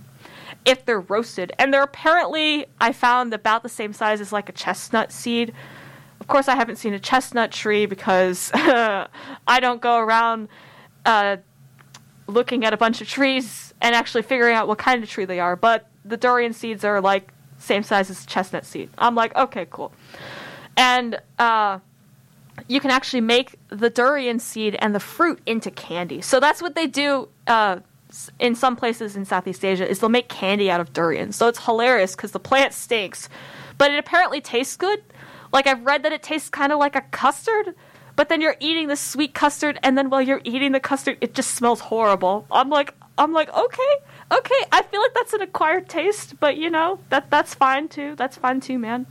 if 0.65 0.85
they're 0.85 1.01
roasted. 1.01 1.53
And 1.59 1.73
they're 1.73 1.83
apparently, 1.83 2.67
I 2.81 2.93
found, 2.93 3.35
about 3.35 3.63
the 3.63 3.69
same 3.69 3.93
size 3.93 4.21
as 4.21 4.33
like 4.33 4.49
a 4.49 4.53
chestnut 4.53 5.11
seed. 5.11 5.53
Of 6.21 6.27
course, 6.27 6.49
I 6.49 6.55
haven't 6.55 6.77
seen 6.77 6.95
a 6.95 6.99
chestnut 6.99 7.51
tree 7.51 7.87
because 7.87 8.51
I 8.55 9.09
don't 9.61 9.81
go 9.81 9.99
around 9.99 10.49
uh, 11.05 11.39
looking 12.27 12.65
at 12.65 12.73
a 12.73 12.77
bunch 12.77 13.01
of 13.01 13.09
trees 13.09 13.75
and 13.81 13.95
actually 13.95 14.23
figuring 14.23 14.55
out 14.55 14.69
what 14.69 14.79
kind 14.79 15.03
of 15.03 15.09
tree 15.09 15.25
they 15.25 15.41
are. 15.41 15.57
But 15.57 15.89
the 16.05 16.17
durian 16.17 16.53
seeds 16.53 16.85
are 16.85 17.01
like 17.01 17.33
same 17.59 17.83
size 17.83 18.11
as 18.11 18.27
chestnut 18.27 18.65
seed. 18.65 18.91
I'm 18.99 19.15
like, 19.15 19.35
okay, 19.37 19.67
cool. 19.71 19.93
And 20.77 21.21
uh, 21.39 21.79
you 22.69 22.81
can 22.81 22.91
actually 22.91 23.21
make 23.21 23.57
the 23.69 23.91
durian 23.91 24.39
seed 24.39 24.77
and 24.81 24.95
the 24.95 25.01
fruit 25.01 25.41
into 25.47 25.71
candy. 25.71 26.21
So 26.21 26.41
that's 26.41 26.61
what 26.61 26.75
they 26.75 26.87
do 26.87 27.29
uh, 27.47 27.81
in 28.39 28.55
some 28.55 28.77
places 28.77 29.17
in 29.17 29.25
Southeast 29.25 29.65
Asia 29.65 29.89
is 29.89 29.99
they'll 29.99 30.11
make 30.11 30.29
candy 30.29 30.71
out 30.71 30.81
of 30.81 30.93
durian. 30.93 31.33
So 31.33 31.49
it's 31.49 31.65
hilarious 31.65 32.15
because 32.15 32.33
the 32.33 32.41
plant 32.41 32.73
stinks, 32.73 33.29
but 33.79 33.91
it 33.91 33.99
apparently 33.99 34.41
tastes 34.41 34.77
good. 34.77 35.03
Like 35.53 35.67
I've 35.67 35.85
read 35.85 36.03
that 36.03 36.13
it 36.13 36.23
tastes 36.23 36.49
kind 36.49 36.73
of 36.73 36.79
like 36.79 36.97
a 36.97 37.01
custard, 37.01 37.75
but 38.17 38.29
then 38.29 38.41
you're 38.41 38.57
eating 38.61 38.89
the 38.89 38.97
sweet 38.97 39.35
custard, 39.35 39.79
and 39.83 39.99
then 39.99 40.11
while 40.11 40.23
you're 40.23 40.41
eating 40.45 40.73
the 40.73 40.81
custard, 40.81 41.19
it 41.21 41.35
just 41.35 41.53
smells 41.53 41.81
horrible. 41.81 42.47
I'm 42.51 42.71
like, 42.71 42.95
I'm 43.17 43.33
like, 43.33 43.53
okay, 43.53 43.95
okay. 44.33 44.65
I 44.73 44.83
feel 44.83 45.01
like 45.01 45.15
that's 45.15 45.33
an 45.33 45.43
acquired 45.43 45.89
taste, 45.89 46.39
but 46.41 46.57
you 46.57 46.71
know 46.71 46.99
that 47.11 47.31
that's 47.31 47.55
fine 47.55 47.89
too. 47.89 48.15
That's 48.17 48.37
fine 48.37 48.61
too, 48.61 48.79
man. 48.79 49.07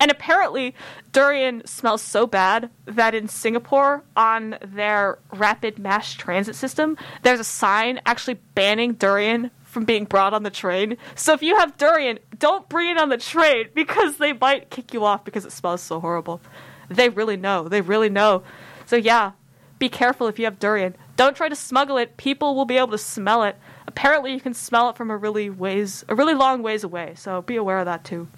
And 0.00 0.10
apparently, 0.10 0.74
durian 1.12 1.66
smells 1.66 2.02
so 2.02 2.26
bad 2.26 2.70
that 2.84 3.14
in 3.14 3.28
Singapore, 3.28 4.02
on 4.16 4.58
their 4.62 5.18
rapid 5.32 5.78
mass 5.78 6.12
transit 6.12 6.56
system, 6.56 6.96
there's 7.22 7.40
a 7.40 7.44
sign 7.44 8.00
actually 8.04 8.38
banning 8.54 8.94
durian 8.94 9.50
from 9.64 9.84
being 9.84 10.04
brought 10.04 10.34
on 10.34 10.42
the 10.42 10.50
train. 10.50 10.96
So 11.14 11.32
if 11.32 11.42
you 11.42 11.56
have 11.56 11.76
durian, 11.76 12.18
don't 12.38 12.68
bring 12.68 12.90
it 12.90 12.98
on 12.98 13.08
the 13.08 13.18
train 13.18 13.68
because 13.74 14.16
they 14.16 14.32
might 14.32 14.70
kick 14.70 14.92
you 14.92 15.04
off 15.04 15.24
because 15.24 15.44
it 15.44 15.52
smells 15.52 15.82
so 15.82 16.00
horrible. 16.00 16.40
They 16.88 17.08
really 17.08 17.36
know. 17.36 17.68
They 17.68 17.80
really 17.80 18.08
know. 18.08 18.42
So 18.86 18.96
yeah, 18.96 19.32
be 19.78 19.88
careful 19.88 20.26
if 20.26 20.38
you 20.38 20.46
have 20.46 20.58
durian. 20.58 20.96
Don't 21.18 21.36
try 21.36 21.48
to 21.48 21.56
smuggle 21.56 21.96
it. 21.96 22.16
People 22.16 22.54
will 22.54 22.64
be 22.64 22.76
able 22.78 22.92
to 22.92 22.98
smell 22.98 23.42
it. 23.42 23.56
Apparently, 23.88 24.32
you 24.32 24.40
can 24.40 24.54
smell 24.54 24.88
it 24.88 24.96
from 24.96 25.10
a 25.10 25.16
really 25.16 25.50
ways, 25.50 26.04
a 26.08 26.14
really 26.14 26.32
long 26.32 26.62
ways 26.62 26.84
away. 26.84 27.14
So 27.16 27.42
be 27.42 27.56
aware 27.56 27.80
of 27.80 27.86
that 27.86 28.04
too. 28.04 28.28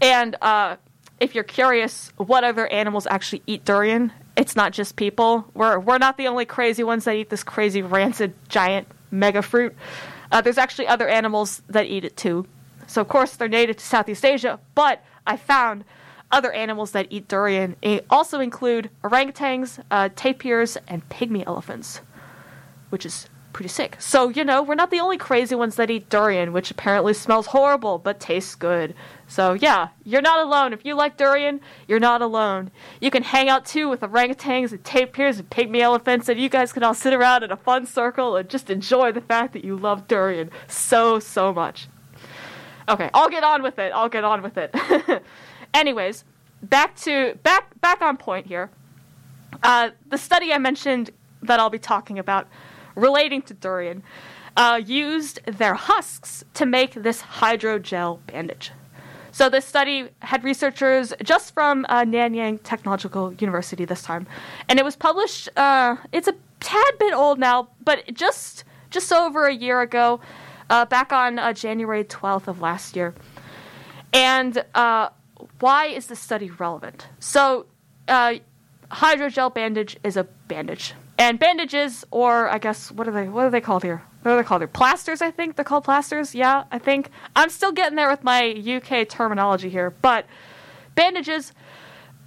And 0.00 0.34
uh, 0.42 0.76
if 1.20 1.36
you're 1.36 1.44
curious, 1.44 2.12
what 2.16 2.42
other 2.42 2.66
animals 2.66 3.06
actually 3.06 3.40
eat 3.46 3.64
durian? 3.64 4.12
It's 4.36 4.56
not 4.56 4.72
just 4.72 4.96
people. 4.96 5.48
We're 5.54 5.78
we're 5.78 5.98
not 5.98 6.16
the 6.16 6.26
only 6.26 6.44
crazy 6.44 6.82
ones 6.82 7.04
that 7.04 7.14
eat 7.14 7.30
this 7.30 7.44
crazy 7.44 7.82
rancid 7.82 8.34
giant 8.48 8.88
mega 9.12 9.42
fruit. 9.42 9.76
Uh, 10.32 10.40
there's 10.40 10.58
actually 10.58 10.88
other 10.88 11.06
animals 11.06 11.62
that 11.68 11.86
eat 11.86 12.04
it 12.04 12.16
too. 12.16 12.48
So 12.88 13.00
of 13.00 13.06
course 13.06 13.36
they're 13.36 13.46
native 13.46 13.76
to 13.76 13.84
Southeast 13.84 14.24
Asia, 14.24 14.58
but 14.74 15.04
I 15.24 15.36
found 15.36 15.84
other 16.32 16.52
animals 16.52 16.92
that 16.92 17.06
eat 17.10 17.28
durian 17.28 17.76
also 18.10 18.40
include 18.40 18.90
orangutans, 19.04 19.82
uh, 19.90 20.08
tapirs, 20.08 20.76
and 20.88 21.08
pygmy 21.08 21.46
elephants, 21.46 22.00
which 22.90 23.06
is 23.06 23.28
pretty 23.52 23.68
sick. 23.68 23.96
So, 24.00 24.30
you 24.30 24.44
know, 24.44 24.62
we're 24.62 24.74
not 24.74 24.90
the 24.90 25.00
only 25.00 25.18
crazy 25.18 25.54
ones 25.54 25.76
that 25.76 25.90
eat 25.90 26.08
durian, 26.08 26.52
which 26.52 26.70
apparently 26.70 27.14
smells 27.14 27.48
horrible 27.48 27.98
but 27.98 28.18
tastes 28.18 28.54
good. 28.54 28.94
So, 29.26 29.52
yeah, 29.52 29.88
you're 30.04 30.22
not 30.22 30.40
alone. 30.40 30.72
If 30.72 30.84
you 30.84 30.94
like 30.94 31.16
durian, 31.16 31.60
you're 31.86 32.00
not 32.00 32.22
alone. 32.22 32.70
You 33.00 33.10
can 33.10 33.22
hang 33.22 33.48
out 33.48 33.64
too 33.64 33.88
with 33.88 34.00
orangutans 34.00 34.72
and 34.72 34.82
tapirs 34.82 35.38
and 35.38 35.50
pygmy 35.50 35.80
elephants, 35.80 36.28
and 36.28 36.40
you 36.40 36.48
guys 36.48 36.72
can 36.72 36.82
all 36.82 36.94
sit 36.94 37.12
around 37.12 37.42
in 37.42 37.52
a 37.52 37.56
fun 37.56 37.86
circle 37.86 38.36
and 38.36 38.48
just 38.48 38.70
enjoy 38.70 39.12
the 39.12 39.20
fact 39.20 39.52
that 39.52 39.64
you 39.64 39.76
love 39.76 40.08
durian 40.08 40.50
so, 40.66 41.18
so 41.18 41.52
much. 41.52 41.88
Okay, 42.88 43.10
I'll 43.14 43.30
get 43.30 43.44
on 43.44 43.62
with 43.62 43.78
it. 43.78 43.92
I'll 43.94 44.08
get 44.08 44.24
on 44.24 44.42
with 44.42 44.56
it. 44.58 44.74
Anyways, 45.74 46.24
back 46.62 46.96
to 46.96 47.38
back 47.42 47.80
back 47.80 48.02
on 48.02 48.16
point 48.16 48.46
here. 48.46 48.70
Uh, 49.62 49.90
the 50.08 50.18
study 50.18 50.52
I 50.52 50.58
mentioned 50.58 51.10
that 51.42 51.60
I'll 51.60 51.70
be 51.70 51.78
talking 51.78 52.18
about 52.18 52.46
relating 52.94 53.42
to 53.42 53.54
durian 53.54 54.02
uh, 54.56 54.80
used 54.84 55.40
their 55.46 55.74
husks 55.74 56.44
to 56.54 56.66
make 56.66 56.94
this 56.94 57.22
hydrogel 57.22 58.20
bandage. 58.26 58.70
So 59.30 59.48
this 59.48 59.64
study 59.64 60.10
had 60.20 60.44
researchers 60.44 61.14
just 61.22 61.54
from 61.54 61.86
uh, 61.88 62.04
Nanyang 62.04 62.60
Technological 62.62 63.32
University 63.34 63.86
this 63.86 64.02
time, 64.02 64.26
and 64.68 64.78
it 64.78 64.84
was 64.84 64.94
published. 64.94 65.48
Uh, 65.56 65.96
it's 66.12 66.28
a 66.28 66.34
tad 66.60 66.98
bit 66.98 67.14
old 67.14 67.38
now, 67.38 67.68
but 67.82 68.12
just 68.12 68.64
just 68.90 69.10
over 69.10 69.46
a 69.46 69.54
year 69.54 69.80
ago, 69.80 70.20
uh, 70.68 70.84
back 70.84 71.14
on 71.14 71.38
uh, 71.38 71.54
January 71.54 72.04
twelfth 72.04 72.46
of 72.46 72.60
last 72.60 72.94
year, 72.94 73.14
and 74.12 74.62
uh, 74.74 75.08
why 75.62 75.86
is 75.86 76.08
this 76.08 76.18
study 76.18 76.50
relevant? 76.50 77.06
So, 77.20 77.66
uh, 78.08 78.34
hydrogel 78.90 79.54
bandage 79.54 79.96
is 80.02 80.16
a 80.16 80.24
bandage, 80.48 80.94
and 81.18 81.38
bandages, 81.38 82.04
or 82.10 82.48
I 82.48 82.58
guess 82.58 82.90
what 82.90 83.06
are 83.06 83.12
they? 83.12 83.28
What 83.28 83.44
are 83.44 83.50
they 83.50 83.60
called 83.60 83.84
here? 83.84 84.02
What 84.22 84.32
are 84.32 84.36
they 84.36 84.42
called? 84.42 84.60
They're 84.60 84.68
plasters, 84.68 85.22
I 85.22 85.30
think. 85.30 85.54
They're 85.54 85.64
called 85.64 85.84
plasters. 85.84 86.34
Yeah, 86.34 86.64
I 86.72 86.78
think. 86.78 87.10
I'm 87.36 87.48
still 87.48 87.70
getting 87.70 87.94
there 87.94 88.10
with 88.10 88.24
my 88.24 88.40
UK 88.50 89.08
terminology 89.08 89.68
here, 89.68 89.90
but 89.90 90.26
bandages, 90.96 91.52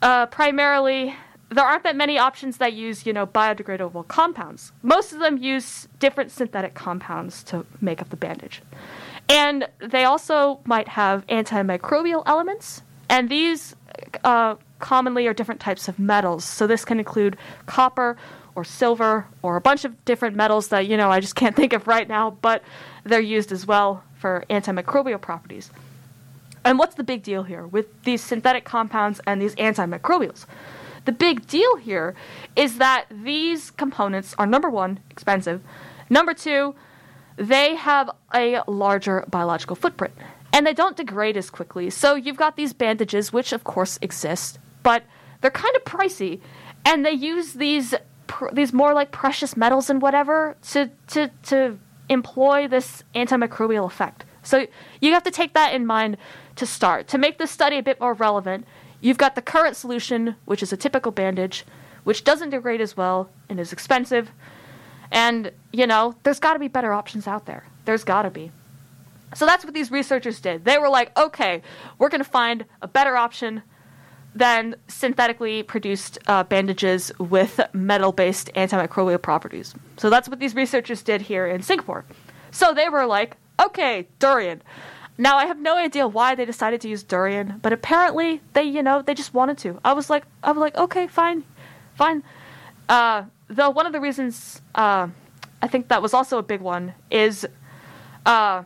uh, 0.01 0.27
primarily, 0.27 1.13
there 1.49 1.65
aren't 1.65 1.83
that 1.83 1.97
many 1.97 2.17
options 2.17 2.57
that 2.57 2.71
use, 2.71 3.05
you 3.05 3.11
know, 3.11 3.27
biodegradable 3.27 4.07
compounds. 4.07 4.71
Most 4.81 5.11
of 5.11 5.19
them 5.19 5.37
use 5.37 5.89
different 5.99 6.31
synthetic 6.31 6.73
compounds 6.73 7.43
to 7.43 7.65
make 7.81 8.01
up 8.01 8.09
the 8.09 8.17
bandage. 8.17 8.61
And 9.27 9.67
they 9.79 10.05
also 10.05 10.61
might 10.65 10.87
have 10.87 11.27
antimicrobial 11.27 12.23
elements 12.25 12.83
and 13.09 13.29
these 13.29 13.75
uh, 14.23 14.55
commonly 14.79 15.27
are 15.27 15.33
different 15.33 15.61
types 15.61 15.87
of 15.87 15.99
metals. 15.99 16.43
So 16.43 16.67
this 16.67 16.85
can 16.85 16.99
include 16.99 17.37
copper 17.65 18.17
or 18.55 18.63
silver 18.63 19.27
or 19.41 19.55
a 19.55 19.61
bunch 19.61 19.85
of 19.85 20.05
different 20.05 20.35
metals 20.35 20.69
that, 20.69 20.87
you 20.87 20.97
know, 20.97 21.11
I 21.11 21.19
just 21.19 21.35
can't 21.35 21.55
think 21.61 21.73
of 21.73 21.87
right 21.87 22.07
now, 22.07 22.31
but 22.41 22.63
they're 23.03 23.19
used 23.19 23.51
as 23.51 23.65
well 23.65 24.03
for 24.17 24.45
antimicrobial 24.49 25.21
properties. 25.21 25.71
And 26.63 26.79
what's 26.79 26.95
the 26.95 27.03
big 27.03 27.21
deal 27.21 27.43
here 27.43 27.67
with 27.67 28.03
these 28.03 28.21
synthetic 28.21 28.65
compounds 28.65 29.21
and 29.27 29.41
these 29.41 29.53
antimicrobials? 29.55 30.45
The 31.05 31.11
big 31.11 31.45
deal 31.45 31.75
here 31.75 32.15
is 32.55 32.79
that 32.79 33.05
these 33.11 33.69
components 33.69 34.33
are 34.39 34.47
number 34.47 34.69
one, 34.69 34.99
expensive. 35.11 35.61
Number 36.09 36.33
two, 36.33 36.73
they 37.35 37.75
have 37.75 38.09
a 38.33 38.63
larger 38.67 39.25
biological 39.29 39.75
footprint 39.75 40.15
and 40.55 40.65
they 40.65 40.73
don't 40.73 40.95
degrade 40.95 41.35
as 41.35 41.49
quickly. 41.49 41.89
So 41.89 42.15
you've 42.15 42.37
got 42.37 42.55
these 42.55 42.71
bandages, 42.71 43.33
which 43.33 43.51
of 43.51 43.65
course 43.65 43.99
exist, 44.01 44.57
but 44.83 45.03
they're 45.41 45.51
kind 45.51 45.75
of 45.75 45.83
pricey, 45.83 46.39
and 46.85 47.05
they 47.05 47.11
use 47.11 47.53
these 47.55 47.93
pr- 48.27 48.53
these 48.53 48.71
more 48.71 48.93
like 48.93 49.11
precious 49.11 49.57
metals 49.57 49.89
and 49.89 50.01
whatever 50.01 50.55
to 50.71 50.89
to 51.07 51.29
to 51.43 51.77
employ 52.07 52.69
this 52.69 53.03
antimicrobial 53.13 53.85
effect. 53.85 54.23
So 54.43 54.65
you 55.01 55.11
have 55.11 55.23
to 55.23 55.31
take 55.31 55.53
that 55.55 55.73
in 55.73 55.85
mind 55.85 56.15
to 56.55 56.65
start. 56.65 57.09
To 57.09 57.17
make 57.17 57.37
this 57.37 57.51
study 57.51 57.77
a 57.77 57.83
bit 57.83 57.99
more 57.99 58.13
relevant, 58.13 58.65
you've 59.01 59.17
got 59.17 59.35
the 59.35 59.41
current 59.41 59.75
solution, 59.75 60.37
which 60.45 60.63
is 60.63 60.71
a 60.71 60.77
typical 60.77 61.11
bandage, 61.11 61.65
which 62.05 62.23
doesn't 62.23 62.51
degrade 62.51 62.79
as 62.79 62.95
well 62.95 63.29
and 63.49 63.59
is 63.59 63.73
expensive. 63.73 64.31
And, 65.11 65.51
you 65.73 65.85
know, 65.85 66.15
there's 66.23 66.39
got 66.39 66.53
to 66.53 66.59
be 66.59 66.69
better 66.69 66.93
options 66.93 67.27
out 67.27 67.45
there. 67.45 67.65
There's 67.83 68.05
got 68.05 68.21
to 68.21 68.29
be. 68.29 68.51
So 69.33 69.45
that's 69.45 69.65
what 69.65 69.73
these 69.73 69.91
researchers 69.91 70.39
did. 70.39 70.65
They 70.65 70.77
were 70.77 70.89
like, 70.89 71.17
okay, 71.17 71.61
we're 71.97 72.09
going 72.09 72.23
to 72.23 72.29
find 72.29 72.65
a 72.81 72.87
better 72.87 73.15
option 73.15 73.63
than 74.33 74.75
synthetically 74.87 75.63
produced 75.63 76.17
uh, 76.27 76.43
bandages 76.43 77.11
with 77.17 77.59
metal 77.73 78.11
based 78.11 78.53
antimicrobial 78.53 79.21
properties. 79.21 79.73
So 79.97 80.09
that's 80.09 80.27
what 80.27 80.39
these 80.39 80.53
researchers 80.53 81.01
did 81.01 81.21
here 81.21 81.47
in 81.47 81.61
Singapore. 81.61 82.05
So 82.51 82.73
they 82.73 82.89
were 82.89 83.05
like, 83.05 83.37
okay, 83.59 84.07
durian. 84.19 84.61
Now 85.17 85.37
I 85.37 85.45
have 85.45 85.59
no 85.59 85.77
idea 85.77 86.07
why 86.07 86.35
they 86.35 86.43
decided 86.43 86.81
to 86.81 86.89
use 86.89 87.01
durian, 87.01 87.59
but 87.61 87.71
apparently 87.71 88.41
they, 88.51 88.63
you 88.63 88.83
know, 88.83 89.01
they 89.01 89.13
just 89.13 89.33
wanted 89.33 89.57
to. 89.59 89.79
I 89.85 89.93
was 89.93 90.09
like, 90.09 90.25
I 90.43 90.51
was 90.51 90.59
like, 90.59 90.75
okay, 90.75 91.07
fine, 91.07 91.45
fine. 91.95 92.21
Uh, 92.89 93.23
though 93.47 93.69
one 93.69 93.85
of 93.85 93.93
the 93.93 94.01
reasons 94.01 94.61
uh, 94.75 95.07
I 95.61 95.67
think 95.67 95.87
that 95.87 96.01
was 96.01 96.13
also 96.13 96.37
a 96.37 96.43
big 96.43 96.61
one 96.61 96.93
is 97.09 97.47
uh, 98.25 98.63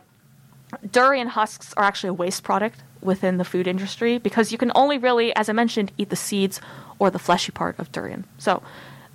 durian 0.90 1.28
husks 1.28 1.72
are 1.74 1.84
actually 1.84 2.10
a 2.10 2.14
waste 2.14 2.42
product 2.42 2.82
within 3.00 3.38
the 3.38 3.44
food 3.44 3.66
industry 3.66 4.18
because 4.18 4.52
you 4.52 4.58
can 4.58 4.72
only 4.74 4.98
really, 4.98 5.34
as 5.34 5.48
I 5.48 5.52
mentioned, 5.52 5.92
eat 5.96 6.10
the 6.10 6.16
seeds 6.16 6.60
or 6.98 7.10
the 7.10 7.18
fleshy 7.18 7.52
part 7.52 7.78
of 7.78 7.90
durian. 7.92 8.24
So 8.38 8.62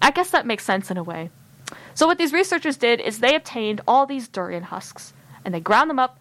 I 0.01 0.11
guess 0.11 0.31
that 0.31 0.45
makes 0.45 0.63
sense 0.63 0.91
in 0.91 0.97
a 0.97 1.03
way. 1.03 1.29
So 1.93 2.07
what 2.07 2.17
these 2.17 2.33
researchers 2.33 2.77
did 2.77 2.99
is 2.99 3.19
they 3.19 3.35
obtained 3.35 3.81
all 3.87 4.05
these 4.05 4.27
durian 4.27 4.63
husks 4.63 5.13
and 5.43 5.53
they 5.53 5.59
ground 5.59 5.89
them 5.89 5.99
up 5.99 6.19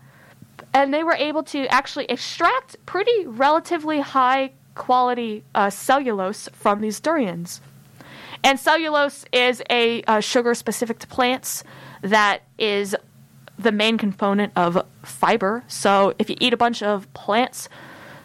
and 0.72 0.92
they 0.92 1.02
were 1.02 1.14
able 1.14 1.42
to 1.44 1.66
actually 1.66 2.06
extract 2.06 2.76
pretty 2.86 3.26
relatively 3.26 4.00
high 4.00 4.52
quality 4.74 5.44
uh, 5.54 5.70
cellulose 5.70 6.48
from 6.52 6.80
these 6.80 7.00
durians. 7.00 7.60
And 8.42 8.60
cellulose 8.60 9.24
is 9.32 9.62
a 9.70 10.02
uh, 10.02 10.20
sugar 10.20 10.54
specific 10.54 10.98
to 11.00 11.06
plants 11.06 11.64
that 12.02 12.42
is 12.58 12.94
the 13.58 13.72
main 13.72 13.98
component 13.98 14.52
of 14.56 14.84
fiber. 15.02 15.64
So 15.68 16.14
if 16.18 16.28
you 16.28 16.36
eat 16.40 16.52
a 16.52 16.56
bunch 16.56 16.82
of 16.82 17.12
plants 17.14 17.68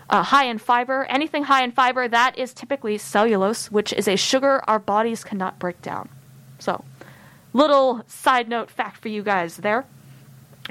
uh, 0.10 0.24
high 0.24 0.46
in 0.46 0.58
fiber, 0.58 1.06
anything 1.06 1.44
high 1.44 1.64
in 1.64 1.72
fiber, 1.72 2.08
that 2.08 2.38
is 2.38 2.54
typically 2.54 2.98
cellulose, 2.98 3.72
which 3.72 3.94
is 3.94 4.08
a 4.08 4.16
sugar 4.16 4.62
our 4.68 4.80
bodies 4.80 5.24
cannot 5.24 5.60
break 5.60 5.82
down. 5.82 6.10
So, 6.58 6.84
little 7.54 8.04
side 8.08 8.50
note 8.50 8.70
fact 8.70 8.98
for 8.98 9.10
you 9.10 9.24
guys 9.24 9.58
there. 9.58 9.86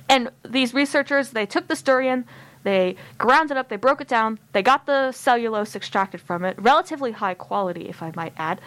And 0.08 0.30
these 0.44 0.74
researchers, 0.74 1.30
they 1.30 1.46
took 1.46 1.68
this 1.68 1.82
durian, 1.82 2.24
they 2.64 2.96
ground 3.16 3.50
it 3.50 3.56
up, 3.56 3.68
they 3.68 3.76
broke 3.76 4.00
it 4.00 4.08
down, 4.08 4.38
they 4.52 4.62
got 4.62 4.86
the 4.86 5.12
cellulose 5.12 5.74
extracted 5.76 6.20
from 6.20 6.44
it, 6.44 6.60
relatively 6.60 7.12
high 7.12 7.34
quality, 7.34 7.88
if 7.88 8.02
I 8.02 8.12
might 8.14 8.32
add. 8.36 8.60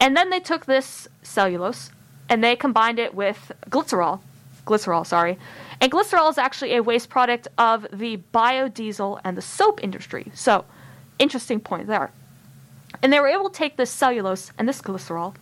And 0.00 0.16
then 0.16 0.30
they 0.30 0.40
took 0.40 0.66
this 0.66 1.08
cellulose 1.22 1.90
and 2.28 2.42
they 2.42 2.56
combined 2.56 2.98
it 2.98 3.14
with 3.14 3.52
glycerol, 3.70 4.20
glycerol, 4.66 5.06
sorry. 5.06 5.38
And 5.80 5.90
glycerol 5.90 6.28
is 6.30 6.38
actually 6.38 6.74
a 6.74 6.82
waste 6.82 7.08
product 7.08 7.48
of 7.56 7.86
the 7.92 8.18
biodiesel 8.34 9.20
and 9.24 9.36
the 9.36 9.42
soap 9.42 9.82
industry. 9.82 10.30
So, 10.34 10.64
interesting 11.18 11.60
point 11.60 11.86
there. 11.86 12.12
And 13.02 13.12
they 13.12 13.20
were 13.20 13.28
able 13.28 13.48
to 13.48 13.56
take 13.56 13.76
this 13.76 13.90
cellulose 13.90 14.52
and 14.58 14.68
this 14.68 14.82
glycerol 14.82 15.34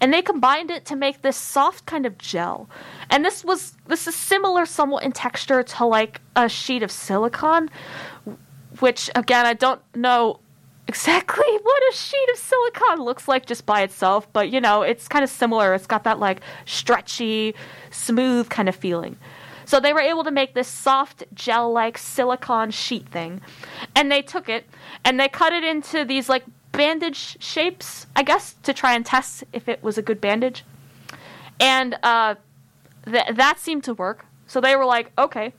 and 0.00 0.12
they 0.12 0.22
combined 0.22 0.70
it 0.70 0.84
to 0.86 0.96
make 0.96 1.22
this 1.22 1.36
soft 1.36 1.84
kind 1.86 2.06
of 2.06 2.16
gel. 2.16 2.68
And 3.10 3.24
this 3.24 3.44
was 3.44 3.76
this 3.86 4.06
is 4.06 4.14
similar 4.14 4.64
somewhat 4.64 5.04
in 5.04 5.12
texture 5.12 5.62
to 5.62 5.84
like 5.84 6.20
a 6.36 6.48
sheet 6.48 6.82
of 6.82 6.90
silicon, 6.90 7.70
which 8.80 9.10
again 9.14 9.46
I 9.46 9.52
don't 9.52 9.82
know 9.94 10.40
exactly 10.90 11.46
what 11.62 11.82
a 11.92 11.96
sheet 11.96 12.28
of 12.32 12.38
silicon 12.38 13.04
looks 13.04 13.28
like 13.28 13.46
just 13.46 13.64
by 13.64 13.82
itself, 13.82 14.30
but 14.32 14.50
you 14.50 14.60
know, 14.60 14.82
it's 14.82 15.06
kind 15.06 15.22
of 15.22 15.30
similar. 15.30 15.72
It's 15.72 15.86
got 15.86 16.02
that 16.02 16.18
like 16.18 16.40
stretchy, 16.66 17.54
smooth 17.90 18.48
kind 18.48 18.68
of 18.68 18.74
feeling. 18.74 19.16
So 19.66 19.78
they 19.78 19.92
were 19.92 20.00
able 20.00 20.24
to 20.24 20.32
make 20.32 20.54
this 20.54 20.66
soft 20.66 21.22
gel 21.32 21.72
like 21.72 21.96
silicon 21.96 22.72
sheet 22.72 23.08
thing. 23.08 23.40
And 23.94 24.10
they 24.10 24.20
took 24.20 24.48
it 24.48 24.66
and 25.04 25.20
they 25.20 25.28
cut 25.28 25.52
it 25.52 25.62
into 25.62 26.04
these 26.04 26.28
like 26.28 26.42
bandage 26.72 27.40
shapes, 27.40 28.08
I 28.16 28.24
guess, 28.24 28.56
to 28.64 28.72
try 28.72 28.94
and 28.94 29.06
test 29.06 29.44
if 29.52 29.68
it 29.68 29.80
was 29.84 29.96
a 29.96 30.02
good 30.02 30.20
bandage. 30.20 30.64
And 31.60 31.96
uh, 32.02 32.34
th- 33.04 33.36
that 33.36 33.60
seemed 33.60 33.84
to 33.84 33.94
work. 33.94 34.26
So 34.48 34.60
they 34.60 34.74
were 34.74 34.86
like, 34.86 35.12
okay, 35.16 35.52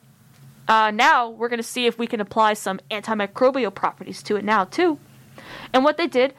uh, 0.68 0.90
now 0.90 1.30
we're 1.30 1.48
going 1.48 1.58
to 1.58 1.72
see 1.76 1.86
if 1.86 1.98
we 1.98 2.06
can 2.06 2.20
apply 2.20 2.52
some 2.52 2.80
antimicrobial 2.90 3.74
properties 3.74 4.22
to 4.24 4.36
it 4.36 4.44
now, 4.44 4.64
too. 4.64 4.98
And 5.72 5.84
what 5.84 5.96
they 5.96 6.06
did 6.06 6.34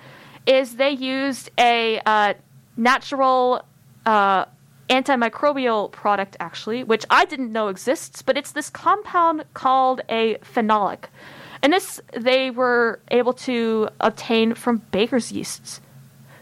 is 0.45 0.75
they 0.75 0.91
used 0.91 1.49
a 1.57 2.01
uh, 2.05 2.33
natural 2.77 3.63
uh, 4.05 4.45
antimicrobial 4.89 5.91
product, 5.91 6.37
actually, 6.39 6.83
which 6.83 7.05
I 7.09 7.25
didn't 7.25 7.51
know 7.51 7.67
exists, 7.67 8.21
but 8.21 8.37
it's 8.37 8.51
this 8.51 8.69
compound 8.69 9.45
called 9.53 10.01
a 10.09 10.35
phenolic. 10.37 11.05
And 11.61 11.71
this 11.71 12.01
they 12.11 12.51
were 12.51 12.99
able 13.09 13.33
to 13.33 13.89
obtain 14.01 14.53
from 14.53 14.81
baker's 14.91 15.31
yeasts. 15.31 15.79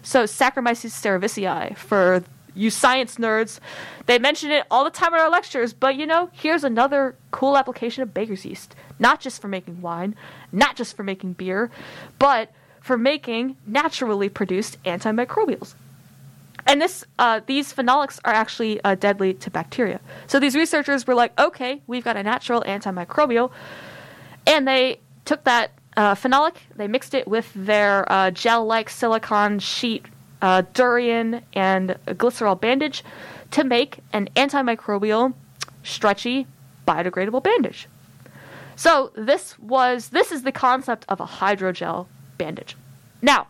So 0.01 0.23
Saccharomyces 0.23 0.91
cerevisiae 0.91 1.77
for 1.77 2.23
you 2.55 2.69
science 2.69 3.15
nerds. 3.15 3.59
They 4.07 4.19
mention 4.19 4.51
it 4.51 4.65
all 4.71 4.83
the 4.83 4.89
time 4.89 5.13
in 5.13 5.19
our 5.19 5.29
lectures, 5.29 5.73
but 5.73 5.95
you 5.95 6.05
know, 6.05 6.29
here's 6.33 6.63
another 6.63 7.15
cool 7.29 7.55
application 7.55 8.03
of 8.03 8.13
baker's 8.13 8.45
yeast. 8.45 8.75
Not 8.99 9.19
just 9.19 9.41
for 9.41 9.47
making 9.47 9.81
wine, 9.81 10.15
not 10.51 10.75
just 10.75 10.97
for 10.97 11.03
making 11.03 11.33
beer, 11.33 11.71
but 12.19 12.51
for 12.81 12.97
making 12.97 13.55
naturally 13.65 14.27
produced 14.27 14.81
antimicrobials. 14.83 15.75
And 16.67 16.81
this, 16.81 17.05
uh, 17.17 17.41
these 17.45 17.73
phenolics 17.73 18.19
are 18.25 18.33
actually 18.33 18.83
uh, 18.83 18.95
deadly 18.95 19.33
to 19.35 19.49
bacteria. 19.49 19.99
So 20.27 20.39
these 20.39 20.55
researchers 20.55 21.07
were 21.07 21.15
like, 21.15 21.39
okay, 21.39 21.81
we've 21.87 22.03
got 22.03 22.17
a 22.17 22.23
natural 22.23 22.61
antimicrobial, 22.61 23.51
and 24.45 24.67
they 24.67 24.99
took 25.25 25.43
that 25.45 25.71
uh, 25.97 26.15
phenolic, 26.15 26.55
they 26.75 26.87
mixed 26.87 27.13
it 27.13 27.27
with 27.27 27.51
their 27.55 28.09
uh, 28.11 28.31
gel-like 28.31 28.89
silicon 28.89 29.59
sheet 29.59 30.05
uh, 30.41 30.63
durian 30.73 31.41
and 31.53 31.97
glycerol 32.07 32.59
bandage 32.59 33.03
to 33.51 33.63
make 33.63 33.99
an 34.13 34.29
antimicrobial, 34.35 35.33
stretchy, 35.83 36.47
biodegradable 36.87 37.43
bandage. 37.43 37.87
So 38.75 39.11
this 39.15 39.59
was 39.59 40.09
this 40.09 40.31
is 40.31 40.43
the 40.43 40.51
concept 40.51 41.05
of 41.07 41.19
a 41.19 41.25
hydrogel 41.25 42.07
bandage. 42.43 42.75
Now, 43.21 43.47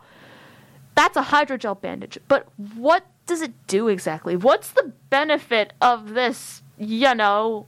that's 0.94 1.16
a 1.16 1.22
hydrogel 1.22 1.80
bandage, 1.80 2.18
but 2.28 2.46
what 2.74 3.06
does 3.26 3.40
it 3.40 3.52
do 3.66 3.88
exactly? 3.88 4.36
What's 4.36 4.70
the 4.70 4.92
benefit 5.08 5.72
of 5.80 6.14
this, 6.14 6.62
you 6.76 7.14
know, 7.14 7.66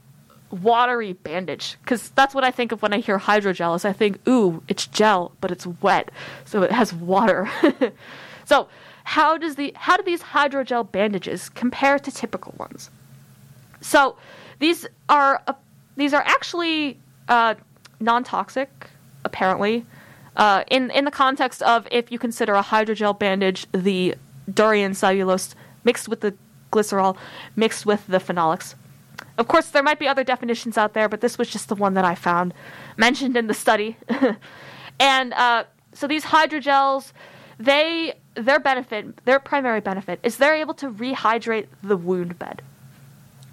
watery 0.51 1.13
bandage 1.13 1.77
because 1.81 2.09
that's 2.11 2.33
what 2.35 2.43
I 2.43 2.51
think 2.51 2.71
of 2.71 2.81
when 2.81 2.93
I 2.93 2.99
hear 2.99 3.17
hydrogel. 3.19 3.75
Is 3.75 3.85
I 3.85 3.93
think, 3.93 4.19
ooh, 4.27 4.63
it's 4.67 4.85
gel, 4.87 5.31
but 5.41 5.51
it's 5.51 5.65
wet, 5.65 6.11
so 6.45 6.61
it 6.61 6.71
has 6.71 6.93
water. 6.93 7.49
so 8.45 8.67
how 9.03 9.37
does 9.37 9.55
the 9.55 9.73
how 9.75 9.97
do 9.97 10.03
these 10.03 10.21
hydrogel 10.21 10.89
bandages 10.91 11.49
compare 11.49 11.99
to 11.99 12.11
typical 12.11 12.53
ones? 12.57 12.89
So 13.81 14.17
these 14.59 14.85
are 15.09 15.41
uh, 15.47 15.53
these 15.95 16.13
are 16.13 16.23
actually 16.25 16.99
uh, 17.27 17.55
non-toxic, 17.99 18.69
apparently. 19.23 19.85
Uh, 20.35 20.63
in 20.69 20.91
in 20.91 21.05
the 21.05 21.11
context 21.11 21.61
of 21.63 21.87
if 21.91 22.11
you 22.11 22.19
consider 22.19 22.53
a 22.55 22.63
hydrogel 22.63 23.17
bandage 23.17 23.65
the 23.71 24.15
durian 24.53 24.93
cellulose 24.93 25.55
mixed 25.85 26.09
with 26.09 26.19
the 26.19 26.35
glycerol 26.71 27.15
mixed 27.55 27.85
with 27.85 28.05
the 28.07 28.17
phenolics 28.17 28.75
of 29.37 29.47
course, 29.47 29.67
there 29.67 29.83
might 29.83 29.99
be 29.99 30.07
other 30.07 30.23
definitions 30.23 30.77
out 30.77 30.93
there, 30.93 31.09
but 31.09 31.21
this 31.21 31.37
was 31.37 31.49
just 31.49 31.67
the 31.67 31.75
one 31.75 31.93
that 31.95 32.05
I 32.05 32.15
found 32.15 32.53
mentioned 32.97 33.35
in 33.35 33.47
the 33.47 33.53
study. 33.53 33.97
and 34.99 35.33
uh, 35.33 35.65
so 35.93 36.07
these 36.07 36.25
hydrogels, 36.25 37.11
they 37.59 38.13
their 38.35 38.59
benefit, 38.59 39.23
their 39.25 39.39
primary 39.39 39.81
benefit, 39.81 40.19
is 40.23 40.37
they're 40.37 40.55
able 40.55 40.73
to 40.75 40.89
rehydrate 40.89 41.67
the 41.81 41.97
wound 41.97 42.37
bed. 42.39 42.61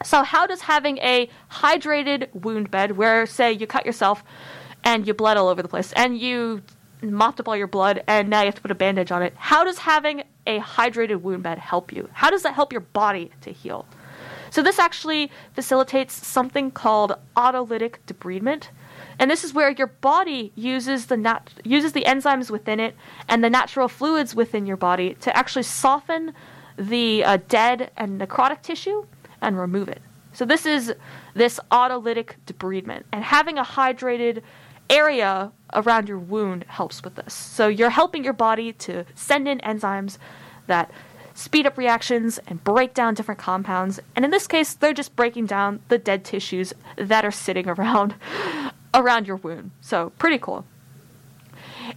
So 0.04 0.24
how 0.24 0.46
does 0.46 0.62
having 0.62 0.98
a 0.98 1.28
hydrated 1.50 2.32
wound 2.34 2.70
bed, 2.70 2.96
where 2.96 3.26
say 3.26 3.52
you 3.52 3.66
cut 3.66 3.86
yourself 3.86 4.24
and 4.84 5.06
you 5.06 5.14
bled 5.14 5.36
all 5.36 5.48
over 5.48 5.62
the 5.62 5.68
place, 5.68 5.92
and 5.92 6.18
you 6.18 6.62
mopped 7.02 7.40
up 7.40 7.48
all 7.48 7.56
your 7.56 7.66
blood, 7.66 8.02
and 8.06 8.28
now 8.28 8.40
you 8.40 8.46
have 8.46 8.54
to 8.54 8.62
put 8.62 8.70
a 8.70 8.76
bandage 8.76 9.10
on 9.10 9.22
it, 9.22 9.34
how 9.36 9.64
does 9.64 9.78
having 9.78 10.22
a 10.46 10.60
hydrated 10.60 11.20
wound 11.20 11.42
bed 11.42 11.58
help 11.58 11.92
you? 11.92 12.08
How 12.12 12.30
does 12.30 12.42
that 12.42 12.54
help 12.54 12.72
your 12.72 12.80
body 12.80 13.30
to 13.40 13.50
heal? 13.50 13.86
So 14.50 14.62
this 14.62 14.78
actually 14.78 15.30
facilitates 15.54 16.26
something 16.26 16.70
called 16.70 17.14
autolytic 17.36 18.04
debridement. 18.06 18.68
And 19.18 19.30
this 19.30 19.44
is 19.44 19.54
where 19.54 19.70
your 19.70 19.86
body 19.86 20.52
uses 20.54 21.06
the 21.06 21.16
nat- 21.16 21.50
uses 21.64 21.92
the 21.92 22.04
enzymes 22.04 22.50
within 22.50 22.78
it 22.78 22.94
and 23.28 23.42
the 23.42 23.50
natural 23.50 23.88
fluids 23.88 24.34
within 24.34 24.66
your 24.66 24.76
body 24.76 25.14
to 25.20 25.34
actually 25.36 25.62
soften 25.62 26.34
the 26.76 27.24
uh, 27.24 27.38
dead 27.48 27.90
and 27.96 28.20
necrotic 28.20 28.62
tissue 28.62 29.06
and 29.40 29.58
remove 29.58 29.88
it. 29.88 30.02
So 30.34 30.44
this 30.44 30.66
is 30.66 30.94
this 31.34 31.58
autolytic 31.70 32.36
debridement, 32.46 33.04
and 33.12 33.24
having 33.24 33.58
a 33.58 33.64
hydrated 33.64 34.42
area 34.92 35.50
around 35.72 36.08
your 36.08 36.18
wound 36.18 36.64
helps 36.68 37.02
with 37.02 37.14
this. 37.14 37.32
So 37.32 37.66
you're 37.66 37.90
helping 37.90 38.22
your 38.22 38.34
body 38.34 38.72
to 38.74 39.04
send 39.14 39.48
in 39.48 39.58
enzymes 39.60 40.18
that 40.66 40.90
speed 41.34 41.66
up 41.66 41.78
reactions 41.78 42.38
and 42.46 42.62
break 42.62 42.92
down 42.92 43.14
different 43.14 43.40
compounds. 43.40 43.98
And 44.14 44.24
in 44.24 44.30
this 44.30 44.46
case, 44.46 44.74
they're 44.74 44.92
just 44.92 45.16
breaking 45.16 45.46
down 45.46 45.80
the 45.88 45.98
dead 45.98 46.24
tissues 46.24 46.74
that 46.96 47.24
are 47.24 47.30
sitting 47.30 47.68
around 47.74 48.14
around 48.94 49.26
your 49.26 49.36
wound. 49.36 49.70
So, 49.80 50.10
pretty 50.18 50.38
cool. 50.38 50.66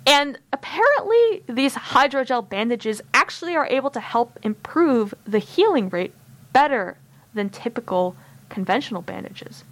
And 0.08 0.40
apparently, 0.54 1.44
these 1.48 1.76
hydrogel 1.76 2.48
bandages 2.48 3.02
actually 3.14 3.56
are 3.56 3.68
able 3.68 3.90
to 3.92 4.00
help 4.00 4.40
improve 4.44 5.14
the 5.26 5.40
healing 5.40 5.90
rate 5.90 6.14
better 6.54 6.98
than 7.34 7.50
typical 7.50 8.16
conventional 8.48 9.02
bandages. 9.02 9.66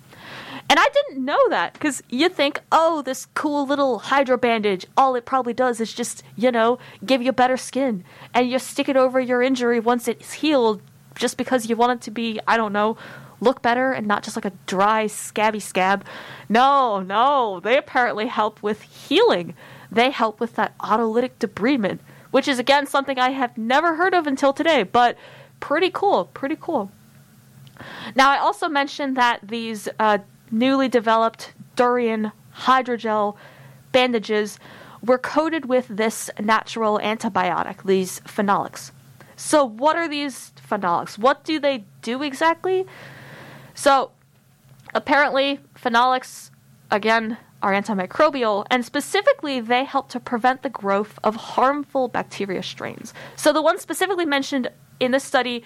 And 0.73 0.79
I 0.79 0.89
didn't 0.89 1.23
know 1.23 1.37
that 1.49 1.73
because 1.73 2.01
you 2.09 2.29
think, 2.29 2.59
oh, 2.71 3.03
this 3.03 3.27
cool 3.35 3.67
little 3.67 3.99
hydro 3.99 4.37
bandage, 4.37 4.87
all 4.97 5.13
it 5.13 5.23
probably 5.23 5.53
does 5.53 5.79
is 5.79 5.93
just, 5.93 6.23
you 6.35 6.51
know, 6.51 6.79
give 7.05 7.21
you 7.21 7.31
better 7.31 7.57
skin. 7.57 8.03
And 8.33 8.49
you 8.49 8.57
stick 8.57 8.89
it 8.89 8.97
over 8.97 9.19
your 9.19 9.43
injury 9.43 9.79
once 9.79 10.07
it's 10.07 10.33
healed 10.33 10.81
just 11.13 11.37
because 11.37 11.69
you 11.69 11.75
want 11.75 11.99
it 11.99 12.05
to 12.05 12.09
be, 12.09 12.39
I 12.47 12.57
don't 12.57 12.73
know, 12.73 12.97
look 13.39 13.61
better 13.61 13.91
and 13.91 14.07
not 14.07 14.23
just 14.23 14.35
like 14.35 14.45
a 14.45 14.53
dry, 14.65 15.05
scabby 15.05 15.59
scab. 15.59 16.03
No, 16.49 17.01
no, 17.01 17.59
they 17.59 17.77
apparently 17.77 18.25
help 18.25 18.63
with 18.63 18.81
healing. 18.81 19.53
They 19.91 20.09
help 20.09 20.39
with 20.39 20.55
that 20.55 20.73
autolytic 20.79 21.37
debridement, 21.37 21.99
which 22.31 22.47
is 22.47 22.57
again 22.57 22.87
something 22.87 23.19
I 23.19 23.29
have 23.29 23.59
never 23.59 23.93
heard 23.93 24.15
of 24.15 24.25
until 24.25 24.53
today, 24.53 24.81
but 24.81 25.19
pretty 25.59 25.91
cool, 25.93 26.31
pretty 26.33 26.57
cool. 26.59 26.89
Now, 28.15 28.31
I 28.31 28.37
also 28.37 28.67
mentioned 28.67 29.17
that 29.17 29.39
these 29.43 29.87
uh, 29.99 30.19
newly 30.53 30.87
developed 30.87 31.51
durian 31.75 32.31
hydrogel 32.55 33.35
bandages 33.91 34.59
were 35.01 35.17
coated 35.17 35.65
with 35.65 35.87
this 35.89 36.29
natural 36.39 36.99
antibiotic, 36.99 37.83
these 37.83 38.21
phenolics. 38.21 38.91
So, 39.35 39.65
what 39.65 39.95
are 39.95 40.07
these 40.07 40.53
phenolics? 40.69 41.17
What 41.17 41.43
do 41.43 41.59
they 41.59 41.83
do 42.01 42.21
exactly? 42.21 42.85
So, 43.73 44.11
apparently, 44.93 45.59
phenolics, 45.75 46.51
again, 46.91 47.37
are 47.61 47.73
antimicrobial, 47.73 48.65
and 48.69 48.85
specifically, 48.85 49.59
they 49.59 49.83
help 49.83 50.09
to 50.09 50.19
prevent 50.19 50.61
the 50.61 50.69
growth 50.69 51.17
of 51.23 51.35
harmful 51.35 52.07
bacteria 52.07 52.61
strains. 52.63 53.13
So, 53.35 53.51
the 53.51 53.61
one 53.61 53.79
specifically 53.79 54.25
mentioned 54.25 54.69
in 54.99 55.11
this 55.11 55.23
study 55.23 55.63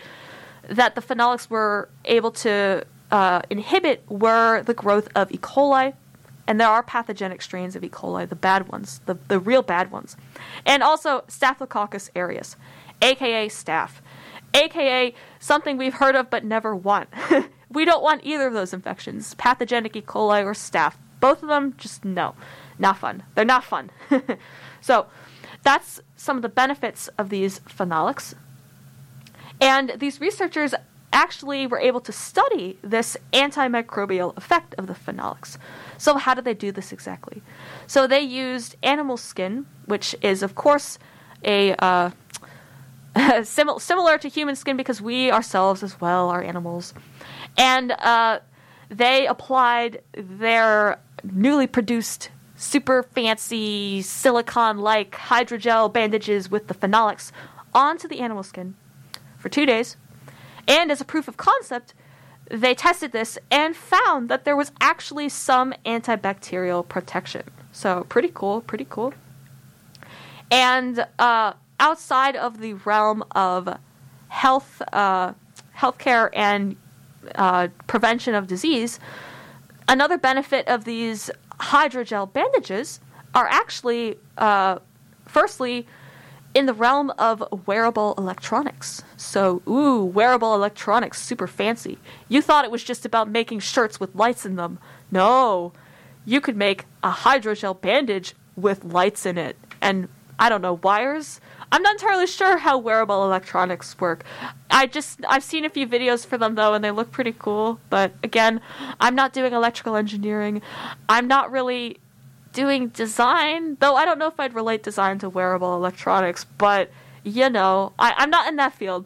that 0.70 0.96
the 0.96 1.02
phenolics 1.02 1.50
were 1.50 1.90
able 2.06 2.32
to 2.32 2.86
uh, 3.12 3.42
inhibit 3.50 4.04
were 4.10 4.64
the 4.64 4.74
growth 4.74 5.08
of 5.16 5.32
E. 5.32 5.38
coli, 5.38 5.94
and 6.48 6.60
there 6.60 6.68
are 6.68 6.84
pathogenic 6.84 7.42
strains 7.42 7.76
of 7.76 7.84
E. 7.84 7.90
coli, 7.90 8.28
the 8.28 8.36
bad 8.36 8.70
ones, 8.70 9.02
the, 9.06 9.18
the 9.28 9.40
real 9.40 9.62
bad 9.62 9.92
ones, 9.92 10.18
and 10.66 10.84
also 10.84 11.24
Staphylococcus 11.28 12.10
aureus, 12.16 12.56
aka 13.02 13.48
staph, 13.48 14.02
aka 14.54 15.14
something 15.40 15.78
we've 15.78 15.96
heard 15.96 16.16
of 16.16 16.30
but 16.30 16.44
never 16.44 16.76
want. 16.76 17.10
we 17.72 17.86
don't 17.86 18.04
want 18.04 18.22
either 18.24 18.48
of 18.48 18.54
those 18.54 18.74
infections, 18.74 19.34
pathogenic 19.36 19.96
E. 19.96 20.02
coli 20.02 20.44
or 20.44 20.54
staph. 20.54 20.96
Both 21.20 21.42
of 21.42 21.50
them, 21.50 21.74
just 21.78 22.06
no, 22.06 22.36
not 22.78 22.98
fun. 22.98 23.24
They're 23.34 23.46
not 23.46 23.64
fun. 23.64 23.90
so 24.82 25.08
that's 25.64 26.00
some 26.16 26.36
of 26.36 26.42
the 26.44 26.50
benefits 26.50 27.08
of 27.18 27.30
these 27.30 27.60
phenolics. 27.62 28.36
And 29.60 29.94
these 29.98 30.22
researchers 30.22 30.76
actually 31.18 31.66
were 31.66 31.80
able 31.80 32.00
to 32.00 32.12
study 32.12 32.78
this 32.84 33.18
antimicrobial 33.34 34.38
effect 34.38 34.76
of 34.78 34.86
the 34.86 34.94
phenolics. 34.94 35.58
So, 35.98 36.16
how 36.18 36.36
did 36.36 36.46
they 36.46 36.54
do 36.54 36.72
this 36.72 36.92
exactly? 36.94 37.42
So, 37.88 38.06
they 38.06 38.22
used 38.22 38.76
animal 38.84 39.18
skin, 39.18 39.66
which 39.86 40.16
is, 40.22 40.44
of 40.44 40.54
course, 40.54 41.00
a 41.44 41.74
uh, 41.80 42.12
sim- 43.44 43.80
similar 43.80 44.20
to 44.20 44.28
human 44.30 44.56
skin 44.56 44.78
because 44.78 45.02
we 45.02 45.32
ourselves, 45.32 45.82
as 45.82 46.00
well, 46.00 46.30
are 46.30 46.44
animals. 46.44 46.94
And 47.58 47.94
uh, 47.94 48.40
they 48.90 49.26
applied 49.26 50.04
their 50.14 51.00
newly 51.24 51.66
produced, 51.66 52.30
super 52.56 53.02
fancy 53.02 54.04
silicone 54.04 54.78
like 54.78 55.12
hydrogel 55.14 55.92
bandages 55.92 56.52
with 56.52 56.68
the 56.68 56.76
phenolics 56.76 57.32
onto 57.74 58.08
the 58.08 58.20
animal 58.20 58.44
skin 58.44 58.76
for 59.38 59.50
two 59.50 59.66
days 59.66 59.98
and 60.68 60.92
as 60.92 61.02
a 61.02 61.06
proof 61.06 61.28
of 61.28 61.38
concept, 61.38 61.94
they 62.50 62.74
tested 62.74 63.12
this 63.12 63.38
and 63.52 63.76
found 63.76 64.30
that 64.30 64.46
there 64.46 64.56
was 64.56 64.72
actually 64.80 65.30
some 65.30 65.74
antibacterial 65.86 66.88
protection. 66.88 67.44
So, 67.72 68.06
pretty 68.10 68.32
cool, 68.34 68.62
pretty 68.62 68.88
cool. 68.90 69.14
And 70.50 71.06
uh, 71.20 71.54
outside 71.80 72.36
of 72.36 72.60
the 72.60 72.74
realm 72.74 73.24
of 73.32 73.78
health, 74.30 74.82
uh, 74.94 75.34
healthcare, 75.78 76.30
and 76.34 76.78
uh, 77.36 77.68
prevention 77.88 78.34
of 78.34 78.48
disease, 78.48 79.00
another 79.88 80.18
benefit 80.18 80.68
of 80.68 80.86
these 80.86 81.30
hydrogel 81.60 82.32
bandages 82.32 83.00
are 83.36 83.48
actually, 83.48 84.18
uh, 84.38 84.80
firstly, 85.26 85.86
in 86.58 86.66
the 86.66 86.74
realm 86.74 87.12
of 87.20 87.44
wearable 87.68 88.16
electronics. 88.18 89.04
So, 89.16 89.62
ooh, 89.68 90.04
wearable 90.04 90.56
electronics, 90.56 91.22
super 91.22 91.46
fancy. 91.46 92.00
You 92.30 92.42
thought 92.42 92.66
it 92.66 92.72
was 92.72 92.84
just 92.84 93.06
about 93.06 93.30
making 93.30 93.60
shirts 93.60 94.00
with 94.00 94.16
lights 94.16 94.44
in 94.44 94.56
them. 94.56 94.80
No, 95.12 95.72
you 96.26 96.42
could 96.42 96.58
make 96.58 96.86
a 97.04 97.12
hydrogel 97.12 97.80
bandage 97.80 98.34
with 98.56 98.84
lights 98.84 99.24
in 99.24 99.38
it 99.38 99.56
and 99.82 100.08
I 100.40 100.50
don't 100.50 100.64
know, 100.64 100.80
wires. 100.82 101.40
I'm 101.72 101.84
not 101.84 101.94
entirely 101.94 102.26
sure 102.26 102.58
how 102.58 102.80
wearable 102.80 103.24
electronics 103.24 104.00
work. 104.00 104.24
I 104.72 104.88
just 104.88 105.20
I've 105.28 105.44
seen 105.44 105.64
a 105.64 105.70
few 105.70 105.86
videos 105.86 106.26
for 106.26 106.40
them 106.40 106.56
though 106.56 106.74
and 106.74 106.84
they 106.84 106.90
look 106.90 107.12
pretty 107.12 107.36
cool, 107.38 107.80
but 107.92 108.14
again, 108.24 108.62
I'm 109.00 109.14
not 109.14 109.32
doing 109.32 109.54
electrical 109.54 109.96
engineering. 109.96 110.64
I'm 111.08 111.28
not 111.28 111.52
really 111.52 112.00
doing 112.54 112.90
design, 112.90 113.78
though 113.80 113.96
I 113.96 114.06
don't 114.06 114.20
know 114.20 114.28
if 114.28 114.40
I'd 114.40 114.54
relate 114.54 114.84
design 114.84 115.20
to 115.20 115.30
wearable 115.30 115.76
electronics, 115.76 116.46
but 116.46 116.90
you 117.24 117.50
know, 117.50 117.94
I, 118.00 118.14
I'm 118.18 118.30
not 118.30 118.48
in 118.48 118.56
that 118.58 118.74
field. 118.74 119.06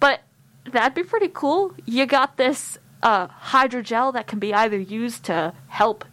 But 0.00 0.20
that'd 0.70 0.94
be 0.94 1.02
pretty 1.02 1.30
cool. 1.32 1.74
You 1.86 2.06
got 2.06 2.36
this 2.36 2.78
uh, 3.02 3.28
hydrogel 3.28 4.12
that 4.12 4.26
can 4.26 4.38
be 4.38 4.52
either 4.52 4.78
used 4.78 5.24
to 5.24 5.54
help 5.68 6.04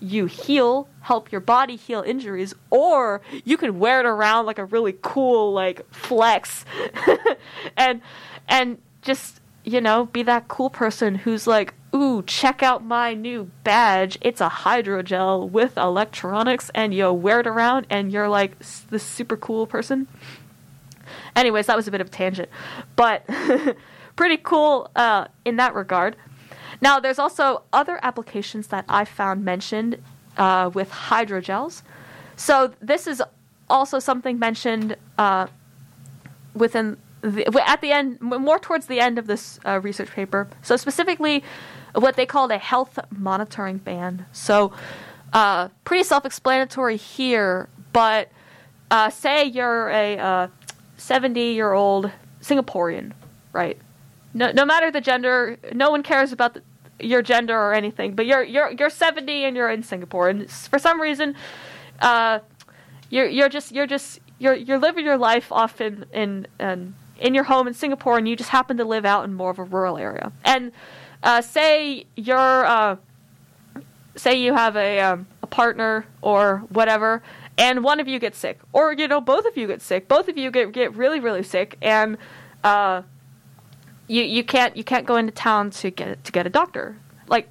you 0.00 0.26
heal, 0.26 0.88
help 1.00 1.30
your 1.30 1.40
body 1.40 1.76
heal 1.76 2.02
injuries, 2.02 2.54
or 2.70 3.20
you 3.44 3.56
can 3.56 3.78
wear 3.78 4.00
it 4.00 4.06
around 4.06 4.46
like 4.46 4.58
a 4.58 4.64
really 4.64 4.96
cool 5.00 5.52
like 5.52 5.86
flex, 5.92 6.64
and 7.76 8.02
and 8.48 8.78
just 9.02 9.40
you 9.64 9.80
know 9.80 10.06
be 10.06 10.22
that 10.24 10.48
cool 10.48 10.70
person 10.70 11.14
who's 11.14 11.46
like, 11.46 11.74
ooh, 11.94 12.22
check 12.22 12.62
out 12.62 12.84
my 12.84 13.14
new 13.14 13.50
badge. 13.64 14.18
It's 14.20 14.40
a 14.40 14.48
hydrogel 14.48 15.50
with 15.50 15.76
electronics, 15.76 16.70
and 16.74 16.94
you 16.94 17.12
wear 17.12 17.40
it 17.40 17.46
around, 17.46 17.86
and 17.90 18.12
you're 18.12 18.28
like 18.28 18.58
this 18.90 19.02
super 19.02 19.36
cool 19.36 19.66
person. 19.66 20.08
Anyways, 21.36 21.66
that 21.66 21.76
was 21.76 21.88
a 21.88 21.90
bit 21.90 22.00
of 22.00 22.08
a 22.08 22.10
tangent, 22.10 22.48
but 22.96 23.26
pretty 24.16 24.36
cool 24.38 24.90
uh, 24.96 25.26
in 25.44 25.56
that 25.56 25.74
regard. 25.74 26.16
Now, 26.80 26.98
there's 26.98 27.18
also 27.18 27.62
other 27.72 28.00
applications 28.02 28.68
that 28.68 28.84
I 28.88 29.04
found 29.04 29.44
mentioned 29.44 30.02
uh, 30.36 30.70
with 30.72 30.90
hydrogels. 30.90 31.82
So 32.36 32.72
this 32.80 33.06
is 33.06 33.22
also 33.70 33.98
something 33.98 34.38
mentioned 34.38 34.96
uh, 35.16 35.46
within 36.54 36.96
the, 37.20 37.62
at 37.66 37.80
the 37.80 37.92
end, 37.92 38.20
more 38.20 38.58
towards 38.58 38.86
the 38.86 39.00
end 39.00 39.18
of 39.18 39.26
this 39.26 39.60
uh, 39.64 39.80
research 39.80 40.10
paper. 40.10 40.48
So 40.62 40.76
specifically, 40.76 41.44
what 41.94 42.16
they 42.16 42.26
called 42.26 42.50
a 42.50 42.58
health 42.58 42.98
monitoring 43.10 43.78
ban. 43.78 44.26
So, 44.32 44.72
uh, 45.32 45.68
pretty 45.84 46.04
self 46.04 46.24
explanatory 46.24 46.96
here, 46.96 47.68
but 47.92 48.30
uh, 48.90 49.10
say 49.10 49.44
you're 49.44 49.88
a 49.90 50.50
70 50.96 51.60
uh, 51.60 52.10
Singaporean, 52.42 53.12
right? 53.52 53.78
No, 54.34 54.50
no 54.52 54.64
matter 54.64 54.90
the 54.90 55.00
gender, 55.00 55.58
no 55.72 55.90
one 55.90 56.02
cares 56.02 56.32
about 56.32 56.54
the, 56.54 56.62
your 57.00 57.22
gender 57.22 57.58
or 57.58 57.74
anything, 57.74 58.14
but 58.14 58.26
you're, 58.26 58.42
you're, 58.42 58.72
you're 58.78 58.90
70 58.90 59.44
and 59.44 59.56
you're 59.56 59.70
in 59.70 59.82
Singapore, 59.82 60.28
and 60.28 60.50
for 60.50 60.78
some 60.78 61.00
reason, 61.00 61.34
uh, 62.00 62.40
you're, 63.10 63.26
you're 63.26 63.48
just, 63.48 63.72
you're 63.72 63.86
just, 63.86 64.20
you're, 64.38 64.54
you're 64.54 64.78
living 64.78 65.04
your 65.04 65.18
life 65.18 65.50
off 65.50 65.80
in, 65.80 66.04
in, 66.12 66.46
in, 66.60 66.94
in 67.18 67.34
your 67.34 67.44
home 67.44 67.66
in 67.66 67.74
Singapore, 67.74 68.18
and 68.18 68.28
you 68.28 68.36
just 68.36 68.50
happen 68.50 68.76
to 68.76 68.84
live 68.84 69.04
out 69.04 69.24
in 69.24 69.34
more 69.34 69.50
of 69.50 69.58
a 69.58 69.64
rural 69.64 69.98
area. 69.98 70.32
And 70.44 70.72
uh, 71.22 71.40
say 71.40 72.06
you're 72.16 72.64
uh, 72.64 72.96
say 74.16 74.40
you 74.40 74.54
have 74.54 74.76
a 74.76 75.00
um, 75.00 75.26
a 75.42 75.46
partner 75.46 76.06
or 76.20 76.58
whatever, 76.70 77.22
and 77.58 77.84
one 77.84 78.00
of 78.00 78.08
you 78.08 78.18
gets 78.18 78.38
sick, 78.38 78.58
or 78.72 78.92
you 78.92 79.08
know 79.08 79.20
both 79.20 79.44
of 79.44 79.56
you 79.56 79.66
get 79.66 79.82
sick, 79.82 80.08
both 80.08 80.28
of 80.28 80.36
you 80.36 80.50
get 80.50 80.72
get 80.72 80.94
really 80.94 81.20
really 81.20 81.42
sick, 81.42 81.76
and 81.80 82.18
uh, 82.64 83.02
you 84.08 84.22
you 84.22 84.44
can't 84.44 84.76
you 84.76 84.84
can't 84.84 85.06
go 85.06 85.16
into 85.16 85.32
town 85.32 85.70
to 85.70 85.90
get 85.90 86.24
to 86.24 86.32
get 86.32 86.46
a 86.46 86.50
doctor. 86.50 86.96
Like 87.28 87.48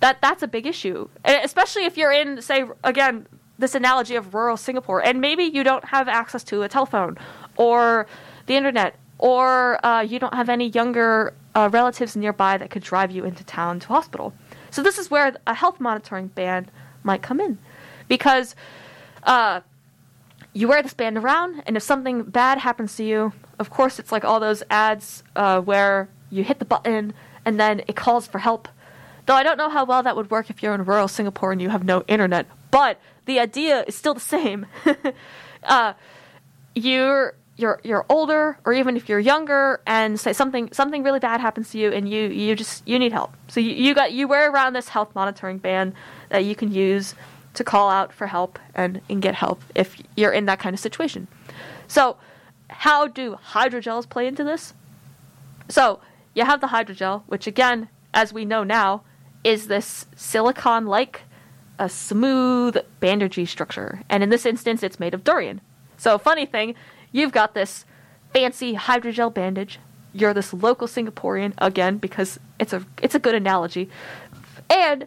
that 0.00 0.20
that's 0.20 0.42
a 0.42 0.48
big 0.48 0.66
issue, 0.66 1.08
and 1.24 1.44
especially 1.44 1.84
if 1.84 1.96
you're 1.96 2.12
in 2.12 2.42
say 2.42 2.64
again 2.84 3.26
this 3.58 3.74
analogy 3.74 4.14
of 4.16 4.34
rural 4.34 4.56
Singapore, 4.56 5.02
and 5.02 5.20
maybe 5.20 5.44
you 5.44 5.64
don't 5.64 5.84
have 5.86 6.08
access 6.08 6.44
to 6.44 6.62
a 6.62 6.68
telephone 6.68 7.16
or 7.56 8.06
the 8.46 8.54
internet, 8.54 8.96
or 9.18 9.84
uh, 9.84 10.02
you 10.02 10.18
don't 10.18 10.34
have 10.34 10.48
any 10.48 10.68
younger 10.68 11.32
uh, 11.56 11.70
relatives 11.72 12.14
nearby 12.14 12.58
that 12.58 12.68
could 12.68 12.82
drive 12.82 13.10
you 13.10 13.24
into 13.24 13.42
town 13.42 13.80
to 13.80 13.88
hospital. 13.88 14.34
So 14.70 14.82
this 14.82 14.98
is 14.98 15.10
where 15.10 15.34
a 15.46 15.54
health 15.54 15.80
monitoring 15.80 16.28
band 16.28 16.70
might 17.02 17.22
come 17.22 17.40
in, 17.40 17.56
because 18.08 18.54
uh, 19.22 19.62
you 20.52 20.68
wear 20.68 20.82
this 20.82 20.92
band 20.92 21.16
around, 21.16 21.62
and 21.66 21.74
if 21.74 21.82
something 21.82 22.24
bad 22.24 22.58
happens 22.58 22.94
to 22.96 23.04
you, 23.04 23.32
of 23.58 23.70
course 23.70 23.98
it's 23.98 24.12
like 24.12 24.22
all 24.22 24.38
those 24.38 24.62
ads 24.68 25.24
uh, 25.34 25.62
where 25.62 26.10
you 26.28 26.44
hit 26.44 26.58
the 26.58 26.66
button 26.66 27.14
and 27.46 27.58
then 27.58 27.80
it 27.86 27.96
calls 27.96 28.26
for 28.26 28.38
help. 28.38 28.68
Though 29.24 29.34
I 29.34 29.42
don't 29.42 29.56
know 29.56 29.70
how 29.70 29.86
well 29.86 30.02
that 30.02 30.14
would 30.14 30.30
work 30.30 30.50
if 30.50 30.62
you're 30.62 30.74
in 30.74 30.84
rural 30.84 31.08
Singapore 31.08 31.52
and 31.52 31.62
you 31.62 31.70
have 31.70 31.84
no 31.84 32.02
internet, 32.06 32.46
but 32.70 33.00
the 33.24 33.40
idea 33.40 33.82
is 33.86 33.94
still 33.94 34.12
the 34.12 34.20
same. 34.20 34.66
uh, 35.62 35.94
you're 36.74 37.34
you're 37.56 37.80
you're 37.82 38.04
older 38.08 38.58
or 38.64 38.72
even 38.72 38.96
if 38.96 39.08
you're 39.08 39.18
younger 39.18 39.80
and 39.86 40.20
say 40.20 40.32
something 40.32 40.68
something 40.72 41.02
really 41.02 41.18
bad 41.18 41.40
happens 41.40 41.70
to 41.70 41.78
you 41.78 41.90
and 41.90 42.08
you 42.08 42.28
you 42.28 42.54
just 42.54 42.86
you 42.86 42.98
need 42.98 43.12
help. 43.12 43.34
So 43.48 43.60
you, 43.60 43.70
you 43.70 43.94
got 43.94 44.12
you 44.12 44.28
wear 44.28 44.50
around 44.50 44.74
this 44.74 44.88
health 44.88 45.14
monitoring 45.14 45.58
band 45.58 45.94
that 46.28 46.44
you 46.44 46.54
can 46.54 46.72
use 46.72 47.14
to 47.54 47.64
call 47.64 47.88
out 47.88 48.12
for 48.12 48.26
help 48.26 48.58
and, 48.74 49.00
and 49.08 49.22
get 49.22 49.34
help 49.34 49.62
if 49.74 50.00
you're 50.14 50.32
in 50.32 50.44
that 50.44 50.58
kind 50.58 50.74
of 50.74 50.80
situation. 50.80 51.26
So 51.88 52.18
how 52.68 53.06
do 53.06 53.38
hydrogels 53.52 54.08
play 54.08 54.26
into 54.26 54.44
this? 54.44 54.74
So 55.68 56.00
you 56.34 56.44
have 56.44 56.60
the 56.60 56.68
hydrogel 56.68 57.22
which 57.26 57.46
again 57.46 57.88
as 58.12 58.32
we 58.32 58.44
know 58.44 58.64
now 58.64 59.02
is 59.44 59.68
this 59.68 60.06
silicon 60.14 60.86
like 60.86 61.22
a 61.78 61.88
smooth 61.88 62.76
bandagey 63.00 63.48
structure. 63.48 64.02
And 64.10 64.22
in 64.22 64.28
this 64.28 64.44
instance 64.44 64.82
it's 64.82 65.00
made 65.00 65.14
of 65.14 65.24
durian. 65.24 65.62
So 65.96 66.18
funny 66.18 66.44
thing 66.44 66.74
You've 67.12 67.32
got 67.32 67.54
this 67.54 67.84
fancy 68.32 68.74
hydrogel 68.74 69.32
bandage. 69.32 69.78
You're 70.12 70.34
this 70.34 70.52
local 70.52 70.88
Singaporean 70.88 71.52
again 71.58 71.98
because 71.98 72.38
it's 72.58 72.72
a 72.72 72.84
it's 73.02 73.14
a 73.14 73.18
good 73.18 73.34
analogy. 73.34 73.90
And 74.70 75.06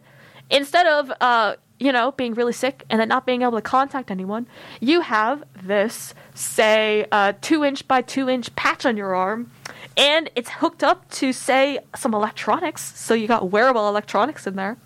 instead 0.49 0.87
of 0.87 1.11
uh, 1.19 1.55
you 1.79 1.93
know, 1.93 2.11
being 2.11 2.33
really 2.33 2.53
sick 2.53 2.83
and 2.89 2.99
then 2.99 3.07
not 3.07 3.25
being 3.25 3.41
able 3.41 3.53
to 3.53 3.61
contact 3.61 4.11
anyone, 4.11 4.47
you 4.81 5.01
have 5.01 5.43
this, 5.63 6.13
say, 6.35 7.05
uh, 7.11 7.33
two 7.41 7.63
inch 7.63 7.87
by 7.87 8.01
two 8.01 8.29
inch 8.29 8.53
patch 8.55 8.85
on 8.85 8.97
your 8.97 9.15
arm, 9.15 9.49
and 9.95 10.29
it's 10.35 10.49
hooked 10.49 10.83
up 10.83 11.09
to, 11.09 11.31
say, 11.31 11.79
some 11.95 12.13
electronics. 12.13 12.97
So 12.99 13.13
you 13.13 13.27
got 13.27 13.49
wearable 13.49 13.87
electronics 13.87 14.45
in 14.45 14.55
there, 14.55 14.77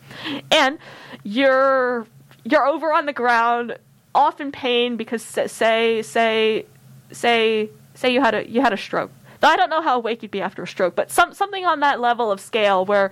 and 0.51 0.77
you're 1.23 2.05
you're 2.43 2.67
over 2.67 2.93
on 2.93 3.07
the 3.07 3.13
ground, 3.13 3.77
off 4.13 4.39
in 4.39 4.51
pain 4.51 4.95
because 4.95 5.23
say 5.23 6.01
say 6.03 6.65
say 7.13 7.69
say 7.95 8.13
you 8.13 8.21
had 8.21 8.35
a 8.35 8.49
you 8.49 8.61
had 8.61 8.73
a 8.73 8.77
stroke. 8.77 9.11
Now, 9.41 9.49
I 9.49 9.57
don't 9.57 9.69
know 9.69 9.81
how 9.81 9.97
awake 9.97 10.21
you'd 10.21 10.31
be 10.31 10.41
after 10.41 10.63
a 10.63 10.67
stroke, 10.67 10.95
but 10.95 11.11
some 11.11 11.33
something 11.33 11.65
on 11.65 11.81
that 11.81 11.99
level 11.99 12.31
of 12.31 12.39
scale 12.39 12.85
where 12.85 13.11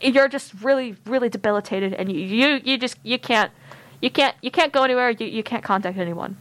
you're 0.00 0.28
just 0.28 0.54
really 0.62 0.96
really 1.04 1.28
debilitated 1.28 1.94
and 1.94 2.10
you 2.12 2.20
you, 2.20 2.60
you 2.64 2.78
just 2.78 2.96
you 3.02 3.18
can't 3.18 3.50
you 4.00 4.10
can't 4.10 4.36
you 4.40 4.50
can't 4.50 4.72
go 4.72 4.82
anywhere. 4.82 5.10
You, 5.10 5.26
you 5.26 5.42
can't 5.42 5.64
contact 5.64 5.98
anyone. 5.98 6.36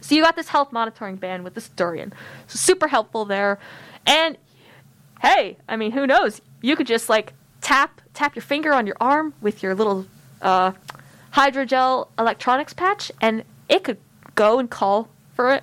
So 0.00 0.14
you 0.14 0.22
got 0.22 0.36
this 0.36 0.48
health 0.48 0.72
monitoring 0.72 1.16
band 1.16 1.44
with 1.44 1.54
this 1.54 1.68
durian. 1.68 2.12
So 2.48 2.58
super 2.58 2.88
helpful 2.88 3.24
there. 3.24 3.58
And 4.04 4.36
hey 5.20 5.56
i 5.68 5.76
mean 5.76 5.92
who 5.92 6.06
knows? 6.06 6.40
You 6.60 6.76
could 6.76 6.86
just 6.86 7.08
like 7.08 7.32
tap 7.60 8.00
tap 8.14 8.34
your 8.34 8.42
finger 8.42 8.72
on 8.72 8.86
your 8.86 8.96
arm 9.00 9.34
with 9.40 9.62
your 9.62 9.74
little 9.74 10.06
uh, 10.42 10.72
hydrogel 11.32 12.08
electronics 12.18 12.72
patch 12.72 13.12
and 13.20 13.44
it 13.68 13.84
could 13.84 13.98
go 14.34 14.58
and 14.58 14.70
call 14.70 15.08
for 15.34 15.54
a, 15.54 15.62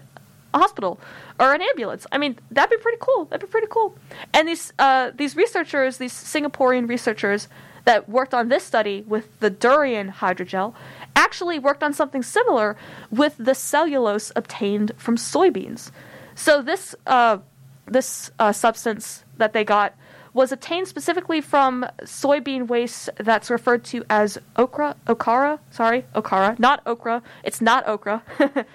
a 0.53 0.59
hospital 0.59 0.99
or 1.39 1.53
an 1.53 1.61
ambulance. 1.61 2.05
I 2.11 2.17
mean, 2.17 2.37
that'd 2.51 2.69
be 2.69 2.81
pretty 2.81 2.99
cool. 3.01 3.25
That'd 3.25 3.47
be 3.47 3.51
pretty 3.51 3.67
cool. 3.69 3.95
And 4.33 4.47
these 4.47 4.73
uh, 4.79 5.11
these 5.15 5.35
researchers, 5.35 5.97
these 5.97 6.13
Singaporean 6.13 6.87
researchers 6.87 7.47
that 7.85 8.07
worked 8.07 8.33
on 8.33 8.47
this 8.47 8.63
study 8.63 9.03
with 9.07 9.39
the 9.39 9.49
durian 9.49 10.09
hydrogel, 10.11 10.73
actually 11.15 11.59
worked 11.59 11.83
on 11.83 11.93
something 11.93 12.23
similar 12.23 12.77
with 13.11 13.35
the 13.37 13.53
cellulose 13.53 14.31
obtained 14.35 14.91
from 14.97 15.17
soybeans. 15.17 15.91
So 16.35 16.61
this 16.61 16.95
uh, 17.05 17.39
this 17.85 18.31
uh, 18.39 18.51
substance 18.51 19.23
that 19.37 19.53
they 19.53 19.63
got 19.63 19.95
was 20.33 20.51
obtained 20.51 20.87
specifically 20.87 21.41
from 21.41 21.85
soybean 22.01 22.67
waste 22.67 23.09
that's 23.17 23.49
referred 23.49 23.83
to 23.83 24.03
as 24.09 24.37
okra, 24.55 24.95
okara. 25.05 25.59
Sorry, 25.69 26.05
okara, 26.15 26.57
not 26.57 26.81
okra. 26.85 27.21
It's 27.43 27.61
not 27.61 27.87
okra. 27.87 28.23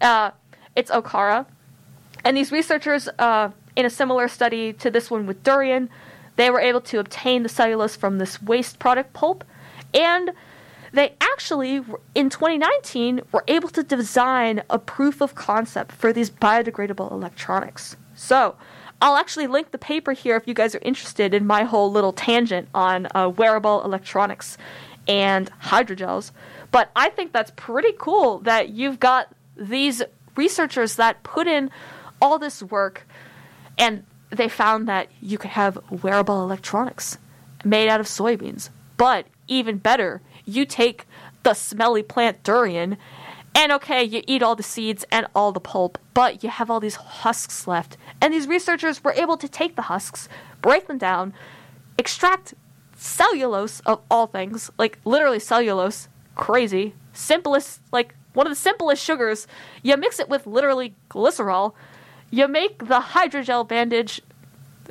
uh, 0.00 0.30
it's 0.76 0.90
okara, 0.90 1.46
and 2.24 2.36
these 2.36 2.50
researchers, 2.50 3.08
uh, 3.18 3.50
in 3.76 3.84
a 3.84 3.90
similar 3.90 4.28
study 4.28 4.72
to 4.74 4.90
this 4.90 5.10
one 5.10 5.26
with 5.26 5.42
durian, 5.42 5.90
they 6.36 6.50
were 6.50 6.60
able 6.60 6.80
to 6.80 6.98
obtain 6.98 7.42
the 7.42 7.48
cellulose 7.48 7.96
from 7.96 8.18
this 8.18 8.42
waste 8.42 8.78
product 8.78 9.12
pulp, 9.12 9.44
and 9.92 10.32
they 10.92 11.14
actually, 11.20 11.82
in 12.14 12.30
2019, 12.30 13.22
were 13.32 13.44
able 13.48 13.68
to 13.70 13.82
design 13.82 14.62
a 14.70 14.78
proof 14.78 15.20
of 15.20 15.34
concept 15.34 15.92
for 15.92 16.12
these 16.12 16.30
biodegradable 16.30 17.10
electronics. 17.10 17.96
So, 18.14 18.56
I'll 19.02 19.16
actually 19.16 19.48
link 19.48 19.70
the 19.70 19.78
paper 19.78 20.12
here 20.12 20.36
if 20.36 20.46
you 20.46 20.54
guys 20.54 20.74
are 20.74 20.80
interested 20.82 21.34
in 21.34 21.46
my 21.46 21.64
whole 21.64 21.90
little 21.90 22.12
tangent 22.12 22.68
on 22.74 23.08
uh, 23.14 23.28
wearable 23.28 23.82
electronics 23.84 24.56
and 25.08 25.50
hydrogels. 25.60 26.30
But 26.70 26.90
I 26.96 27.10
think 27.10 27.32
that's 27.32 27.52
pretty 27.56 27.92
cool 27.98 28.38
that 28.40 28.70
you've 28.70 29.00
got 29.00 29.34
these 29.56 30.02
researchers 30.36 30.96
that 30.96 31.22
put 31.22 31.46
in 31.46 31.70
all 32.20 32.38
this 32.38 32.62
work, 32.62 33.06
and 33.78 34.04
they 34.30 34.48
found 34.48 34.88
that 34.88 35.08
you 35.20 35.38
could 35.38 35.50
have 35.50 35.78
wearable 35.90 36.42
electronics 36.42 37.18
made 37.64 37.88
out 37.88 38.00
of 38.00 38.06
soybeans. 38.06 38.70
But 38.96 39.26
even 39.48 39.78
better, 39.78 40.20
you 40.44 40.64
take 40.64 41.06
the 41.42 41.54
smelly 41.54 42.02
plant 42.02 42.42
durian, 42.42 42.96
and 43.54 43.70
okay, 43.72 44.02
you 44.02 44.22
eat 44.26 44.42
all 44.42 44.56
the 44.56 44.62
seeds 44.62 45.04
and 45.10 45.26
all 45.34 45.52
the 45.52 45.60
pulp, 45.60 45.98
but 46.12 46.42
you 46.42 46.50
have 46.50 46.70
all 46.70 46.80
these 46.80 46.96
husks 46.96 47.66
left. 47.66 47.96
And 48.20 48.34
these 48.34 48.48
researchers 48.48 49.04
were 49.04 49.12
able 49.12 49.36
to 49.36 49.48
take 49.48 49.76
the 49.76 49.82
husks, 49.82 50.28
break 50.60 50.88
them 50.88 50.98
down, 50.98 51.34
extract 51.98 52.54
cellulose 52.96 53.80
of 53.80 54.00
all 54.10 54.26
things, 54.26 54.70
like 54.78 54.98
literally 55.04 55.38
cellulose, 55.38 56.08
crazy, 56.34 56.94
simplest, 57.12 57.80
like 57.92 58.14
one 58.34 58.46
of 58.46 58.50
the 58.50 58.56
simplest 58.56 59.02
sugars. 59.02 59.46
You 59.82 59.96
mix 59.96 60.20
it 60.20 60.28
with 60.28 60.46
literally 60.46 60.94
glycerol, 61.08 61.72
you 62.30 62.48
make 62.48 62.78
the 62.78 63.00
hydrogel 63.00 63.66
bandage, 63.66 64.20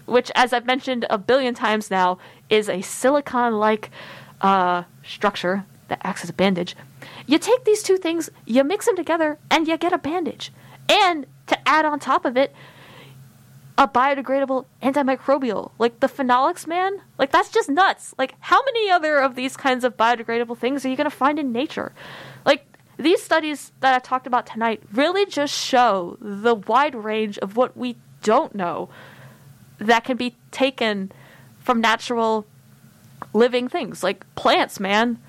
which, 0.06 0.32
as 0.36 0.54
I've 0.54 0.66
mentioned 0.66 1.06
a 1.10 1.18
billion 1.18 1.54
times 1.54 1.92
now, 1.92 2.18
is 2.50 2.70
a 2.70 2.82
silicon 2.82 3.60
like 3.60 3.92
uh, 4.42 4.84
structure 5.06 5.66
that 5.90 6.00
acts 6.04 6.24
as 6.24 6.30
a 6.30 6.34
bandage. 6.34 6.76
You 7.26 7.38
take 7.38 7.66
these 7.66 7.84
two 7.84 7.98
things, 7.98 8.30
you 8.46 8.64
mix 8.64 8.86
them 8.86 8.96
together, 8.96 9.38
and 9.52 9.68
you 9.68 9.78
get 9.78 9.94
a 9.94 9.98
bandage. 9.98 10.52
And 10.90 11.26
to 11.48 11.68
add 11.68 11.86
on 11.86 12.00
top 12.00 12.26
of 12.26 12.38
it, 12.38 12.54
a 13.78 13.88
biodegradable 13.88 14.66
antimicrobial. 14.82 15.72
Like 15.80 16.00
the 16.00 16.08
phenolics, 16.08 16.68
man? 16.68 17.02
Like 17.18 17.32
that's 17.32 17.50
just 17.50 17.70
nuts. 17.70 18.14
Like 18.18 18.36
how 18.40 18.64
many 18.64 18.90
other 18.90 19.18
of 19.18 19.36
these 19.36 19.58
kinds 19.58 19.84
of 19.84 19.98
biodegradable 19.98 20.58
things 20.58 20.86
are 20.86 20.90
you 20.90 20.96
going 20.96 21.10
to 21.10 21.16
find 21.16 21.40
in 21.40 21.52
nature? 21.52 21.92
These 22.98 23.24
studies 23.24 23.72
that 23.80 23.94
I 23.94 24.00
talked 24.00 24.28
about 24.28 24.46
tonight 24.46 24.84
really 24.94 25.26
just 25.26 25.54
show 25.54 26.18
the 26.22 26.56
wide 26.56 26.96
range 26.96 27.38
of 27.40 27.58
what 27.58 27.76
we 27.76 27.98
don't 28.22 28.54
know 28.54 28.90
that 29.80 30.04
can 30.04 30.18
be 30.18 30.36
taken 30.52 31.12
from 31.60 31.82
natural 31.82 32.46
living 33.34 33.68
things 33.68 34.04
like 34.04 34.26
plants, 34.36 34.80
man. 34.80 35.20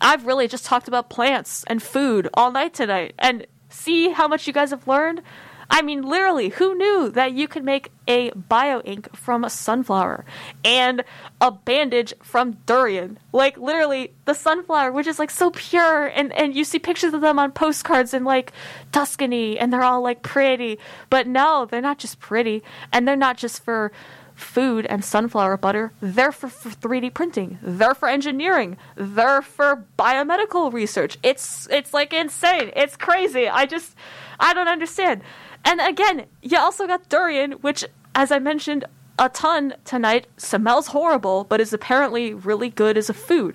I've 0.00 0.26
really 0.26 0.48
just 0.48 0.64
talked 0.64 0.86
about 0.86 1.10
plants 1.10 1.64
and 1.66 1.82
food 1.82 2.28
all 2.34 2.52
night 2.52 2.74
tonight. 2.74 3.14
And 3.18 3.46
see 3.68 4.10
how 4.10 4.28
much 4.28 4.46
you 4.46 4.52
guys 4.52 4.70
have 4.70 4.86
learned? 4.86 5.22
I 5.70 5.82
mean, 5.82 6.02
literally, 6.02 6.48
who 6.48 6.74
knew 6.74 7.10
that 7.10 7.32
you 7.32 7.46
could 7.46 7.64
make 7.64 7.90
a 8.06 8.30
bio 8.30 8.80
ink 8.80 9.14
from 9.14 9.44
a 9.44 9.50
sunflower 9.50 10.24
and 10.64 11.04
a 11.40 11.50
bandage 11.50 12.14
from 12.22 12.56
durian? 12.64 13.18
Like, 13.32 13.58
literally, 13.58 14.12
the 14.24 14.34
sunflower, 14.34 14.92
which 14.92 15.06
is 15.06 15.18
like 15.18 15.30
so 15.30 15.50
pure, 15.50 16.06
and, 16.06 16.32
and 16.32 16.56
you 16.56 16.64
see 16.64 16.78
pictures 16.78 17.12
of 17.12 17.20
them 17.20 17.38
on 17.38 17.52
postcards 17.52 18.14
in 18.14 18.24
like 18.24 18.52
Tuscany, 18.92 19.58
and 19.58 19.72
they're 19.72 19.84
all 19.84 20.00
like 20.00 20.22
pretty. 20.22 20.78
But 21.10 21.26
no, 21.26 21.66
they're 21.66 21.82
not 21.82 21.98
just 21.98 22.18
pretty, 22.18 22.62
and 22.90 23.06
they're 23.06 23.16
not 23.16 23.36
just 23.36 23.62
for 23.62 23.92
food 24.38 24.86
and 24.86 25.04
sunflower 25.04 25.56
butter. 25.56 25.92
They're 26.00 26.32
for, 26.32 26.48
for 26.48 26.70
3D 26.70 27.12
printing. 27.12 27.58
They're 27.60 27.94
for 27.94 28.08
engineering. 28.08 28.76
They're 28.94 29.42
for 29.42 29.84
biomedical 29.98 30.72
research. 30.72 31.18
It's 31.22 31.68
it's 31.70 31.92
like 31.92 32.12
insane. 32.12 32.70
It's 32.74 32.96
crazy. 32.96 33.48
I 33.48 33.66
just 33.66 33.94
I 34.40 34.54
don't 34.54 34.68
understand. 34.68 35.22
And 35.64 35.80
again, 35.80 36.26
you 36.42 36.58
also 36.58 36.86
got 36.86 37.08
durian, 37.08 37.52
which, 37.52 37.84
as 38.14 38.32
I 38.32 38.38
mentioned 38.38 38.84
a 39.18 39.28
ton 39.28 39.74
tonight, 39.84 40.26
smells 40.36 40.88
horrible, 40.88 41.44
but 41.44 41.60
is 41.60 41.72
apparently 41.72 42.32
really 42.32 42.70
good 42.70 42.96
as 42.96 43.10
a 43.10 43.14
food. 43.14 43.54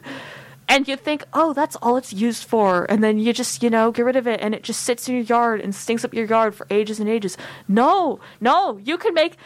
And 0.68 0.88
you 0.88 0.95
think, 0.95 1.26
oh, 1.34 1.54
that's 1.54 1.76
all 1.78 1.97
it's 1.97 2.14
used 2.14 2.45
for. 2.45 2.86
And 2.89 3.04
then 3.04 3.20
you 3.20 3.34
just, 3.34 3.64
you 3.64 3.70
know, 3.70 3.91
get 3.91 4.06
rid 4.06 4.16
of 4.16 4.28
it 4.28 4.41
and 4.41 4.56
it 4.56 4.64
just 4.64 4.82
sits 4.82 5.08
in 5.08 5.16
your 5.16 5.24
yard 5.24 5.62
and 5.62 5.76
stinks 5.76 6.06
up 6.06 6.14
your 6.14 6.26
yard 6.26 6.56
for 6.56 6.68
ages 6.70 6.99
and 6.99 7.10
ages. 7.10 7.38
No, 7.68 8.20
no, 8.39 8.78
you 8.78 8.97
can 8.97 9.14
make 9.14 9.38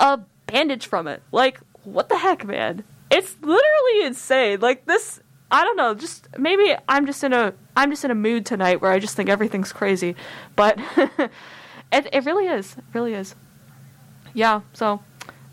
a 0.00 0.20
bandage 0.46 0.86
from 0.86 1.06
it. 1.06 1.22
Like, 1.32 1.60
what 1.84 2.08
the 2.08 2.18
heck, 2.18 2.44
man? 2.44 2.84
It's 3.10 3.36
literally 3.40 4.04
insane. 4.04 4.60
Like, 4.60 4.86
this, 4.86 5.20
I 5.50 5.62
don't 5.62 5.76
know, 5.76 5.94
just 5.94 6.26
maybe 6.38 6.74
I'm 6.88 7.06
just 7.06 7.22
in 7.22 7.32
a 7.32 7.54
I'm 7.76 7.90
just 7.90 8.04
in 8.04 8.10
a 8.10 8.14
mood 8.14 8.46
tonight 8.46 8.80
where 8.80 8.90
I 8.90 8.98
just 8.98 9.16
think 9.16 9.28
everything's 9.28 9.72
crazy. 9.72 10.16
But 10.56 10.78
It, 11.94 12.08
it 12.12 12.24
really 12.24 12.46
is. 12.46 12.76
It 12.76 12.84
really 12.92 13.14
is. 13.14 13.34
Yeah. 14.32 14.62
So, 14.72 15.00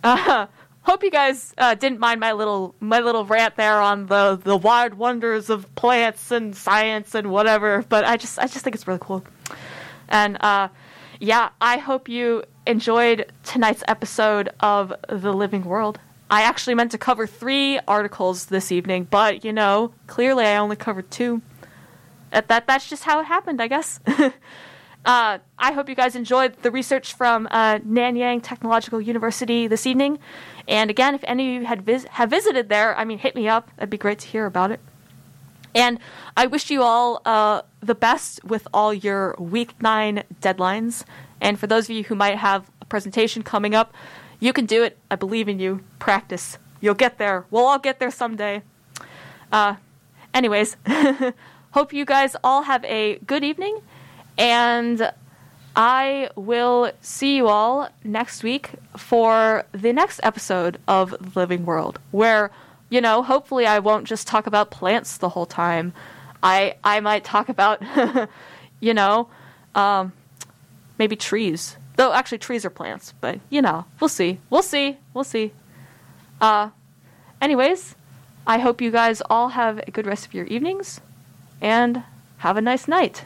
uh, 0.03 0.47
hope 0.81 1.03
you 1.03 1.11
guys 1.11 1.53
uh, 1.57 1.75
didn't 1.75 1.99
mind 1.99 2.19
my 2.19 2.31
little 2.33 2.73
my 2.79 2.99
little 2.99 3.25
rant 3.25 3.55
there 3.55 3.79
on 3.79 4.07
the 4.07 4.39
the 4.43 4.57
wide 4.57 4.95
wonders 4.95 5.49
of 5.49 5.73
plants 5.75 6.31
and 6.31 6.55
science 6.55 7.13
and 7.15 7.29
whatever. 7.29 7.85
But 7.87 8.05
I 8.05 8.17
just 8.17 8.39
I 8.39 8.47
just 8.47 8.63
think 8.63 8.75
it's 8.75 8.87
really 8.87 8.99
cool. 9.01 9.23
And 10.09 10.41
uh, 10.41 10.69
yeah, 11.19 11.49
I 11.61 11.77
hope 11.77 12.09
you 12.09 12.43
enjoyed 12.65 13.31
tonight's 13.43 13.83
episode 13.87 14.49
of 14.59 14.93
The 15.07 15.31
Living 15.33 15.63
World. 15.63 15.99
I 16.29 16.43
actually 16.43 16.75
meant 16.75 16.91
to 16.91 16.97
cover 16.97 17.27
three 17.27 17.79
articles 17.87 18.45
this 18.45 18.71
evening, 18.71 19.05
but 19.09 19.45
you 19.45 19.53
know, 19.53 19.93
clearly 20.07 20.45
I 20.45 20.57
only 20.57 20.75
covered 20.75 21.11
two. 21.11 21.41
That, 22.31 22.47
that 22.47 22.65
that's 22.65 22.89
just 22.89 23.03
how 23.03 23.19
it 23.19 23.25
happened, 23.25 23.61
I 23.61 23.67
guess. 23.67 23.99
Uh, 25.04 25.39
I 25.58 25.72
hope 25.72 25.89
you 25.89 25.95
guys 25.95 26.16
enjoyed 26.16 26.62
the 26.62 26.70
research 26.70 27.14
from 27.14 27.47
uh, 27.49 27.80
Nanyang 27.80 28.41
Technological 28.43 29.02
University 29.02 29.68
this 29.68 29.88
evening. 29.88 30.20
And 30.68 30.89
again, 30.89 31.16
if 31.16 31.24
any 31.24 31.56
of 31.56 31.62
you 31.62 31.68
had 31.68 31.82
vis- 31.82 32.06
have 32.12 32.30
visited 32.30 32.70
there, 32.70 32.95
I 32.95 33.04
mean, 33.04 33.18
hit 33.18 33.36
me 33.36 33.47
up. 33.47 33.72
That'd 33.78 33.89
be 33.89 33.97
great 33.97 34.20
to 34.20 34.28
hear 34.28 34.45
about 34.45 34.72
it. 34.72 34.80
And 35.74 35.99
I 36.38 36.45
wish 36.47 36.70
you 36.70 36.84
all 36.84 37.22
uh, 37.26 37.62
the 37.80 37.95
best 37.95 38.43
with 38.43 38.68
all 38.74 38.93
your 38.93 39.36
week 39.39 39.82
nine 39.82 40.24
deadlines. 40.41 41.04
And 41.39 41.60
for 41.60 41.66
those 41.66 41.89
of 41.89 41.95
you 41.95 42.04
who 42.04 42.16
might 42.16 42.38
have 42.38 42.70
a 42.82 42.86
presentation 42.86 43.41
coming 43.41 43.74
up, 43.74 43.93
you 44.39 44.54
can 44.54 44.66
do 44.66 44.84
it. 44.84 44.97
I 45.10 45.16
believe 45.16 45.47
in 45.47 45.60
you. 45.60 45.84
Practice. 45.97 46.58
You'll 46.80 46.95
get 46.95 47.18
there. 47.18 47.45
We'll 47.49 47.66
all 47.66 47.80
get 47.80 47.99
there 47.99 48.12
someday. 48.12 48.64
Uh, 49.52 49.76
anyways, 50.34 50.78
hope 51.72 51.93
you 51.93 52.06
guys 52.06 52.36
all 52.43 52.64
have 52.64 52.84
a 52.86 53.20
good 53.20 53.43
evening, 53.43 53.82
and 54.38 55.11
I 55.75 56.29
will 56.36 56.91
see 57.01 57.38
you 57.38 57.47
all 57.47 57.89
next 58.03 58.43
week 58.43 58.71
for 58.97 59.63
the 59.71 59.93
next 59.93 60.19
episode 60.23 60.79
of 60.88 61.11
The 61.11 61.39
Living 61.39 61.65
World, 61.65 61.99
where, 62.11 62.51
you 62.89 62.99
know, 62.99 63.23
hopefully 63.23 63.65
I 63.65 63.79
won't 63.79 64.05
just 64.05 64.27
talk 64.27 64.47
about 64.47 64.69
plants 64.69 65.17
the 65.17 65.29
whole 65.29 65.45
time. 65.45 65.93
I 66.43 66.75
I 66.84 66.99
might 66.99 67.23
talk 67.23 67.47
about, 67.47 67.82
you 68.79 68.93
know, 68.93 69.29
um, 69.75 70.11
maybe 70.97 71.15
trees. 71.15 71.77
Though 71.95 72.13
actually 72.13 72.39
trees 72.39 72.65
are 72.65 72.69
plants, 72.69 73.13
but 73.21 73.39
you 73.49 73.61
know, 73.61 73.86
we'll 73.99 74.09
see. 74.09 74.39
We'll 74.49 74.63
see. 74.63 74.97
We'll 75.13 75.23
see. 75.23 75.53
Uh, 76.41 76.71
anyways, 77.41 77.95
I 78.45 78.59
hope 78.59 78.82
you 78.82 78.91
guys 78.91 79.21
all 79.29 79.49
have 79.49 79.79
a 79.79 79.91
good 79.91 80.07
rest 80.07 80.25
of 80.25 80.34
your 80.34 80.45
evenings 80.45 80.99
and 81.61 82.03
have 82.39 82.57
a 82.57 82.61
nice 82.61 82.88
night. 82.88 83.23